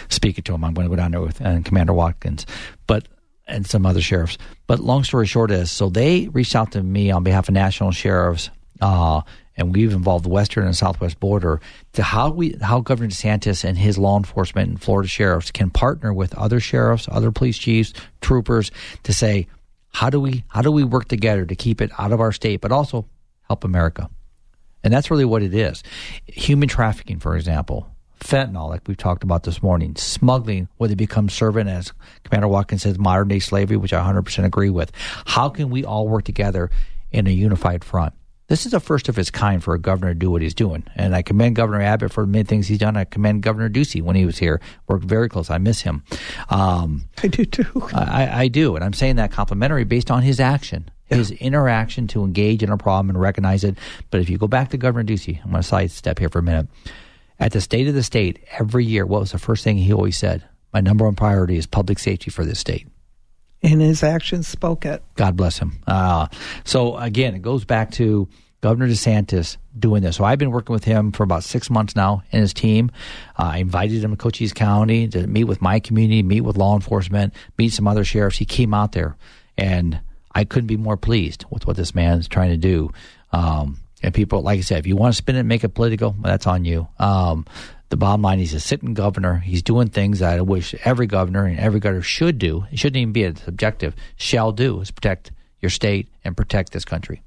speaking 0.08 0.42
to 0.44 0.54
him. 0.54 0.64
I'm 0.64 0.74
going 0.74 0.86
to 0.86 0.90
go 0.90 0.96
down 0.96 1.12
there 1.12 1.20
with 1.20 1.40
and 1.40 1.64
Commander 1.64 1.92
Watkins, 1.92 2.44
but 2.88 3.06
and 3.46 3.64
some 3.64 3.86
other 3.86 4.00
sheriffs. 4.00 4.36
But 4.66 4.80
long 4.80 5.04
story 5.04 5.26
short 5.28 5.52
is, 5.52 5.70
so 5.70 5.88
they 5.88 6.26
reached 6.26 6.56
out 6.56 6.72
to 6.72 6.82
me 6.82 7.12
on 7.12 7.22
behalf 7.22 7.46
of 7.46 7.54
national 7.54 7.92
sheriffs. 7.92 8.50
Uh, 8.80 9.20
and 9.56 9.72
we've 9.72 9.92
involved 9.92 10.24
the 10.24 10.28
western 10.28 10.66
and 10.66 10.76
southwest 10.76 11.20
border 11.20 11.60
to 11.92 12.02
how 12.02 12.30
we 12.30 12.58
how 12.60 12.80
Governor 12.80 13.10
DeSantis 13.10 13.62
and 13.62 13.78
his 13.78 13.96
law 13.96 14.18
enforcement 14.18 14.68
and 14.70 14.82
Florida 14.82 15.08
sheriffs 15.08 15.52
can 15.52 15.70
partner 15.70 16.12
with 16.12 16.34
other 16.34 16.58
sheriffs, 16.58 17.08
other 17.12 17.30
police 17.30 17.56
chiefs, 17.56 17.94
troopers 18.20 18.72
to 19.04 19.12
say 19.12 19.46
How 19.96 20.10
do 20.10 20.20
we 20.20 20.44
how 20.48 20.60
do 20.60 20.70
we 20.70 20.84
work 20.84 21.08
together 21.08 21.46
to 21.46 21.56
keep 21.56 21.80
it 21.80 21.90
out 21.98 22.12
of 22.12 22.20
our 22.20 22.30
state, 22.30 22.60
but 22.60 22.70
also 22.70 23.06
help 23.46 23.64
America? 23.64 24.10
And 24.84 24.92
that's 24.92 25.10
really 25.10 25.24
what 25.24 25.42
it 25.42 25.54
is. 25.54 25.82
Human 26.26 26.68
trafficking, 26.68 27.18
for 27.18 27.34
example, 27.34 27.90
fentanyl, 28.20 28.68
like 28.68 28.82
we've 28.86 28.98
talked 28.98 29.24
about 29.24 29.44
this 29.44 29.62
morning, 29.62 29.96
smuggling, 29.96 30.68
where 30.76 30.88
they 30.88 30.94
become 30.94 31.30
servant, 31.30 31.70
as 31.70 31.94
Commander 32.24 32.46
Watkins 32.46 32.82
says, 32.82 32.98
modern 32.98 33.28
day 33.28 33.38
slavery, 33.38 33.78
which 33.78 33.94
I 33.94 34.06
100% 34.06 34.44
agree 34.44 34.68
with. 34.68 34.92
How 35.24 35.48
can 35.48 35.70
we 35.70 35.82
all 35.82 36.06
work 36.06 36.24
together 36.24 36.70
in 37.10 37.26
a 37.26 37.30
unified 37.30 37.82
front? 37.82 38.12
This 38.48 38.64
is 38.64 38.72
the 38.72 38.80
first 38.80 39.08
of 39.08 39.18
its 39.18 39.30
kind 39.30 39.62
for 39.62 39.74
a 39.74 39.78
governor 39.78 40.14
to 40.14 40.18
do 40.18 40.30
what 40.30 40.40
he's 40.40 40.54
doing. 40.54 40.84
And 40.94 41.16
I 41.16 41.22
commend 41.22 41.56
Governor 41.56 41.82
Abbott 41.82 42.12
for 42.12 42.22
the 42.22 42.28
many 42.28 42.44
things 42.44 42.68
he's 42.68 42.78
done. 42.78 42.96
I 42.96 43.04
commend 43.04 43.42
Governor 43.42 43.68
Ducey 43.68 44.00
when 44.00 44.14
he 44.14 44.24
was 44.24 44.38
here. 44.38 44.60
Worked 44.86 45.04
very 45.04 45.28
close. 45.28 45.50
I 45.50 45.58
miss 45.58 45.80
him. 45.80 46.04
Um, 46.48 47.08
I 47.22 47.26
do 47.26 47.44
too. 47.44 47.88
I, 47.92 48.42
I 48.42 48.48
do. 48.48 48.76
And 48.76 48.84
I'm 48.84 48.92
saying 48.92 49.16
that 49.16 49.32
complimentary 49.32 49.82
based 49.82 50.12
on 50.12 50.22
his 50.22 50.38
action. 50.38 50.88
Yeah. 51.10 51.18
His 51.18 51.32
interaction 51.32 52.06
to 52.08 52.24
engage 52.24 52.62
in 52.62 52.70
a 52.70 52.76
problem 52.76 53.10
and 53.10 53.20
recognize 53.20 53.64
it. 53.64 53.78
But 54.10 54.20
if 54.20 54.30
you 54.30 54.38
go 54.38 54.48
back 54.48 54.70
to 54.70 54.76
Governor 54.76 55.04
Ducey, 55.04 55.42
I'm 55.44 55.50
going 55.50 55.62
to 55.62 55.68
sidestep 55.68 56.18
here 56.18 56.28
for 56.28 56.40
a 56.40 56.42
minute. 56.42 56.68
At 57.38 57.52
the 57.52 57.60
state 57.60 57.86
of 57.86 57.94
the 57.94 58.02
state, 58.02 58.40
every 58.58 58.84
year, 58.84 59.06
what 59.06 59.20
was 59.20 59.32
the 59.32 59.38
first 59.38 59.62
thing 59.62 59.76
he 59.76 59.92
always 59.92 60.16
said? 60.16 60.44
My 60.72 60.80
number 60.80 61.04
one 61.04 61.14
priority 61.14 61.56
is 61.56 61.66
public 61.66 61.98
safety 61.98 62.30
for 62.30 62.44
this 62.44 62.58
state 62.58 62.86
and 63.66 63.80
his 63.80 64.02
actions 64.02 64.46
spoke 64.46 64.86
it. 64.86 65.02
God 65.16 65.36
bless 65.36 65.58
him. 65.58 65.80
Uh, 65.86 66.28
so 66.64 66.96
again, 66.96 67.34
it 67.34 67.42
goes 67.42 67.64
back 67.64 67.90
to 67.92 68.28
Governor 68.60 68.88
DeSantis 68.88 69.56
doing 69.78 70.02
this. 70.02 70.16
So 70.16 70.24
I've 70.24 70.38
been 70.38 70.52
working 70.52 70.72
with 70.72 70.84
him 70.84 71.12
for 71.12 71.24
about 71.24 71.44
six 71.44 71.68
months 71.68 71.96
now 71.96 72.22
and 72.32 72.40
his 72.40 72.54
team. 72.54 72.90
Uh, 73.38 73.50
I 73.54 73.58
invited 73.58 74.02
him 74.02 74.12
to 74.12 74.16
Cochise 74.16 74.52
County 74.52 75.08
to 75.08 75.26
meet 75.26 75.44
with 75.44 75.60
my 75.60 75.80
community, 75.80 76.22
meet 76.22 76.42
with 76.42 76.56
law 76.56 76.74
enforcement, 76.74 77.34
meet 77.58 77.72
some 77.72 77.88
other 77.88 78.04
sheriffs. 78.04 78.38
He 78.38 78.44
came 78.44 78.72
out 78.72 78.92
there, 78.92 79.16
and 79.58 80.00
I 80.32 80.44
couldn't 80.44 80.68
be 80.68 80.76
more 80.76 80.96
pleased 80.96 81.44
with 81.50 81.66
what 81.66 81.76
this 81.76 81.94
man's 81.94 82.28
trying 82.28 82.50
to 82.50 82.56
do. 82.56 82.90
Um, 83.32 83.80
and 84.02 84.14
people, 84.14 84.42
like 84.42 84.58
I 84.58 84.62
said, 84.62 84.78
if 84.78 84.86
you 84.86 84.96
want 84.96 85.14
to 85.14 85.16
spin 85.16 85.36
it 85.36 85.40
and 85.40 85.48
make 85.48 85.64
it 85.64 85.70
political, 85.70 86.14
that's 86.22 86.46
on 86.46 86.64
you. 86.64 86.86
Um, 86.98 87.46
the 87.88 87.96
bottom 87.96 88.22
line, 88.22 88.38
he's 88.38 88.54
a 88.54 88.60
sitting 88.60 88.94
governor. 88.94 89.36
He's 89.36 89.62
doing 89.62 89.88
things 89.88 90.18
that 90.18 90.38
I 90.38 90.40
wish 90.40 90.74
every 90.84 91.06
governor 91.06 91.44
and 91.46 91.58
every 91.58 91.80
governor 91.80 92.02
should 92.02 92.38
do. 92.38 92.66
It 92.70 92.78
shouldn't 92.78 92.96
even 92.96 93.12
be 93.12 93.24
a 93.24 93.36
subjective. 93.36 93.94
Shall 94.16 94.52
do 94.52 94.80
is 94.80 94.90
protect 94.90 95.30
your 95.60 95.70
state 95.70 96.08
and 96.24 96.36
protect 96.36 96.72
this 96.72 96.84
country. 96.84 97.22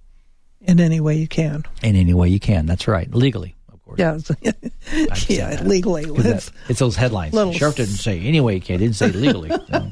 In 0.61 0.79
any 0.79 0.99
way 0.99 1.15
you 1.15 1.27
can. 1.27 1.63
In 1.81 1.95
any 1.95 2.13
way 2.13 2.27
you 2.29 2.39
can. 2.39 2.65
That's 2.65 2.87
right. 2.87 3.13
Legally, 3.13 3.55
of 3.71 3.83
course. 3.85 3.99
Yeah, 3.99 4.19
yeah, 5.27 5.61
legally. 5.63 6.05
That, 6.05 6.49
it's 6.67 6.79
those 6.79 6.97
headlines. 6.97 7.33
Little... 7.33 7.53
Sheriff 7.53 7.77
didn't 7.77 7.95
say 7.95 8.19
any 8.19 8.41
way 8.41 8.55
you 8.55 8.61
can. 8.61 8.79
Didn't 8.79 8.95
say 8.95 9.11
legally. 9.11 9.49
So. 9.49 9.91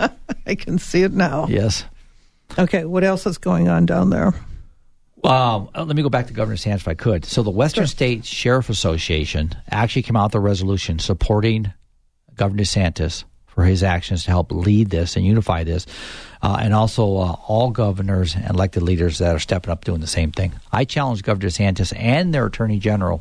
I 0.46 0.54
can 0.56 0.78
see 0.78 1.02
it 1.02 1.12
now. 1.12 1.46
Yes. 1.48 1.84
Okay. 2.58 2.84
What 2.84 3.04
else 3.04 3.26
is 3.26 3.38
going 3.38 3.68
on 3.68 3.86
down 3.86 4.10
there? 4.10 4.34
Um, 5.24 5.68
let 5.74 5.96
me 5.96 6.02
go 6.02 6.08
back 6.08 6.28
to 6.28 6.32
Governor 6.32 6.56
DeSantis 6.56 6.76
if 6.76 6.88
I 6.88 6.94
could. 6.94 7.24
So 7.24 7.42
the 7.42 7.50
Western 7.50 7.84
sure. 7.84 7.88
State 7.88 8.24
Sheriff 8.24 8.70
Association 8.70 9.54
actually 9.70 10.02
came 10.02 10.16
out 10.16 10.26
with 10.26 10.36
a 10.36 10.40
resolution 10.40 10.98
supporting 10.98 11.72
Governor 12.34 12.62
DeSantis 12.62 13.24
for 13.46 13.64
his 13.64 13.82
actions 13.82 14.24
to 14.24 14.30
help 14.30 14.52
lead 14.52 14.90
this 14.90 15.16
and 15.16 15.26
unify 15.26 15.64
this, 15.64 15.84
uh, 16.42 16.58
and 16.62 16.72
also 16.72 17.16
uh, 17.16 17.36
all 17.48 17.70
governors 17.70 18.36
and 18.36 18.48
elected 18.48 18.84
leaders 18.84 19.18
that 19.18 19.34
are 19.34 19.40
stepping 19.40 19.70
up 19.70 19.84
doing 19.84 20.00
the 20.00 20.06
same 20.06 20.30
thing. 20.30 20.52
I 20.70 20.84
challenge 20.84 21.22
Governor 21.22 21.48
DeSantis 21.48 21.92
and 21.96 22.32
their 22.32 22.46
Attorney 22.46 22.78
General 22.78 23.20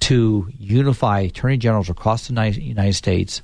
to 0.00 0.50
unify 0.58 1.20
Attorney 1.20 1.58
Generals 1.58 1.88
across 1.88 2.26
the 2.26 2.34
United 2.34 2.94
States 2.94 3.42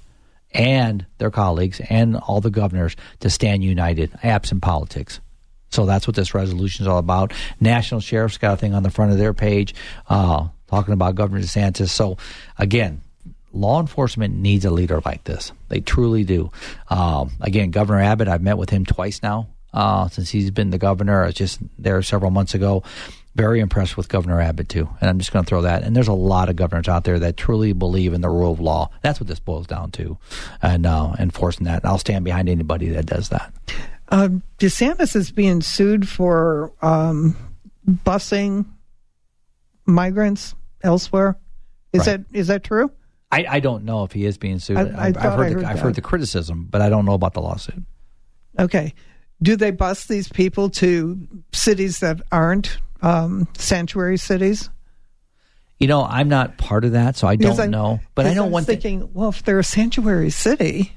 and 0.53 1.07
their 1.18 1.30
colleagues 1.30 1.80
and 1.89 2.16
all 2.16 2.41
the 2.41 2.51
governors 2.51 2.97
to 3.20 3.30
stand 3.30 3.62
united, 3.62 4.11
absent 4.22 4.62
politics. 4.62 5.20
So 5.70 5.86
that's 5.86 6.06
what 6.06 6.16
this 6.16 6.34
resolution 6.34 6.84
is 6.84 6.88
all 6.88 6.98
about. 6.98 7.32
National 7.60 8.00
Sheriff's 8.00 8.38
got 8.38 8.54
a 8.54 8.56
thing 8.56 8.74
on 8.74 8.82
the 8.82 8.90
front 8.90 9.12
of 9.12 9.18
their 9.18 9.34
page 9.34 9.74
uh, 10.08 10.48
talking 10.68 10.94
about 10.94 11.14
Governor 11.14 11.42
DeSantis. 11.42 11.88
So 11.88 12.16
again, 12.58 13.02
law 13.52 13.80
enforcement 13.80 14.36
needs 14.36 14.64
a 14.64 14.70
leader 14.70 15.00
like 15.04 15.24
this. 15.24 15.52
They 15.68 15.80
truly 15.80 16.24
do. 16.24 16.50
Um, 16.88 17.32
again, 17.40 17.70
Governor 17.70 18.00
Abbott, 18.00 18.28
I've 18.28 18.42
met 18.42 18.58
with 18.58 18.70
him 18.70 18.84
twice 18.84 19.22
now 19.22 19.48
uh, 19.72 20.08
since 20.08 20.30
he's 20.30 20.50
been 20.50 20.70
the 20.70 20.78
governor. 20.78 21.22
I 21.22 21.26
was 21.26 21.34
just 21.34 21.60
there 21.78 22.00
several 22.02 22.30
months 22.30 22.54
ago. 22.54 22.82
Very 23.34 23.60
impressed 23.60 23.98
with 23.98 24.08
Governor 24.08 24.40
Abbott 24.40 24.70
too, 24.70 24.88
and 24.98 25.10
I'm 25.10 25.18
just 25.18 25.30
going 25.30 25.44
to 25.44 25.48
throw 25.48 25.60
that. 25.60 25.82
And 25.82 25.94
there's 25.94 26.08
a 26.08 26.14
lot 26.14 26.48
of 26.48 26.56
governors 26.56 26.88
out 26.88 27.04
there 27.04 27.18
that 27.18 27.36
truly 27.36 27.74
believe 27.74 28.14
in 28.14 28.22
the 28.22 28.30
rule 28.30 28.52
of 28.52 28.60
law. 28.60 28.88
That's 29.02 29.20
what 29.20 29.26
this 29.26 29.40
boils 29.40 29.66
down 29.66 29.90
to, 29.92 30.16
and 30.62 30.86
uh, 30.86 31.12
enforcing 31.18 31.66
that. 31.66 31.82
And 31.82 31.90
I'll 31.90 31.98
stand 31.98 32.24
behind 32.24 32.48
anybody 32.48 32.88
that 32.88 33.04
does 33.04 33.28
that. 33.28 33.52
Uh, 34.09 34.28
DeSantis 34.59 35.16
is 35.16 35.30
being 35.32 35.61
sued 35.61 36.09
for 36.09 36.72
um, 36.82 37.36
busing 37.88 38.64
migrants 39.84 40.54
elsewhere. 40.82 41.38
Is 41.92 42.07
right. 42.07 42.18
that 42.30 42.36
is 42.36 42.48
that 42.48 42.64
true? 42.64 42.90
I, 43.32 43.46
I, 43.48 43.61
don't 43.61 43.84
know 43.84 44.04
if 44.04 44.12
he 44.12 44.24
is 44.24 44.38
being 44.38 44.61
sued. 44.61 44.76
I, 44.76 45.07
have 45.07 45.16
heard, 45.16 45.52
heard, 45.52 45.59
the, 45.61 45.66
I've 45.66 45.80
heard 45.80 45.96
the 45.96 46.00
criticism, 46.00 46.68
but 46.70 46.80
I 46.80 46.88
don't 46.88 47.04
know 47.04 47.14
about 47.14 47.34
the 47.34 47.40
lawsuit. 47.40 47.82
Okay. 48.59 48.94
Do 49.42 49.57
they 49.57 49.72
bus 49.72 50.07
these 50.07 50.28
people 50.28 50.70
to 50.70 51.26
cities 51.52 51.98
that 52.00 52.20
aren't 52.30 52.78
um, 53.02 53.48
sanctuary 53.59 54.16
cities? 54.16 54.70
You 55.78 55.88
know, 55.88 56.04
I'm 56.04 56.28
not 56.28 56.57
part 56.57 56.84
of 56.84 56.92
that, 56.92 57.16
so 57.16 57.26
I 57.26 57.36
don't 57.36 57.59
I, 57.61 57.66
know. 57.66 58.00
But 58.14 58.26
I 58.26 58.32
know 58.32 58.46
one 58.46 58.64
thinking. 58.64 59.00
Th- 59.00 59.11
well, 59.12 59.28
if 59.28 59.42
they're 59.42 59.59
a 59.59 59.64
sanctuary 59.64 60.30
city, 60.30 60.96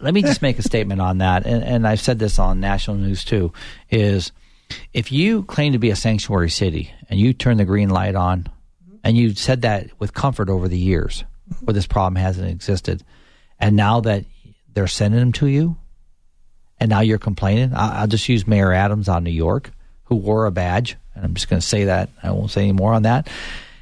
let 0.00 0.14
me 0.14 0.22
just 0.22 0.42
make 0.42 0.58
a 0.58 0.62
statement 0.62 1.00
on 1.00 1.18
that, 1.18 1.46
and, 1.46 1.62
and 1.62 1.86
I've 1.86 2.00
said 2.00 2.18
this 2.18 2.38
on 2.38 2.60
national 2.60 2.96
news 2.96 3.24
too, 3.24 3.52
is 3.90 4.32
if 4.92 5.12
you 5.12 5.42
claim 5.44 5.72
to 5.72 5.78
be 5.78 5.90
a 5.90 5.96
sanctuary 5.96 6.50
city 6.50 6.92
and 7.08 7.18
you 7.18 7.32
turn 7.32 7.56
the 7.56 7.64
green 7.64 7.90
light 7.90 8.14
on, 8.14 8.46
and 9.04 9.16
you've 9.16 9.38
said 9.38 9.62
that 9.62 9.88
with 9.98 10.12
comfort 10.12 10.50
over 10.50 10.68
the 10.68 10.78
years, 10.78 11.24
where 11.60 11.74
this 11.74 11.86
problem 11.86 12.16
hasn't 12.16 12.50
existed, 12.50 13.02
and 13.58 13.76
now 13.76 14.00
that 14.00 14.24
they're 14.74 14.86
sending 14.86 15.20
them 15.20 15.32
to 15.32 15.46
you, 15.46 15.76
and 16.80 16.90
now 16.90 17.00
you're 17.00 17.18
complaining, 17.18 17.72
I'll 17.74 18.06
just 18.06 18.28
use 18.28 18.46
Mayor 18.46 18.72
Adams 18.72 19.08
on 19.08 19.24
New 19.24 19.30
York, 19.30 19.70
who 20.04 20.16
wore 20.16 20.46
a 20.46 20.52
badge, 20.52 20.96
and 21.14 21.24
I'm 21.24 21.34
just 21.34 21.48
going 21.48 21.60
to 21.60 21.66
say 21.66 21.84
that 21.84 22.10
I 22.22 22.30
won't 22.30 22.50
say 22.50 22.62
any 22.62 22.72
more 22.72 22.92
on 22.92 23.02
that. 23.02 23.28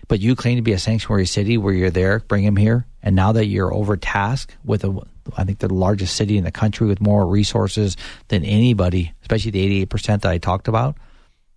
But 0.09 0.21
you 0.21 0.37
claim 0.37 0.57
to 0.57 0.63
be 0.63 0.73
a 0.73 0.79
sanctuary 0.79 1.27
city 1.27 1.59
where 1.59 1.75
you're 1.75 1.91
there, 1.91 2.21
bring 2.21 2.45
him 2.45 2.57
here, 2.57 2.87
and 3.07 3.15
now 3.15 3.31
that 3.31 3.47
you're 3.47 3.73
overtasked 3.73 4.57
with 4.65 4.83
a 4.83 5.01
I 5.37 5.45
think 5.45 5.61
the 5.61 5.73
largest 5.73 6.17
city 6.17 6.37
in 6.39 6.43
the 6.43 6.51
country 6.51 6.89
with 6.89 7.01
more 7.01 7.25
resources 7.25 7.97
than 8.29 8.45
anybody, 8.45 9.13
especially 9.23 9.53
the 9.53 9.87
88% 9.87 10.23
that 10.23 10.27
I 10.27 10.39
talked 10.39 10.67
about. 10.67 10.97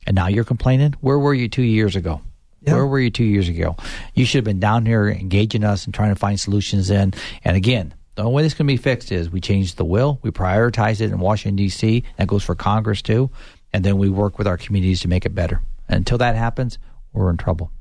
And 0.06 0.16
now 0.16 0.28
you're 0.28 0.43
complaining? 0.43 0.93
Where 1.02 1.18
were 1.18 1.34
you 1.34 1.50
two 1.50 1.64
years 1.64 1.95
ago? 1.95 2.22
Yeah. 2.62 2.74
Where 2.76 2.86
were 2.86 3.00
you 3.00 3.10
two 3.10 3.24
years 3.24 3.50
ago? 3.50 3.76
You 4.14 4.26
should 4.26 4.39
have 4.39 4.45
been 4.45 4.60
down 4.60 4.86
here 4.86 5.10
engaging 5.10 5.64
us 5.64 5.86
and 5.86 5.93
trying 5.93 6.10
to 6.10 6.16
find 6.16 6.39
solutions 6.39 6.91
in. 6.91 7.14
And 7.43 7.58
again, 7.58 7.95
the 8.14 8.24
only 8.24 8.36
way 8.36 8.43
this 8.43 8.54
can 8.54 8.68
be 8.68 8.78
fixed 8.78 9.12
is 9.12 9.32
we 9.32 9.41
change 9.41 9.74
the 9.74 9.86
will, 9.86 10.20
we 10.22 10.30
prioritize 10.30 11.02
it 11.02 11.12
in 11.12 11.20
Washington, 11.20 11.56
D.C., 11.56 12.04
that 12.18 12.28
goes 12.28 12.43
for 12.43 12.54
Congress 12.54 13.02
too, 13.02 13.32
and 13.74 13.84
then 13.84 13.97
we 13.97 14.10
work 14.10 14.38
with 14.38 14.45
our 14.45 14.58
communities 14.58 15.00
to 15.02 15.08
make 15.08 15.26
it 15.26 15.34
better. 15.34 15.62
And 15.88 15.97
until 15.97 16.20
that 16.20 16.36
happens, 16.36 16.78
we're 17.12 17.32
in 17.32 17.38
trouble. 17.38 17.72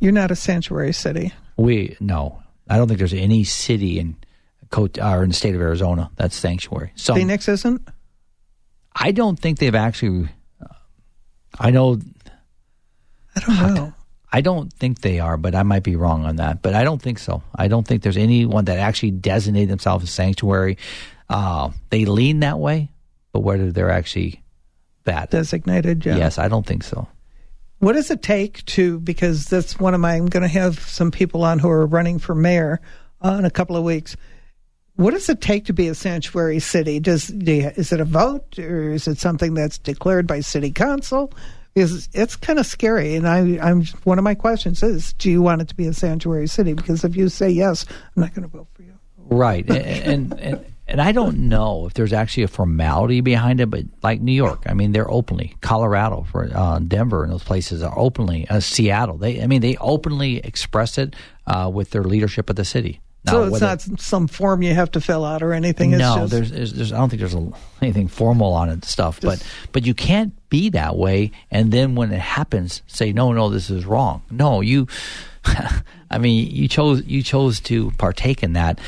You're 0.00 0.12
not 0.12 0.30
a 0.30 0.36
sanctuary 0.36 0.92
city. 0.92 1.32
We, 1.56 1.96
no. 2.00 2.41
I 2.68 2.76
don't 2.76 2.88
think 2.88 2.98
there's 2.98 3.14
any 3.14 3.44
city 3.44 3.98
in 3.98 4.16
coat 4.70 4.98
or 4.98 5.22
in 5.22 5.30
the 5.30 5.34
state 5.34 5.54
of 5.54 5.60
Arizona. 5.60 6.10
That's 6.16 6.36
sanctuary. 6.36 6.92
So 6.96 7.14
Phoenix 7.14 7.48
isn't. 7.48 7.86
I 8.94 9.12
don't 9.12 9.38
think 9.38 9.58
they've 9.58 9.74
actually. 9.74 10.28
Uh, 10.60 10.74
I 11.58 11.70
know. 11.70 12.00
I 13.36 13.40
don't 13.46 13.74
know. 13.74 13.92
I 14.34 14.40
don't 14.40 14.72
think 14.72 15.02
they 15.02 15.20
are, 15.20 15.36
but 15.36 15.54
I 15.54 15.62
might 15.62 15.82
be 15.82 15.94
wrong 15.94 16.24
on 16.24 16.36
that. 16.36 16.62
But 16.62 16.74
I 16.74 16.84
don't 16.84 17.00
think 17.00 17.18
so. 17.18 17.42
I 17.54 17.68
don't 17.68 17.86
think 17.86 18.02
there's 18.02 18.16
anyone 18.16 18.64
that 18.64 18.78
actually 18.78 19.10
designate 19.10 19.66
themselves 19.66 20.04
as 20.04 20.10
sanctuary. 20.10 20.78
Uh, 21.28 21.70
they 21.90 22.06
lean 22.06 22.40
that 22.40 22.58
way, 22.58 22.90
but 23.32 23.40
whether 23.40 23.70
they're 23.70 23.90
actually 23.90 24.42
that 25.04 25.30
designated, 25.30 26.06
yeah. 26.06 26.16
yes, 26.16 26.38
I 26.38 26.48
don't 26.48 26.66
think 26.66 26.82
so. 26.82 27.08
What 27.82 27.94
does 27.94 28.10
it 28.10 28.22
take 28.22 28.64
to? 28.66 29.00
Because 29.00 29.46
that's 29.46 29.78
one 29.80 29.92
of 29.92 30.00
my. 30.00 30.14
I'm 30.14 30.26
going 30.26 30.42
to 30.42 30.48
have 30.48 30.78
some 30.78 31.10
people 31.10 31.42
on 31.42 31.58
who 31.58 31.68
are 31.68 31.84
running 31.84 32.18
for 32.18 32.34
mayor 32.34 32.80
uh, 33.20 33.36
in 33.38 33.44
a 33.44 33.50
couple 33.50 33.76
of 33.76 33.82
weeks 33.82 34.16
what 34.96 35.12
does 35.12 35.28
it 35.28 35.40
take 35.40 35.64
to 35.66 35.72
be 35.72 35.88
a 35.88 35.94
sanctuary 35.94 36.58
city? 36.58 37.00
Does 37.00 37.30
you, 37.30 37.70
is 37.76 37.92
it 37.92 38.00
a 38.00 38.04
vote 38.04 38.58
or 38.58 38.92
is 38.92 39.08
it 39.08 39.18
something 39.18 39.54
that's 39.54 39.78
declared 39.78 40.26
by 40.26 40.40
city 40.40 40.70
council? 40.70 41.32
Is 41.74 42.10
it's 42.12 42.36
kind 42.36 42.58
of 42.58 42.66
scary, 42.66 43.14
and 43.14 43.26
I, 43.26 43.58
I'm 43.58 43.84
one 44.04 44.18
of 44.18 44.24
my 44.24 44.34
questions 44.34 44.82
is, 44.82 45.14
do 45.14 45.30
you 45.30 45.40
want 45.40 45.62
it 45.62 45.68
to 45.68 45.74
be 45.74 45.86
a 45.86 45.94
sanctuary 45.94 46.46
city? 46.46 46.74
Because 46.74 47.02
if 47.02 47.16
you 47.16 47.30
say 47.30 47.48
yes, 47.48 47.86
I'm 48.14 48.22
not 48.22 48.34
going 48.34 48.42
to 48.42 48.54
vote 48.54 48.66
for 48.74 48.82
you. 48.82 48.92
Right, 49.16 49.68
and, 49.70 50.34
and 50.34 50.40
and 50.40 50.71
I 51.00 51.12
don't 51.12 51.48
know 51.48 51.86
if 51.86 51.94
there's 51.94 52.12
actually 52.12 52.42
a 52.42 52.48
formality 52.48 53.20
behind 53.20 53.60
it, 53.60 53.70
but 53.70 53.84
like 54.02 54.20
New 54.20 54.32
York, 54.32 54.64
I 54.66 54.74
mean, 54.74 54.92
they're 54.92 55.10
openly 55.10 55.56
Colorado, 55.60 56.26
for 56.30 56.50
uh, 56.54 56.78
Denver, 56.80 57.24
and 57.24 57.32
those 57.32 57.44
places 57.44 57.82
are 57.82 57.96
openly. 57.98 58.46
Uh, 58.48 58.60
Seattle, 58.60 59.16
they, 59.16 59.42
I 59.42 59.46
mean, 59.46 59.60
they 59.62 59.76
openly 59.76 60.38
express 60.38 60.98
it 60.98 61.14
uh, 61.46 61.70
with 61.72 61.90
their 61.90 62.04
leadership 62.04 62.50
of 62.50 62.56
the 62.56 62.64
city 62.64 63.00
Now, 63.24 63.32
so 63.32 63.42
it's 63.44 63.52
whether- 63.52 63.66
not 63.66 64.00
some 64.00 64.28
form 64.28 64.62
you 64.62 64.74
have 64.74 64.90
to 64.92 65.00
fill 65.00 65.24
out 65.24 65.42
or 65.42 65.52
anything. 65.52 65.92
It's 65.92 66.00
no, 66.00 66.16
just, 66.16 66.32
there's, 66.32 66.50
there's, 66.50 66.72
there's, 66.72 66.92
I 66.92 66.98
don't 66.98 67.08
think 67.08 67.20
there's 67.20 67.34
a, 67.34 67.50
anything 67.80 68.08
formal 68.08 68.52
on 68.52 68.68
it 68.68 68.84
stuff, 68.84 69.20
but 69.20 69.42
but 69.72 69.86
you 69.86 69.94
can't 69.94 70.34
be 70.50 70.70
that 70.70 70.96
way. 70.96 71.30
And 71.50 71.72
then 71.72 71.94
when 71.94 72.12
it 72.12 72.20
happens, 72.20 72.82
say 72.86 73.12
no, 73.12 73.32
no, 73.32 73.48
this 73.48 73.70
is 73.70 73.86
wrong. 73.86 74.22
No, 74.30 74.60
you, 74.60 74.88
I 76.10 76.18
mean, 76.18 76.50
you 76.50 76.68
chose 76.68 77.04
you 77.06 77.22
chose 77.22 77.60
to 77.60 77.90
partake 77.92 78.42
in 78.42 78.52
that. 78.54 78.80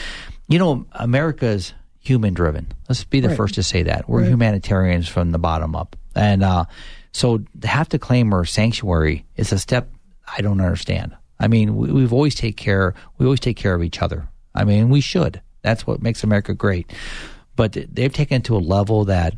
You 0.47 0.59
know, 0.59 0.85
America's 0.93 1.73
human 2.05 2.35
driven. 2.35 2.67
Let's 2.89 3.03
be 3.05 3.21
the 3.21 3.29
Right. 3.29 3.37
first 3.37 3.55
to 3.57 3.63
say 3.63 3.83
that 3.85 4.09
we're 4.09 4.25
humanitarians 4.25 5.09
from 5.09 5.33
the 5.33 5.39
bottom 5.39 5.75
up, 5.75 5.97
and 6.15 6.43
uh, 6.45 6.67
so 7.13 7.39
to 7.61 7.67
have 7.69 7.89
to 7.91 7.99
claim 7.99 8.33
our 8.33 8.45
sanctuary 8.45 9.25
is 9.37 9.53
a 9.53 9.59
step 9.59 9.91
I 10.37 10.41
don't 10.43 10.61
understand. 10.61 11.17
I 11.41 11.49
mean, 11.49 11.77
we, 11.77 11.91
we've 11.93 12.13
always 12.13 12.35
take 12.35 12.57
care. 12.57 12.95
We 13.19 13.27
always 13.27 13.41
take 13.41 13.57
care 13.57 13.75
of 13.75 13.83
each 13.83 14.01
other. 14.01 14.29
I 14.55 14.65
mean, 14.65 14.89
we 14.89 15.01
should. 15.01 15.41
That's 15.63 15.87
what 15.87 16.01
makes 16.03 16.23
America 16.25 16.55
great. 16.55 16.91
But 17.57 17.73
they've 17.73 18.13
taken 18.13 18.39
it 18.39 18.45
to 18.45 18.57
a 18.57 18.59
level 18.59 19.05
that 19.07 19.35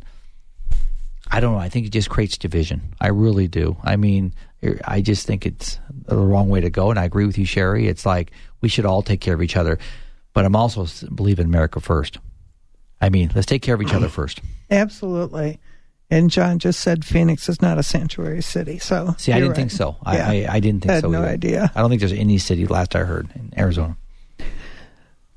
I 1.29 1.39
don't 1.39 1.53
know. 1.53 1.59
I 1.59 1.69
think 1.69 1.85
it 1.87 1.89
just 1.89 2.09
creates 2.09 2.37
division. 2.37 2.81
I 3.01 3.07
really 3.09 3.47
do. 3.47 3.75
I 3.83 3.95
mean, 3.97 4.33
I 4.85 5.01
just 5.01 5.27
think 5.27 5.45
it's 5.45 5.77
the 6.05 6.17
wrong 6.17 6.47
way 6.49 6.61
to 6.61 6.69
go. 6.69 6.89
And 6.89 6.97
I 6.99 7.03
agree 7.05 7.25
with 7.25 7.37
you, 7.37 7.45
Sherry. 7.45 7.87
It's 7.87 8.05
like 8.05 8.31
we 8.61 8.69
should 8.69 8.85
all 8.85 9.01
take 9.01 9.19
care 9.21 9.33
of 9.33 9.41
each 9.41 9.57
other. 9.57 9.77
But 10.33 10.45
I'm 10.45 10.55
also 10.55 10.87
believe 11.13 11.39
in 11.39 11.45
America 11.45 11.79
first. 11.81 12.17
I 13.01 13.09
mean, 13.09 13.31
let's 13.35 13.45
take 13.45 13.61
care 13.61 13.75
of 13.75 13.81
each 13.81 13.93
other 13.93 14.09
first. 14.09 14.41
absolutely. 14.71 15.59
And 16.09 16.29
John 16.31 16.57
just 16.59 16.79
said 16.79 17.03
Phoenix 17.03 17.49
is 17.49 17.61
not 17.61 17.77
a 17.77 17.83
sanctuary 17.83 18.41
city. 18.41 18.79
So 18.79 19.13
See, 19.17 19.33
I 19.33 19.39
didn't 19.41 19.55
think 19.55 19.71
so. 19.71 19.97
I, 20.05 20.17
Yeah. 20.17 20.29
I, 20.51 20.55
I 20.55 20.59
didn't 20.61 20.81
think 20.83 20.91
Had 20.91 21.01
so. 21.01 21.09
no 21.09 21.19
either. 21.19 21.27
idea. 21.29 21.71
I 21.75 21.81
don't 21.81 21.89
think 21.89 21.99
there's 21.99 22.13
any 22.13 22.37
city. 22.37 22.65
Last 22.65 22.95
I 22.95 22.99
heard 22.99 23.27
in 23.35 23.51
Arizona. 23.57 23.97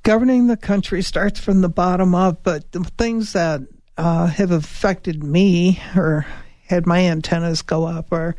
governing 0.02 0.46
the 0.46 0.56
country 0.56 1.02
starts 1.02 1.40
from 1.40 1.60
the 1.60 1.68
bottom 1.68 2.14
up, 2.14 2.42
but 2.42 2.70
the 2.72 2.84
things 2.98 3.32
that 3.32 3.60
uh, 3.98 4.26
have 4.26 4.50
affected 4.52 5.22
me 5.24 5.80
or 5.96 6.24
had 6.68 6.86
my 6.86 7.00
antennas 7.06 7.62
go 7.62 7.84
up 7.84 8.12
are 8.12 8.36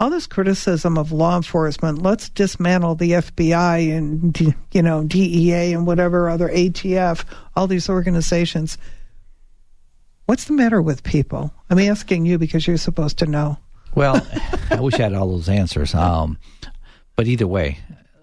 all 0.00 0.08
this 0.08 0.26
criticism 0.26 0.96
of 0.96 1.12
law 1.12 1.36
enforcement. 1.36 2.00
Let's 2.02 2.30
dismantle 2.30 2.94
the 2.94 3.12
FBI 3.12 3.96
and 3.96 4.56
you 4.72 4.82
know 4.82 5.04
DEA 5.04 5.74
and 5.74 5.86
whatever 5.86 6.30
other 6.30 6.48
ATF, 6.48 7.24
all 7.54 7.66
these 7.66 7.88
organizations. 7.88 8.78
What's 10.24 10.46
the 10.46 10.54
matter 10.54 10.80
with 10.80 11.02
people? 11.02 11.52
I'm 11.68 11.78
asking 11.78 12.24
you 12.24 12.38
because 12.38 12.66
you're 12.66 12.78
supposed 12.78 13.18
to 13.18 13.26
know. 13.26 13.58
Well, 13.94 14.26
I 14.70 14.80
wish 14.80 14.94
I 14.94 15.02
had 15.02 15.14
all 15.14 15.28
those 15.28 15.48
answers. 15.48 15.94
Um, 15.94 16.38
but 17.16 17.26
either 17.26 17.46
way, 17.46 17.78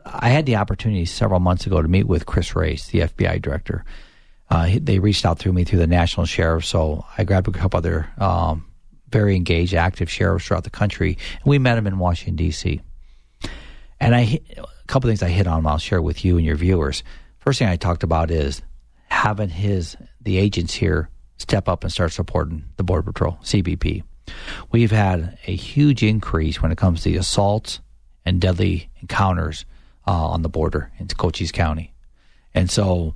I 0.05 0.29
had 0.29 0.45
the 0.45 0.55
opportunity 0.55 1.05
several 1.05 1.39
months 1.39 1.67
ago 1.67 1.81
to 1.81 1.87
meet 1.87 2.07
with 2.07 2.25
Chris 2.25 2.55
Wray, 2.55 2.75
the 2.75 3.01
FBI 3.01 3.41
director. 3.41 3.83
Uh, 4.49 4.69
they 4.81 4.99
reached 4.99 5.25
out 5.25 5.37
through 5.37 5.51
me 5.51 5.65
through 5.65 5.79
the 5.79 5.87
national 5.87 6.25
sheriff, 6.25 6.65
so 6.65 7.05
I 7.17 7.25
grabbed 7.25 7.49
a 7.49 7.51
couple 7.51 7.77
other 7.77 8.09
um, 8.17 8.65
very 9.09 9.35
engaged, 9.35 9.73
active 9.73 10.09
sheriffs 10.09 10.45
throughout 10.45 10.63
the 10.63 10.69
country, 10.69 11.17
and 11.33 11.45
we 11.45 11.59
met 11.59 11.77
him 11.77 11.87
in 11.87 11.99
Washington 11.99 12.35
D.C. 12.35 12.81
And 13.99 14.15
I 14.15 14.39
a 14.57 14.65
couple 14.87 15.09
things 15.09 15.23
I 15.23 15.29
hit 15.29 15.47
on. 15.47 15.65
I'll 15.65 15.77
share 15.77 16.01
with 16.01 16.23
you 16.23 16.37
and 16.37 16.45
your 16.45 16.55
viewers. 16.55 17.03
First 17.39 17.59
thing 17.59 17.67
I 17.67 17.77
talked 17.77 18.03
about 18.03 18.31
is 18.31 18.61
having 19.07 19.49
his 19.49 19.95
the 20.21 20.37
agents 20.37 20.73
here 20.73 21.09
step 21.37 21.69
up 21.69 21.83
and 21.83 21.91
start 21.91 22.11
supporting 22.11 22.65
the 22.77 22.83
Border 22.83 23.11
Patrol, 23.11 23.37
CBP. 23.43 24.03
We've 24.71 24.91
had 24.91 25.37
a 25.47 25.55
huge 25.55 26.03
increase 26.03 26.61
when 26.61 26.71
it 26.71 26.77
comes 26.77 27.03
to 27.03 27.09
the 27.09 27.17
assaults 27.17 27.79
and 28.25 28.41
deadly 28.41 28.89
encounters 29.01 29.65
uh, 30.05 30.11
on 30.11 30.41
the 30.41 30.49
border 30.49 30.91
in 30.99 31.07
Cochise 31.07 31.51
County, 31.51 31.93
and 32.53 32.69
so 32.69 33.15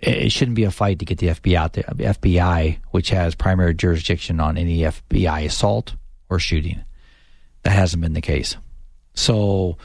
it, 0.00 0.30
shouldn't 0.30 0.56
be 0.56 0.64
a 0.64 0.70
fight 0.70 0.98
to 0.98 1.04
get 1.04 1.18
the 1.18 1.28
FBI 1.28 1.54
out 1.54 1.72
there. 1.72 1.84
FBI, 1.84 2.78
which 2.90 3.10
has 3.10 3.34
primary 3.34 3.74
jurisdiction 3.74 4.40
on 4.40 4.58
any 4.58 4.78
FBI 4.78 5.46
assault 5.46 5.94
or 6.28 6.38
shooting, 6.38 6.84
that 7.62 7.70
hasn't 7.70 8.02
been 8.02 8.12
the 8.12 8.20
case. 8.20 8.56
So 9.14 9.78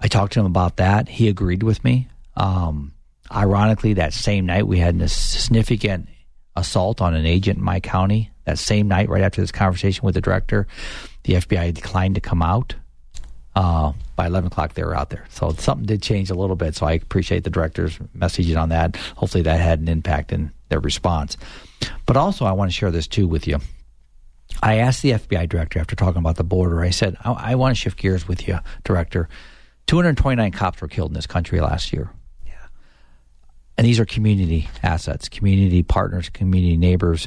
I 0.00 0.08
talked 0.08 0.32
to 0.34 0.40
him 0.40 0.46
about 0.46 0.76
that. 0.76 1.08
He 1.08 1.28
agreed 1.28 1.62
with 1.62 1.82
me. 1.84 2.08
Um, 2.36 2.92
ironically, 3.30 3.94
that 3.94 4.12
same 4.12 4.46
night 4.46 4.66
we 4.66 4.78
had 4.78 5.00
a 5.00 5.08
significant 5.08 6.08
assault 6.56 7.00
on 7.00 7.14
an 7.14 7.26
agent 7.26 7.58
in 7.58 7.64
my 7.64 7.80
county. 7.80 8.30
That 8.44 8.58
same 8.58 8.88
night, 8.88 9.08
right 9.08 9.22
after 9.22 9.40
this 9.40 9.52
conversation 9.52 10.04
with 10.04 10.14
the 10.14 10.20
director, 10.20 10.66
the 11.22 11.34
FBI 11.34 11.72
declined 11.72 12.16
to 12.16 12.20
come 12.20 12.42
out. 12.42 12.74
Uh, 13.56 13.92
by 14.16 14.26
11 14.26 14.48
o'clock, 14.48 14.74
they 14.74 14.82
were 14.82 14.96
out 14.96 15.10
there. 15.10 15.24
So 15.30 15.50
something 15.52 15.86
did 15.86 16.02
change 16.02 16.28
a 16.30 16.34
little 16.34 16.56
bit. 16.56 16.74
So 16.74 16.86
I 16.86 16.92
appreciate 16.92 17.44
the 17.44 17.50
director's 17.50 17.98
messaging 18.16 18.60
on 18.60 18.70
that. 18.70 18.96
Hopefully, 19.16 19.42
that 19.42 19.60
had 19.60 19.78
an 19.78 19.88
impact 19.88 20.32
in 20.32 20.52
their 20.70 20.80
response. 20.80 21.36
But 22.06 22.16
also, 22.16 22.44
I 22.44 22.52
want 22.52 22.70
to 22.70 22.76
share 22.76 22.90
this 22.90 23.06
too 23.06 23.28
with 23.28 23.46
you. 23.46 23.58
I 24.62 24.78
asked 24.78 25.02
the 25.02 25.12
FBI 25.12 25.48
director 25.48 25.78
after 25.78 25.96
talking 25.96 26.18
about 26.18 26.36
the 26.36 26.44
border, 26.44 26.82
I 26.82 26.90
said, 26.90 27.16
I, 27.24 27.32
I 27.32 27.54
want 27.54 27.76
to 27.76 27.80
shift 27.80 27.98
gears 27.98 28.26
with 28.26 28.46
you, 28.46 28.58
director. 28.82 29.28
229 29.86 30.52
cops 30.52 30.80
were 30.80 30.88
killed 30.88 31.10
in 31.10 31.14
this 31.14 31.26
country 31.26 31.60
last 31.60 31.92
year. 31.92 32.10
And 33.76 33.86
these 33.86 33.98
are 33.98 34.04
community 34.04 34.68
assets, 34.82 35.28
community 35.28 35.82
partners, 35.82 36.28
community 36.28 36.76
neighbors. 36.76 37.26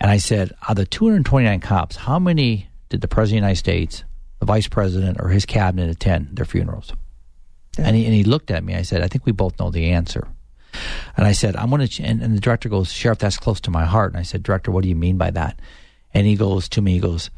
And 0.00 0.10
I 0.10 0.16
said, 0.16 0.52
out 0.62 0.70
of 0.70 0.76
the 0.76 0.86
229 0.86 1.60
cops, 1.60 1.96
how 1.96 2.18
many 2.18 2.68
did 2.88 3.02
the 3.02 3.08
President 3.08 3.38
of 3.38 3.42
the 3.42 3.46
United 3.46 3.58
States, 3.58 4.04
the 4.42 4.46
Vice 4.46 4.66
President, 4.66 5.18
or 5.20 5.28
his 5.28 5.46
cabinet 5.46 5.88
attend 5.88 6.30
their 6.32 6.44
funerals? 6.44 6.92
And, 7.78 7.94
he, 7.94 8.06
and 8.06 8.12
he 8.12 8.24
looked 8.24 8.50
at 8.50 8.64
me. 8.64 8.74
I 8.74 8.82
said, 8.82 9.00
I 9.00 9.06
think 9.06 9.24
we 9.24 9.30
both 9.30 9.56
know 9.60 9.70
the 9.70 9.90
answer. 9.92 10.26
And 11.16 11.28
I 11.28 11.30
said, 11.30 11.54
I'm 11.54 11.70
going 11.70 11.86
to, 11.86 12.02
and, 12.02 12.20
and 12.20 12.36
the 12.36 12.40
director 12.40 12.68
goes, 12.68 12.90
Sheriff, 12.90 13.20
that's 13.20 13.36
close 13.36 13.60
to 13.60 13.70
my 13.70 13.84
heart. 13.84 14.10
And 14.10 14.18
I 14.18 14.24
said, 14.24 14.42
Director, 14.42 14.72
what 14.72 14.82
do 14.82 14.88
you 14.88 14.96
mean 14.96 15.16
by 15.16 15.30
that? 15.30 15.60
And 16.12 16.26
he 16.26 16.34
goes 16.34 16.68
to 16.70 16.82
me, 16.82 16.94
he 16.94 16.98
goes, 16.98 17.30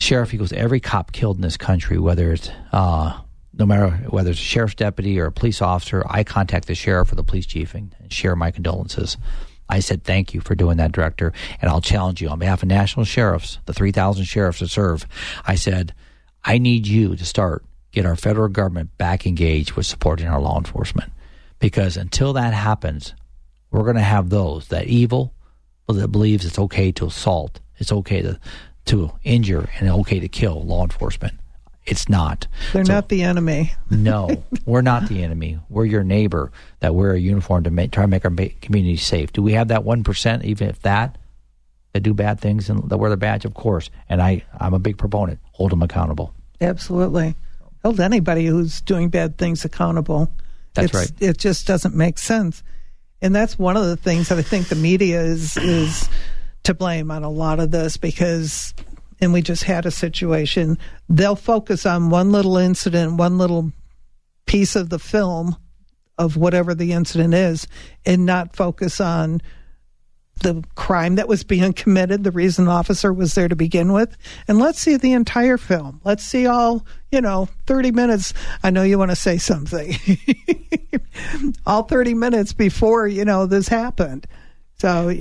Sheriff, 0.00 0.32
he 0.32 0.36
goes, 0.36 0.52
every 0.52 0.80
cop 0.80 1.12
killed 1.12 1.36
in 1.36 1.42
this 1.42 1.56
country, 1.56 2.00
whether 2.00 2.32
it's, 2.32 2.50
uh, 2.72 3.16
no 3.52 3.64
matter 3.64 3.90
whether 4.08 4.32
it's 4.32 4.40
a 4.40 4.42
sheriff's 4.42 4.74
deputy 4.74 5.20
or 5.20 5.26
a 5.26 5.32
police 5.32 5.62
officer, 5.62 6.02
I 6.10 6.24
contact 6.24 6.66
the 6.66 6.74
sheriff 6.74 7.12
or 7.12 7.14
the 7.14 7.22
police 7.22 7.46
chief 7.46 7.76
and, 7.76 7.94
and 8.00 8.12
share 8.12 8.34
my 8.34 8.50
condolences. 8.50 9.16
I 9.68 9.78
said, 9.78 10.02
thank 10.02 10.34
you 10.34 10.40
for 10.40 10.56
doing 10.56 10.78
that, 10.78 10.90
Director. 10.90 11.32
And 11.62 11.70
I'll 11.70 11.80
challenge 11.80 12.20
you 12.20 12.28
on 12.28 12.40
behalf 12.40 12.64
of 12.64 12.68
national 12.68 13.04
sheriffs, 13.04 13.60
the 13.66 13.72
3,000 13.72 14.24
sheriffs 14.24 14.58
that 14.58 14.68
serve. 14.68 15.06
I 15.46 15.54
said, 15.54 15.94
I 16.44 16.58
need 16.58 16.86
you 16.86 17.16
to 17.16 17.24
start, 17.24 17.64
get 17.92 18.06
our 18.06 18.16
federal 18.16 18.48
government 18.48 18.96
back 18.98 19.26
engaged 19.26 19.72
with 19.72 19.86
supporting 19.86 20.26
our 20.28 20.40
law 20.40 20.58
enforcement. 20.58 21.12
Because 21.58 21.96
until 21.96 22.32
that 22.34 22.52
happens, 22.52 23.14
we're 23.70 23.84
going 23.84 23.96
to 23.96 24.02
have 24.02 24.28
those 24.30 24.68
that 24.68 24.86
evil 24.86 25.32
that 25.88 26.08
believes 26.08 26.44
it's 26.44 26.58
okay 26.58 26.92
to 26.92 27.06
assault, 27.06 27.60
it's 27.78 27.92
okay 27.92 28.22
to 28.22 28.38
to 28.86 29.10
injure, 29.22 29.68
and 29.78 29.88
okay 29.88 30.20
to 30.20 30.28
kill 30.28 30.62
law 30.62 30.82
enforcement. 30.82 31.38
It's 31.86 32.08
not. 32.08 32.46
They're 32.72 32.84
So- 32.84 32.92
not 32.94 33.08
the 33.08 33.22
enemy. 33.22 33.72
no, 33.90 34.44
we're 34.66 34.82
not 34.82 35.08
the 35.08 35.22
enemy. 35.22 35.58
We're 35.70 35.84
your 35.86 36.04
neighbor 36.04 36.52
that 36.80 36.94
wear 36.94 37.12
a 37.12 37.18
uniform 37.18 37.64
to 37.64 37.70
make, 37.70 37.92
try 37.92 38.04
to 38.04 38.08
make 38.08 38.24
our 38.26 38.30
community 38.60 38.96
safe. 38.96 39.32
Do 39.32 39.40
we 39.42 39.52
have 39.52 39.68
that 39.68 39.84
one 39.84 40.04
percent, 40.04 40.44
even 40.44 40.68
if 40.68 40.80
that, 40.82 41.16
that 41.94 42.00
do 42.02 42.12
bad 42.12 42.38
things 42.40 42.68
and 42.68 42.90
that 42.90 42.98
wear 42.98 43.08
the 43.08 43.16
badge? 43.16 43.46
Of 43.46 43.54
course. 43.54 43.88
And 44.10 44.20
I, 44.20 44.44
I'm 44.60 44.74
a 44.74 44.78
big 44.78 44.98
proponent. 44.98 45.38
Hold 45.52 45.70
them 45.72 45.80
accountable. 45.82 46.34
Absolutely. 46.60 47.34
Hold 47.82 48.00
anybody 48.00 48.44
who's 48.46 48.80
doing 48.82 49.08
bad 49.08 49.38
things 49.38 49.64
accountable. 49.64 50.30
That's 50.74 50.86
It's- 50.86 51.10
right. 51.10 51.22
It 51.22 51.38
just 51.38 51.66
doesn't 51.66 51.94
make 51.94 52.18
sense. 52.18 52.62
And 53.22 53.34
that's 53.34 53.58
one 53.58 53.76
of 53.78 53.86
the 53.86 53.96
things 53.96 54.28
that 54.28 54.36
I 54.38 54.42
think 54.42 54.68
the 54.68 54.74
media 54.74 55.22
is 55.22 55.56
is 55.56 56.08
to 56.64 56.74
blame 56.74 57.10
on 57.10 57.22
a 57.22 57.30
lot 57.30 57.58
of 57.60 57.70
this 57.70 57.96
because 57.96 58.74
and 59.20 59.32
we 59.32 59.40
just 59.40 59.62
had 59.62 59.86
a 59.86 59.90
situation 59.90 60.76
they'll 61.08 61.36
focus 61.36 61.86
on 61.86 62.10
one 62.10 62.32
little 62.32 62.58
incident, 62.58 63.16
one 63.16 63.38
little 63.38 63.72
piece 64.46 64.76
of 64.76 64.90
the 64.90 64.98
film 64.98 65.56
of 66.18 66.36
whatever 66.36 66.74
the 66.74 66.92
incident 66.92 67.32
is 67.34 67.66
and 68.04 68.26
not 68.26 68.54
focus 68.54 69.00
on 69.00 69.40
the 70.40 70.62
crime 70.74 71.14
that 71.16 71.28
was 71.28 71.44
being 71.44 71.72
committed, 71.72 72.24
the 72.24 72.30
reason 72.30 72.66
the 72.66 72.70
officer 72.70 73.12
was 73.12 73.34
there 73.34 73.48
to 73.48 73.56
begin 73.56 73.92
with. 73.92 74.16
And 74.48 74.58
let's 74.58 74.80
see 74.80 74.96
the 74.96 75.12
entire 75.12 75.56
film. 75.56 76.00
Let's 76.04 76.24
see 76.24 76.46
all, 76.46 76.86
you 77.10 77.20
know, 77.20 77.48
30 77.66 77.92
minutes. 77.92 78.34
I 78.62 78.70
know 78.70 78.82
you 78.82 78.98
want 78.98 79.10
to 79.10 79.16
say 79.16 79.38
something. 79.38 79.96
all 81.66 81.84
30 81.84 82.14
minutes 82.14 82.52
before, 82.52 83.06
you 83.06 83.24
know, 83.24 83.46
this 83.46 83.68
happened. 83.68 84.26
So, 84.78 85.14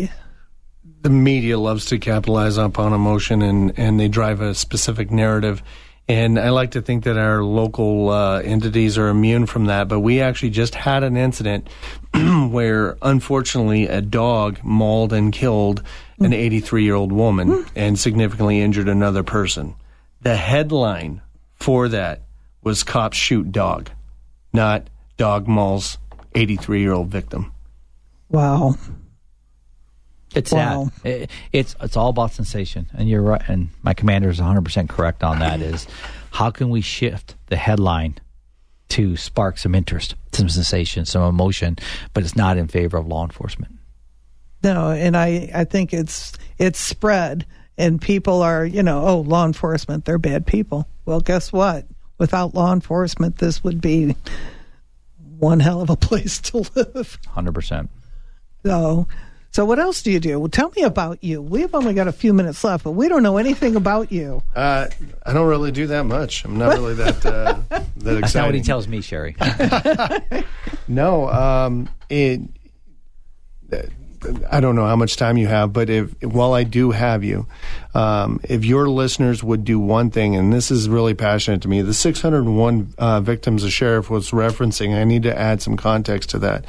the 1.02 1.10
media 1.10 1.60
loves 1.60 1.86
to 1.86 2.00
capitalize 2.00 2.58
upon 2.58 2.94
emotion 2.94 3.42
and, 3.42 3.78
and 3.78 4.00
they 4.00 4.08
drive 4.08 4.42
a 4.42 4.56
specific 4.56 5.12
narrative. 5.12 5.62
And 6.08 6.38
I 6.38 6.50
like 6.50 6.72
to 6.72 6.82
think 6.82 7.06
that 7.06 7.18
our 7.18 7.44
local 7.44 8.10
uh, 8.10 8.42
entities 8.42 8.98
are 8.98 9.08
immune 9.08 9.46
from 9.46 9.66
that. 9.66 9.88
But 9.88 10.02
we 10.02 10.20
actually 10.20 10.50
just 10.50 10.76
had 10.76 11.04
an 11.04 11.16
incident 11.16 11.70
where, 12.14 12.98
unfortunately, 13.02 13.88
a 13.88 14.02
dog 14.02 14.60
mauled 14.64 15.14
and 15.14 15.32
killed 15.32 15.82
an 16.20 16.34
83 16.34 16.84
year 16.84 16.96
old 16.96 17.12
woman 17.12 17.66
and 17.76 17.98
significantly 17.98 18.62
injured 18.62 18.90
another 18.90 19.24
person. 19.24 19.76
The 20.22 20.36
headline 20.36 21.22
for 21.56 21.88
that 21.90 22.22
was 22.64 22.84
Cops 22.84 23.18
Shoot 23.18 23.52
Dog, 23.52 23.90
not 24.52 24.88
Dog 25.18 25.48
Mauls 25.48 25.98
83 26.36 26.82
year 26.82 26.94
old 26.94 27.08
victim. 27.08 27.52
Wow. 28.30 28.76
It's 30.36 30.52
Wow. 30.52 30.90
It, 31.04 31.30
it's 31.52 31.76
it's 31.82 31.98
all 31.98 32.10
about 32.10 32.32
sensation, 32.34 32.88
and 32.94 33.08
you're 33.08 33.22
right. 33.22 33.42
And 33.48 33.70
my 33.82 33.94
commander 33.94 34.30
is 34.30 34.40
100 34.40 34.64
percent 34.64 34.90
correct 34.90 35.24
on 35.24 35.40
that. 35.40 35.62
Is 35.62 35.88
how 36.32 36.50
can 36.52 36.70
we 36.70 36.82
shift 36.82 37.36
the 37.48 37.56
headline 37.56 38.20
to 38.94 39.18
spark 39.18 39.58
some 39.58 39.74
interest, 39.74 40.14
some 40.34 40.48
sensation, 40.48 41.04
some 41.04 41.24
emotion, 41.24 41.78
but 42.14 42.24
it's 42.24 42.36
not 42.36 42.58
in 42.58 42.68
favor 42.68 42.96
of 42.96 43.08
law 43.08 43.24
enforcement. 43.24 43.74
No, 44.64 44.92
and 44.92 45.18
I, 45.18 45.50
I 45.54 45.64
think 45.64 45.94
it's 45.94 46.34
it's 46.60 46.80
spread 46.80 47.46
and 47.76 48.00
people 48.00 48.44
are, 48.44 48.64
you 48.64 48.84
know, 48.84 49.04
oh, 49.04 49.20
law 49.22 49.46
enforcement, 49.46 50.06
they're 50.06 50.20
bad 50.20 50.46
people. 50.46 50.88
Well, 51.06 51.22
guess 51.22 51.52
what? 51.52 51.88
Without 52.20 52.54
law 52.54 52.72
enforcement, 52.72 53.40
this 53.40 53.64
would 53.64 53.82
be 53.82 54.16
one 55.40 55.60
hell 55.60 55.82
of 55.82 55.90
a 55.90 55.96
place 55.98 56.40
to 56.42 56.58
live. 56.76 57.18
100 57.26 57.52
percent. 57.52 57.90
So, 58.64 59.08
so 59.54 59.66
what 59.66 59.80
else 59.80 60.02
do 60.02 60.12
you 60.12 60.20
do? 60.20 60.40
Well, 60.40 60.50
tell 60.50 60.72
me 60.76 60.82
about 60.82 61.24
you. 61.24 61.42
We've 61.42 61.74
only 61.74 61.94
got 61.94 62.08
a 62.08 62.12
few 62.12 62.34
minutes 62.34 62.64
left, 62.64 62.84
but 62.84 62.92
we 62.92 63.08
don't 63.08 63.24
know 63.24 63.38
anything 63.38 63.76
about 63.76 64.12
you. 64.12 64.44
Uh, 64.56 64.88
I 65.26 65.34
don't 65.34 65.48
really 65.48 65.72
do 65.72 65.88
that 65.88 66.04
much. 66.04 66.44
I'm 66.44 66.58
not 66.58 66.74
really 66.74 66.96
that 66.96 67.26
uh, 67.26 67.60
that 67.70 68.18
exciting. 68.18 68.22
That's 68.22 68.36
not 68.36 68.46
what 68.48 68.56
he 68.56 68.62
tells 68.62 68.88
me, 68.88 69.02
Sherry. 69.02 69.36
No, 70.88 71.30
um, 71.30 71.90
it. 72.10 72.42
I 74.50 74.60
don't 74.60 74.76
know 74.76 74.86
how 74.86 74.96
much 74.96 75.18
time 75.18 75.38
you 75.38 75.48
have, 75.48 75.74
but 75.74 75.90
if 75.90 76.22
while 76.24 76.54
I 76.54 76.64
do 76.64 76.92
have 76.92 77.24
you, 77.24 77.48
um, 77.94 78.40
if 78.44 78.66
your 78.66 78.90
listeners 78.90 79.44
would 79.44 79.64
do 79.64 79.80
one 79.80 80.10
thing, 80.12 80.36
and 80.36 80.52
this 80.52 80.72
is 80.72 80.90
really 80.90 81.14
passionate 81.14 81.62
to 81.64 81.68
me, 81.68 81.82
the 81.82 81.94
601 81.94 82.94
uh, 82.98 83.22
victims 83.22 83.64
the 83.64 83.70
sheriff 83.70 84.10
was 84.10 84.32
referencing, 84.32 84.96
I 84.96 85.04
need 85.04 85.24
to 85.24 85.38
add 85.38 85.62
some 85.62 85.78
context 85.78 86.30
to 86.32 86.40
that. 86.40 86.66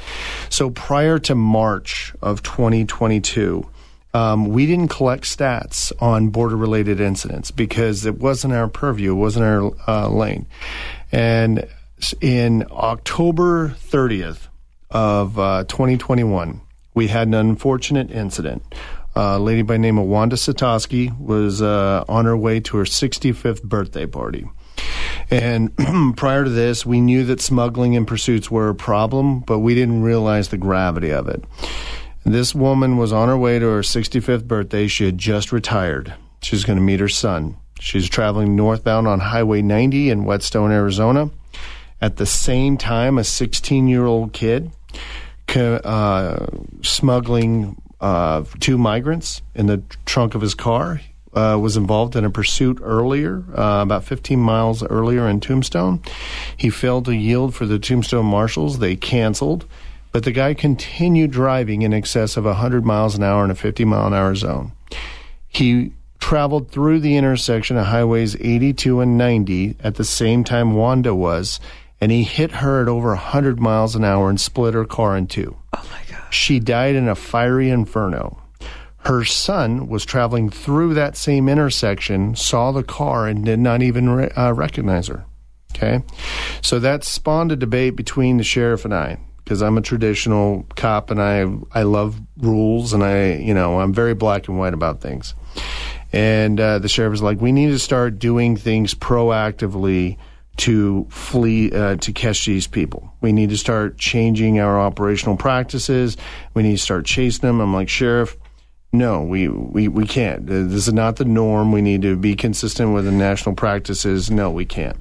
So 0.49 0.69
prior 0.69 1.19
to 1.19 1.35
March 1.35 2.13
of 2.21 2.43
2022. 2.43 3.67
Um, 4.13 4.47
we 4.47 4.65
didn't 4.65 4.87
collect 4.87 5.25
stats 5.25 5.91
on 6.01 6.29
border 6.29 6.55
related 6.55 7.01
incidents 7.01 7.51
because 7.51 8.05
it 8.05 8.17
wasn't 8.17 8.53
our 8.53 8.69
purview, 8.69 9.11
it 9.11 9.15
wasn't 9.15 9.43
our 9.43 9.71
uh, 9.89 10.07
lane. 10.07 10.45
And 11.11 11.67
in 12.21 12.65
October 12.71 13.69
30th 13.69 14.47
of 14.89 15.37
uh, 15.37 15.65
2021, 15.65 16.61
we 16.95 17.07
had 17.09 17.27
an 17.27 17.33
unfortunate 17.35 18.09
incident. 18.09 18.63
a 19.15 19.37
lady 19.37 19.61
by 19.61 19.75
the 19.75 19.79
name 19.79 19.97
of 19.97 20.05
Wanda 20.05 20.35
Satoski 20.35 21.17
was 21.19 21.61
uh, 21.61 22.03
on 22.07 22.25
her 22.25 22.35
way 22.35 22.59
to 22.61 22.77
her 22.77 22.83
65th 22.85 23.63
birthday 23.63 24.05
party. 24.05 24.49
And 25.29 25.75
prior 26.17 26.43
to 26.43 26.49
this, 26.49 26.85
we 26.85 26.99
knew 27.01 27.23
that 27.25 27.41
smuggling 27.41 27.95
and 27.95 28.07
pursuits 28.07 28.49
were 28.49 28.69
a 28.69 28.75
problem, 28.75 29.41
but 29.41 29.59
we 29.59 29.75
didn't 29.75 30.01
realize 30.01 30.49
the 30.49 30.57
gravity 30.57 31.11
of 31.11 31.27
it. 31.27 31.43
This 32.25 32.55
woman 32.55 32.97
was 32.97 33.13
on 33.13 33.27
her 33.27 33.37
way 33.37 33.59
to 33.59 33.65
her 33.67 33.81
65th 33.81 34.45
birthday. 34.45 34.87
She 34.87 35.05
had 35.05 35.17
just 35.17 35.51
retired. 35.51 36.13
She 36.41 36.55
was 36.55 36.65
going 36.65 36.77
to 36.77 36.83
meet 36.83 36.99
her 36.99 37.09
son. 37.09 37.57
She 37.79 37.97
was 37.97 38.09
traveling 38.09 38.55
northbound 38.55 39.07
on 39.07 39.19
Highway 39.19 39.61
90 39.61 40.09
in 40.09 40.25
Whetstone, 40.25 40.71
Arizona. 40.71 41.29
At 42.01 42.17
the 42.17 42.25
same 42.25 42.77
time, 42.77 43.17
a 43.17 43.23
16 43.23 43.87
year 43.87 44.05
old 44.05 44.33
kid 44.33 44.71
uh, 45.55 46.47
smuggling 46.81 47.81
uh, 48.01 48.43
two 48.59 48.77
migrants 48.77 49.41
in 49.53 49.67
the 49.67 49.81
trunk 50.05 50.35
of 50.35 50.41
his 50.41 50.53
car 50.53 51.01
uh, 51.33 51.57
was 51.61 51.75
involved 51.75 52.15
in 52.15 52.23
a 52.23 52.29
pursuit 52.29 52.79
earlier, 52.81 53.43
uh, 53.57 53.81
about 53.81 54.03
15 54.03 54.39
miles 54.39 54.83
earlier 54.83 55.27
in 55.27 55.39
Tombstone. 55.39 56.01
He 56.55 56.69
failed 56.69 57.05
to 57.05 57.15
yield 57.15 57.53
for 57.53 57.65
the 57.65 57.77
Tombstone 57.77 58.25
marshals. 58.25 58.79
They 58.79 58.95
canceled, 58.95 59.65
but 60.11 60.23
the 60.23 60.31
guy 60.31 60.53
continued 60.53 61.31
driving 61.31 61.81
in 61.81 61.93
excess 61.93 62.37
of 62.37 62.45
100 62.45 62.85
miles 62.85 63.15
an 63.15 63.23
hour 63.23 63.43
in 63.43 63.51
a 63.51 63.55
50 63.55 63.85
mile 63.85 64.07
an 64.07 64.13
hour 64.13 64.33
zone. 64.35 64.71
He 65.47 65.91
traveled 66.19 66.71
through 66.71 66.99
the 67.01 67.17
intersection 67.17 67.77
of 67.77 67.85
highways 67.85 68.35
82 68.37 69.01
and 69.01 69.17
90 69.17 69.75
at 69.81 69.95
the 69.95 70.03
same 70.03 70.43
time 70.43 70.73
Wanda 70.73 71.13
was, 71.13 71.59
and 72.01 72.11
he 72.11 72.23
hit 72.23 72.51
her 72.51 72.81
at 72.81 72.87
over 72.87 73.09
100 73.09 73.59
miles 73.59 73.95
an 73.95 74.03
hour 74.03 74.29
and 74.29 74.39
split 74.39 74.73
her 74.73 74.85
car 74.85 75.15
in 75.15 75.27
two. 75.27 75.55
Oh 75.75 75.87
my 75.91 76.01
gosh. 76.09 76.35
She 76.35 76.59
died 76.59 76.95
in 76.95 77.07
a 77.07 77.15
fiery 77.15 77.69
inferno. 77.69 78.41
Her 78.99 79.23
son 79.23 79.87
was 79.87 80.03
traveling 80.03 80.49
through 80.49 80.95
that 80.95 81.15
same 81.15 81.47
intersection, 81.47 82.35
saw 82.35 82.71
the 82.71 82.83
car, 82.83 83.27
and 83.27 83.45
did 83.45 83.59
not 83.59 83.83
even 83.83 84.09
re- 84.09 84.29
uh, 84.29 84.51
recognize 84.53 85.07
her. 85.07 85.25
Okay. 85.75 86.03
So 86.61 86.79
that 86.79 87.03
spawned 87.03 87.51
a 87.51 87.55
debate 87.55 87.95
between 87.95 88.37
the 88.37 88.43
sheriff 88.43 88.85
and 88.85 88.93
I 88.93 89.19
because 89.43 89.61
I'm 89.61 89.77
a 89.77 89.81
traditional 89.81 90.65
cop 90.75 91.11
and 91.11 91.21
I 91.21 91.45
I 91.71 91.83
love 91.83 92.19
rules 92.37 92.93
and 92.93 93.03
I 93.03 93.33
you 93.33 93.53
know 93.53 93.79
I'm 93.79 93.93
very 93.93 94.15
black 94.15 94.47
and 94.47 94.57
white 94.57 94.73
about 94.73 95.01
things. 95.01 95.35
And 96.11 96.59
uh, 96.59 96.79
the 96.79 96.87
sheriff 96.87 97.11
was 97.11 97.21
like, 97.21 97.41
we 97.41 97.51
need 97.51 97.71
to 97.71 97.79
start 97.79 98.19
doing 98.19 98.55
things 98.55 98.93
proactively 98.95 100.17
to 100.57 101.05
flee 101.09 101.71
uh, 101.71 101.97
to 101.97 102.13
catch 102.13 102.45
these 102.45 102.67
people. 102.67 103.11
We 103.21 103.33
need 103.33 103.49
to 103.49 103.57
start 103.57 103.97
changing 103.97 104.59
our 104.59 104.79
operational 104.79 105.37
practices. 105.37 106.17
We 106.53 106.63
need 106.63 106.77
to 106.77 106.83
start 106.83 107.05
chasing 107.05 107.41
them. 107.41 107.59
I'm 107.59 107.73
like, 107.73 107.89
sheriff. 107.89 108.37
No, 108.93 109.23
we, 109.23 109.49
we, 109.49 109.89
we 109.89 110.05
can't. 110.05 110.47
This 110.47 110.87
is 110.87 110.93
not 110.93 111.17
the 111.17 111.25
norm. 111.25 111.73
We 111.73 111.81
need 111.81 112.01
to 112.03 112.15
be 112.15 112.35
consistent 112.35 112.93
with 112.93 113.03
the 113.03 113.11
national 113.11 113.55
practices. 113.55 114.31
No, 114.31 114.49
we 114.49 114.63
can't 114.63 114.95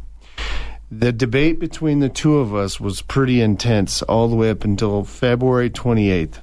the 0.99 1.13
debate 1.13 1.59
between 1.59 2.01
the 2.01 2.09
two 2.09 2.39
of 2.39 2.55
us 2.55 2.79
was 2.79 3.03
pretty 3.03 3.43
intense 3.43 4.03
all 4.03 4.29
the 4.29 4.37
way 4.37 4.51
up 4.51 4.63
until 4.65 5.03
February 5.05 5.71
28th 5.71 6.41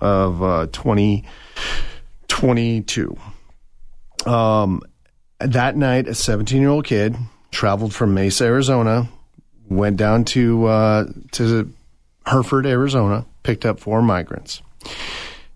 of 0.00 0.42
uh, 0.42 0.68
2022. 0.72 3.18
Um, 4.26 4.82
that 5.38 5.76
night, 5.76 6.08
a 6.08 6.14
17 6.14 6.58
year 6.60 6.70
old 6.70 6.86
kid 6.86 7.14
traveled 7.50 7.94
from 7.94 8.14
Mesa, 8.14 8.44
Arizona, 8.44 9.08
went 9.68 9.96
down 9.96 10.24
to 10.24 10.66
uh, 10.66 11.06
to 11.32 11.72
Hereford, 12.26 12.66
Arizona, 12.66 13.26
picked 13.42 13.64
up 13.64 13.80
four 13.80 14.02
migrants. 14.02 14.62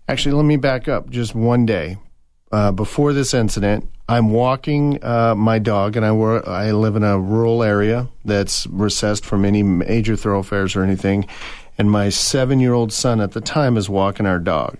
Actually, 0.07 0.35
let 0.35 0.45
me 0.45 0.57
back 0.57 0.87
up 0.87 1.09
just 1.09 1.35
one 1.35 1.65
day. 1.65 1.97
Uh, 2.51 2.71
before 2.71 3.11
this 3.11 3.33
incident, 3.33 3.89
I'm 4.07 4.29
walking 4.29 5.03
uh, 5.03 5.33
my 5.35 5.57
dog, 5.57 5.95
and 5.95 6.05
I 6.05 6.11
wor- 6.11 6.47
I 6.47 6.71
live 6.71 6.95
in 6.95 7.03
a 7.03 7.19
rural 7.19 7.63
area 7.63 8.07
that's 8.23 8.67
recessed 8.67 9.25
from 9.25 9.43
any 9.45 9.63
major 9.63 10.15
thoroughfares 10.15 10.75
or 10.75 10.83
anything. 10.83 11.27
And 11.77 11.89
my 11.89 12.09
seven 12.09 12.59
year 12.59 12.73
old 12.73 12.93
son 12.93 13.19
at 13.19 13.31
the 13.31 13.41
time 13.41 13.77
is 13.77 13.89
walking 13.89 14.25
our 14.25 14.39
dog. 14.39 14.77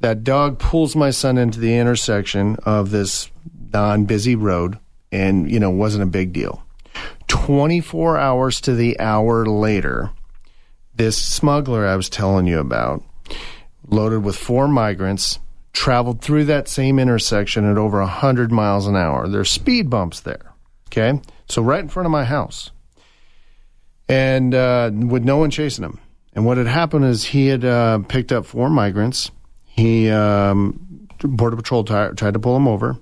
That 0.00 0.22
dog 0.22 0.58
pulls 0.58 0.94
my 0.94 1.10
son 1.10 1.38
into 1.38 1.58
the 1.58 1.76
intersection 1.76 2.56
of 2.64 2.90
this 2.90 3.30
non 3.72 4.04
busy 4.04 4.36
road, 4.36 4.78
and 5.16 5.50
you 5.50 5.58
know 5.58 5.70
wasn't 5.70 6.02
a 6.02 6.06
big 6.06 6.32
deal. 6.32 6.62
24 7.28 8.18
hours 8.18 8.60
to 8.60 8.74
the 8.74 8.98
hour 9.00 9.46
later, 9.46 10.10
this 10.94 11.16
smuggler 11.18 11.86
I 11.86 11.96
was 11.96 12.08
telling 12.08 12.46
you 12.46 12.60
about, 12.60 13.02
loaded 13.88 14.22
with 14.22 14.36
four 14.36 14.68
migrants, 14.68 15.38
traveled 15.72 16.20
through 16.20 16.44
that 16.46 16.68
same 16.68 16.98
intersection 16.98 17.68
at 17.68 17.78
over 17.78 18.00
100 18.00 18.52
miles 18.52 18.86
an 18.86 18.96
hour. 18.96 19.26
There's 19.26 19.50
speed 19.50 19.90
bumps 19.90 20.20
there. 20.20 20.52
Okay. 20.88 21.20
So 21.48 21.62
right 21.62 21.80
in 21.80 21.88
front 21.88 22.06
of 22.06 22.12
my 22.12 22.24
house. 22.24 22.70
And 24.08 24.54
uh, 24.54 24.90
with 24.92 25.24
no 25.24 25.36
one 25.38 25.50
chasing 25.50 25.84
him. 25.84 25.98
And 26.32 26.44
what 26.44 26.58
had 26.58 26.66
happened 26.66 27.06
is 27.06 27.24
he 27.24 27.48
had 27.48 27.64
uh, 27.64 27.98
picked 28.08 28.30
up 28.30 28.46
four 28.46 28.70
migrants. 28.70 29.30
He, 29.64 30.08
um, 30.10 31.08
Border 31.18 31.56
Patrol 31.56 31.82
t- 31.82 32.14
tried 32.16 32.34
to 32.34 32.38
pull 32.38 32.56
him 32.56 32.68
over. 32.68 32.98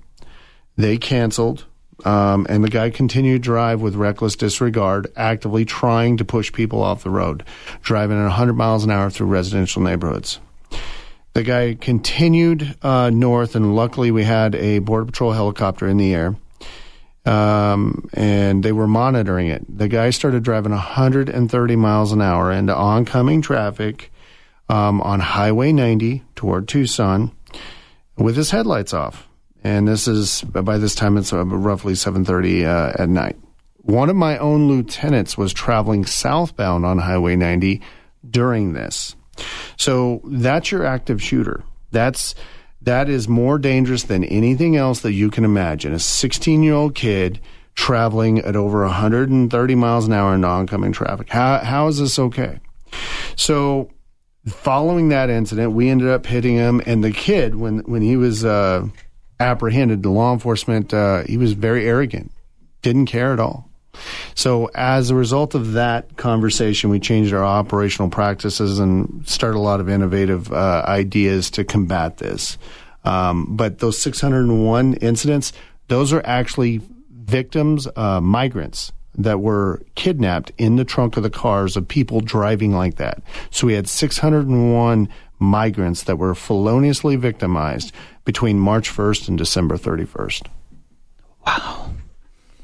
They 0.76 0.96
canceled. 0.96 1.66
Um, 2.04 2.46
and 2.48 2.64
the 2.64 2.68
guy 2.68 2.90
continued 2.90 3.42
to 3.42 3.46
drive 3.46 3.80
with 3.80 3.94
reckless 3.94 4.36
disregard, 4.36 5.06
actively 5.16 5.64
trying 5.64 6.16
to 6.16 6.24
push 6.24 6.52
people 6.52 6.82
off 6.82 7.04
the 7.04 7.10
road, 7.10 7.44
driving 7.82 8.18
at 8.18 8.24
100 8.24 8.54
miles 8.54 8.84
an 8.84 8.90
hour 8.90 9.10
through 9.10 9.28
residential 9.28 9.80
neighborhoods. 9.80 10.40
The 11.34 11.42
guy 11.42 11.74
continued 11.74 12.76
uh, 12.82 13.10
north, 13.10 13.56
and 13.56 13.74
luckily 13.74 14.10
we 14.10 14.24
had 14.24 14.54
a 14.54 14.78
Border 14.78 15.06
Patrol 15.06 15.32
helicopter 15.32 15.86
in 15.88 15.96
the 15.96 16.14
air, 16.14 16.36
um, 17.26 18.08
and 18.12 18.62
they 18.62 18.72
were 18.72 18.86
monitoring 18.86 19.48
it. 19.48 19.64
The 19.68 19.88
guy 19.88 20.10
started 20.10 20.42
driving 20.42 20.72
130 20.72 21.76
miles 21.76 22.12
an 22.12 22.22
hour 22.22 22.52
into 22.52 22.74
oncoming 22.74 23.42
traffic 23.42 24.12
um, 24.68 25.00
on 25.00 25.20
Highway 25.20 25.72
90 25.72 26.22
toward 26.36 26.68
Tucson 26.68 27.32
with 28.16 28.36
his 28.36 28.50
headlights 28.50 28.94
off. 28.94 29.28
And 29.64 29.88
this 29.88 30.06
is 30.06 30.42
by 30.42 30.76
this 30.76 30.94
time 30.94 31.16
it's 31.16 31.32
uh, 31.32 31.44
roughly 31.44 31.94
7:30 31.94 32.64
uh, 32.64 33.02
at 33.02 33.08
night. 33.08 33.36
One 33.78 34.10
of 34.10 34.16
my 34.16 34.38
own 34.38 34.68
lieutenants 34.68 35.36
was 35.36 35.52
traveling 35.52 36.06
southbound 36.06 36.86
on 36.86 36.98
Highway 36.98 37.36
90 37.36 37.82
during 38.30 38.72
this. 38.72 39.16
So 39.76 40.20
that's 40.24 40.70
your 40.70 40.84
active 40.86 41.22
shooter. 41.22 41.64
That's 41.90 42.34
that 42.82 43.08
is 43.08 43.28
more 43.28 43.58
dangerous 43.58 44.04
than 44.04 44.24
anything 44.24 44.76
else 44.76 45.00
that 45.00 45.12
you 45.12 45.30
can 45.30 45.44
imagine. 45.44 45.94
A 45.94 45.98
16 45.98 46.62
year 46.62 46.74
old 46.74 46.94
kid 46.94 47.40
traveling 47.74 48.38
at 48.40 48.56
over 48.56 48.82
130 48.82 49.74
miles 49.74 50.06
an 50.06 50.12
hour 50.12 50.34
in 50.34 50.44
oncoming 50.44 50.92
traffic. 50.92 51.30
How 51.30 51.58
how 51.58 51.88
is 51.88 51.98
this 51.98 52.18
okay? 52.18 52.60
So, 53.36 53.90
following 54.46 55.08
that 55.08 55.30
incident, 55.30 55.72
we 55.72 55.88
ended 55.88 56.08
up 56.08 56.26
hitting 56.26 56.54
him, 56.54 56.80
and 56.86 57.02
the 57.02 57.10
kid, 57.10 57.56
when 57.56 57.78
when 57.80 58.02
he 58.02 58.16
was 58.16 58.44
uh, 58.44 58.86
apprehended, 59.44 60.02
the 60.02 60.10
law 60.10 60.32
enforcement, 60.32 60.92
uh, 60.92 61.24
he 61.24 61.36
was 61.36 61.52
very 61.52 61.86
arrogant, 61.86 62.30
didn't 62.82 63.06
care 63.06 63.32
at 63.32 63.40
all. 63.40 63.68
So, 64.34 64.70
as 64.74 65.10
a 65.10 65.14
result 65.14 65.54
of 65.54 65.74
that 65.74 66.16
conversation, 66.16 66.90
we 66.90 66.98
changed 66.98 67.32
our 67.32 67.44
operational 67.44 68.10
practices 68.10 68.80
and 68.80 69.26
started 69.28 69.56
a 69.56 69.60
lot 69.60 69.80
of 69.80 69.88
innovative 69.88 70.52
uh, 70.52 70.84
ideas 70.86 71.50
to 71.52 71.64
combat 71.64 72.18
this. 72.18 72.58
Um, 73.04 73.46
but 73.50 73.78
those 73.78 73.98
601 74.00 74.94
incidents, 74.94 75.52
those 75.88 76.12
are 76.12 76.22
actually 76.24 76.80
victims, 77.10 77.86
uh, 77.96 78.20
migrants 78.20 78.92
that 79.16 79.40
were 79.40 79.80
kidnapped 79.94 80.50
in 80.58 80.76
the 80.76 80.84
trunk 80.84 81.16
of 81.16 81.22
the 81.22 81.30
cars 81.30 81.76
of 81.76 81.86
people 81.86 82.20
driving 82.20 82.72
like 82.72 82.96
that. 82.96 83.22
So 83.50 83.66
we 83.66 83.74
had 83.74 83.88
601 83.88 85.08
migrants 85.38 86.04
that 86.04 86.16
were 86.16 86.34
feloniously 86.34 87.16
victimized 87.16 87.92
between 88.24 88.58
March 88.58 88.90
1st 88.90 89.28
and 89.28 89.38
December 89.38 89.76
31st. 89.76 90.46
Wow. 91.46 91.90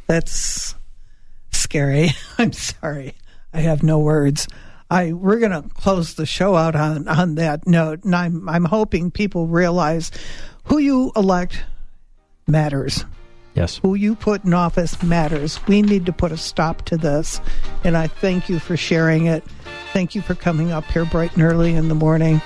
That's 0.07 0.75
scary. 1.53 2.11
I'm 2.39 2.53
sorry. 2.53 3.15
I 3.53 3.61
have 3.61 3.83
no 3.83 3.99
words. 3.99 4.49
I 4.91 5.13
we're 5.13 5.39
going 5.39 5.53
to 5.53 5.69
close 5.69 6.15
the 6.15 6.27
show 6.27 6.57
out 6.57 6.75
on 6.75 7.07
on 7.07 7.37
that 7.37 7.67
note, 7.67 8.05
and 8.05 8.15
I'm 8.15 8.49
I'm 8.49 8.65
hoping 8.65 9.11
people 9.11 9.47
realize 9.47 10.11
who 10.65 10.79
you 10.79 11.13
elect 11.15 11.63
matters. 12.47 13.05
Yes. 13.55 13.79
Who 13.83 13.95
you 13.95 14.15
put 14.15 14.45
in 14.45 14.55
office 14.55 15.01
matters. 15.03 15.61
We 15.67 15.83
need 15.83 16.07
to 16.07 16.13
put 16.13 16.33
a 16.33 16.37
stop 16.37 16.83
to 16.87 16.97
this, 16.97 17.41
and 17.85 17.97
I 17.97 18.07
thank 18.07 18.49
you 18.49 18.59
for 18.59 18.77
sharing 18.77 19.27
it. 19.27 19.45
Thank 19.93 20.15
you 20.15 20.23
for 20.23 20.35
coming 20.35 20.71
up 20.71 20.85
here 20.85 21.05
bright 21.05 21.35
and 21.35 21.43
early 21.43 21.75
in 21.75 21.89
the 21.89 21.95
morning. 21.95 22.41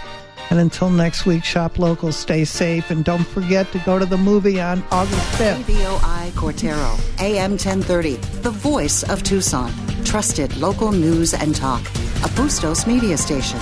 And 0.51 0.61
until 0.61 0.91
next 0.91 1.27
week, 1.27 1.45
shop 1.45 1.79
local, 1.79 2.13
stay 2.13 2.45
safe, 2.45 2.91
and 2.91 3.05
don't 3.05 3.27
forget 3.27 3.71
to 3.73 3.79
go 3.81 3.99
to 3.99 4.07
the 4.07 4.17
movie 4.17 4.61
on 4.61 4.85
August 4.91 5.21
5th. 5.39 5.65
KVOI 5.65 6.31
Cortaro, 6.31 7.21
AM 7.21 7.53
1030, 7.53 8.17
the 8.43 8.51
voice 8.51 9.03
of 9.05 9.23
Tucson. 9.23 9.73
Trusted 10.05 10.57
local 10.57 10.93
news 10.93 11.35
and 11.35 11.55
talk. 11.55 11.83
A 12.25 12.29
Bustos 12.37 12.87
media 12.87 13.17
station. 13.17 13.59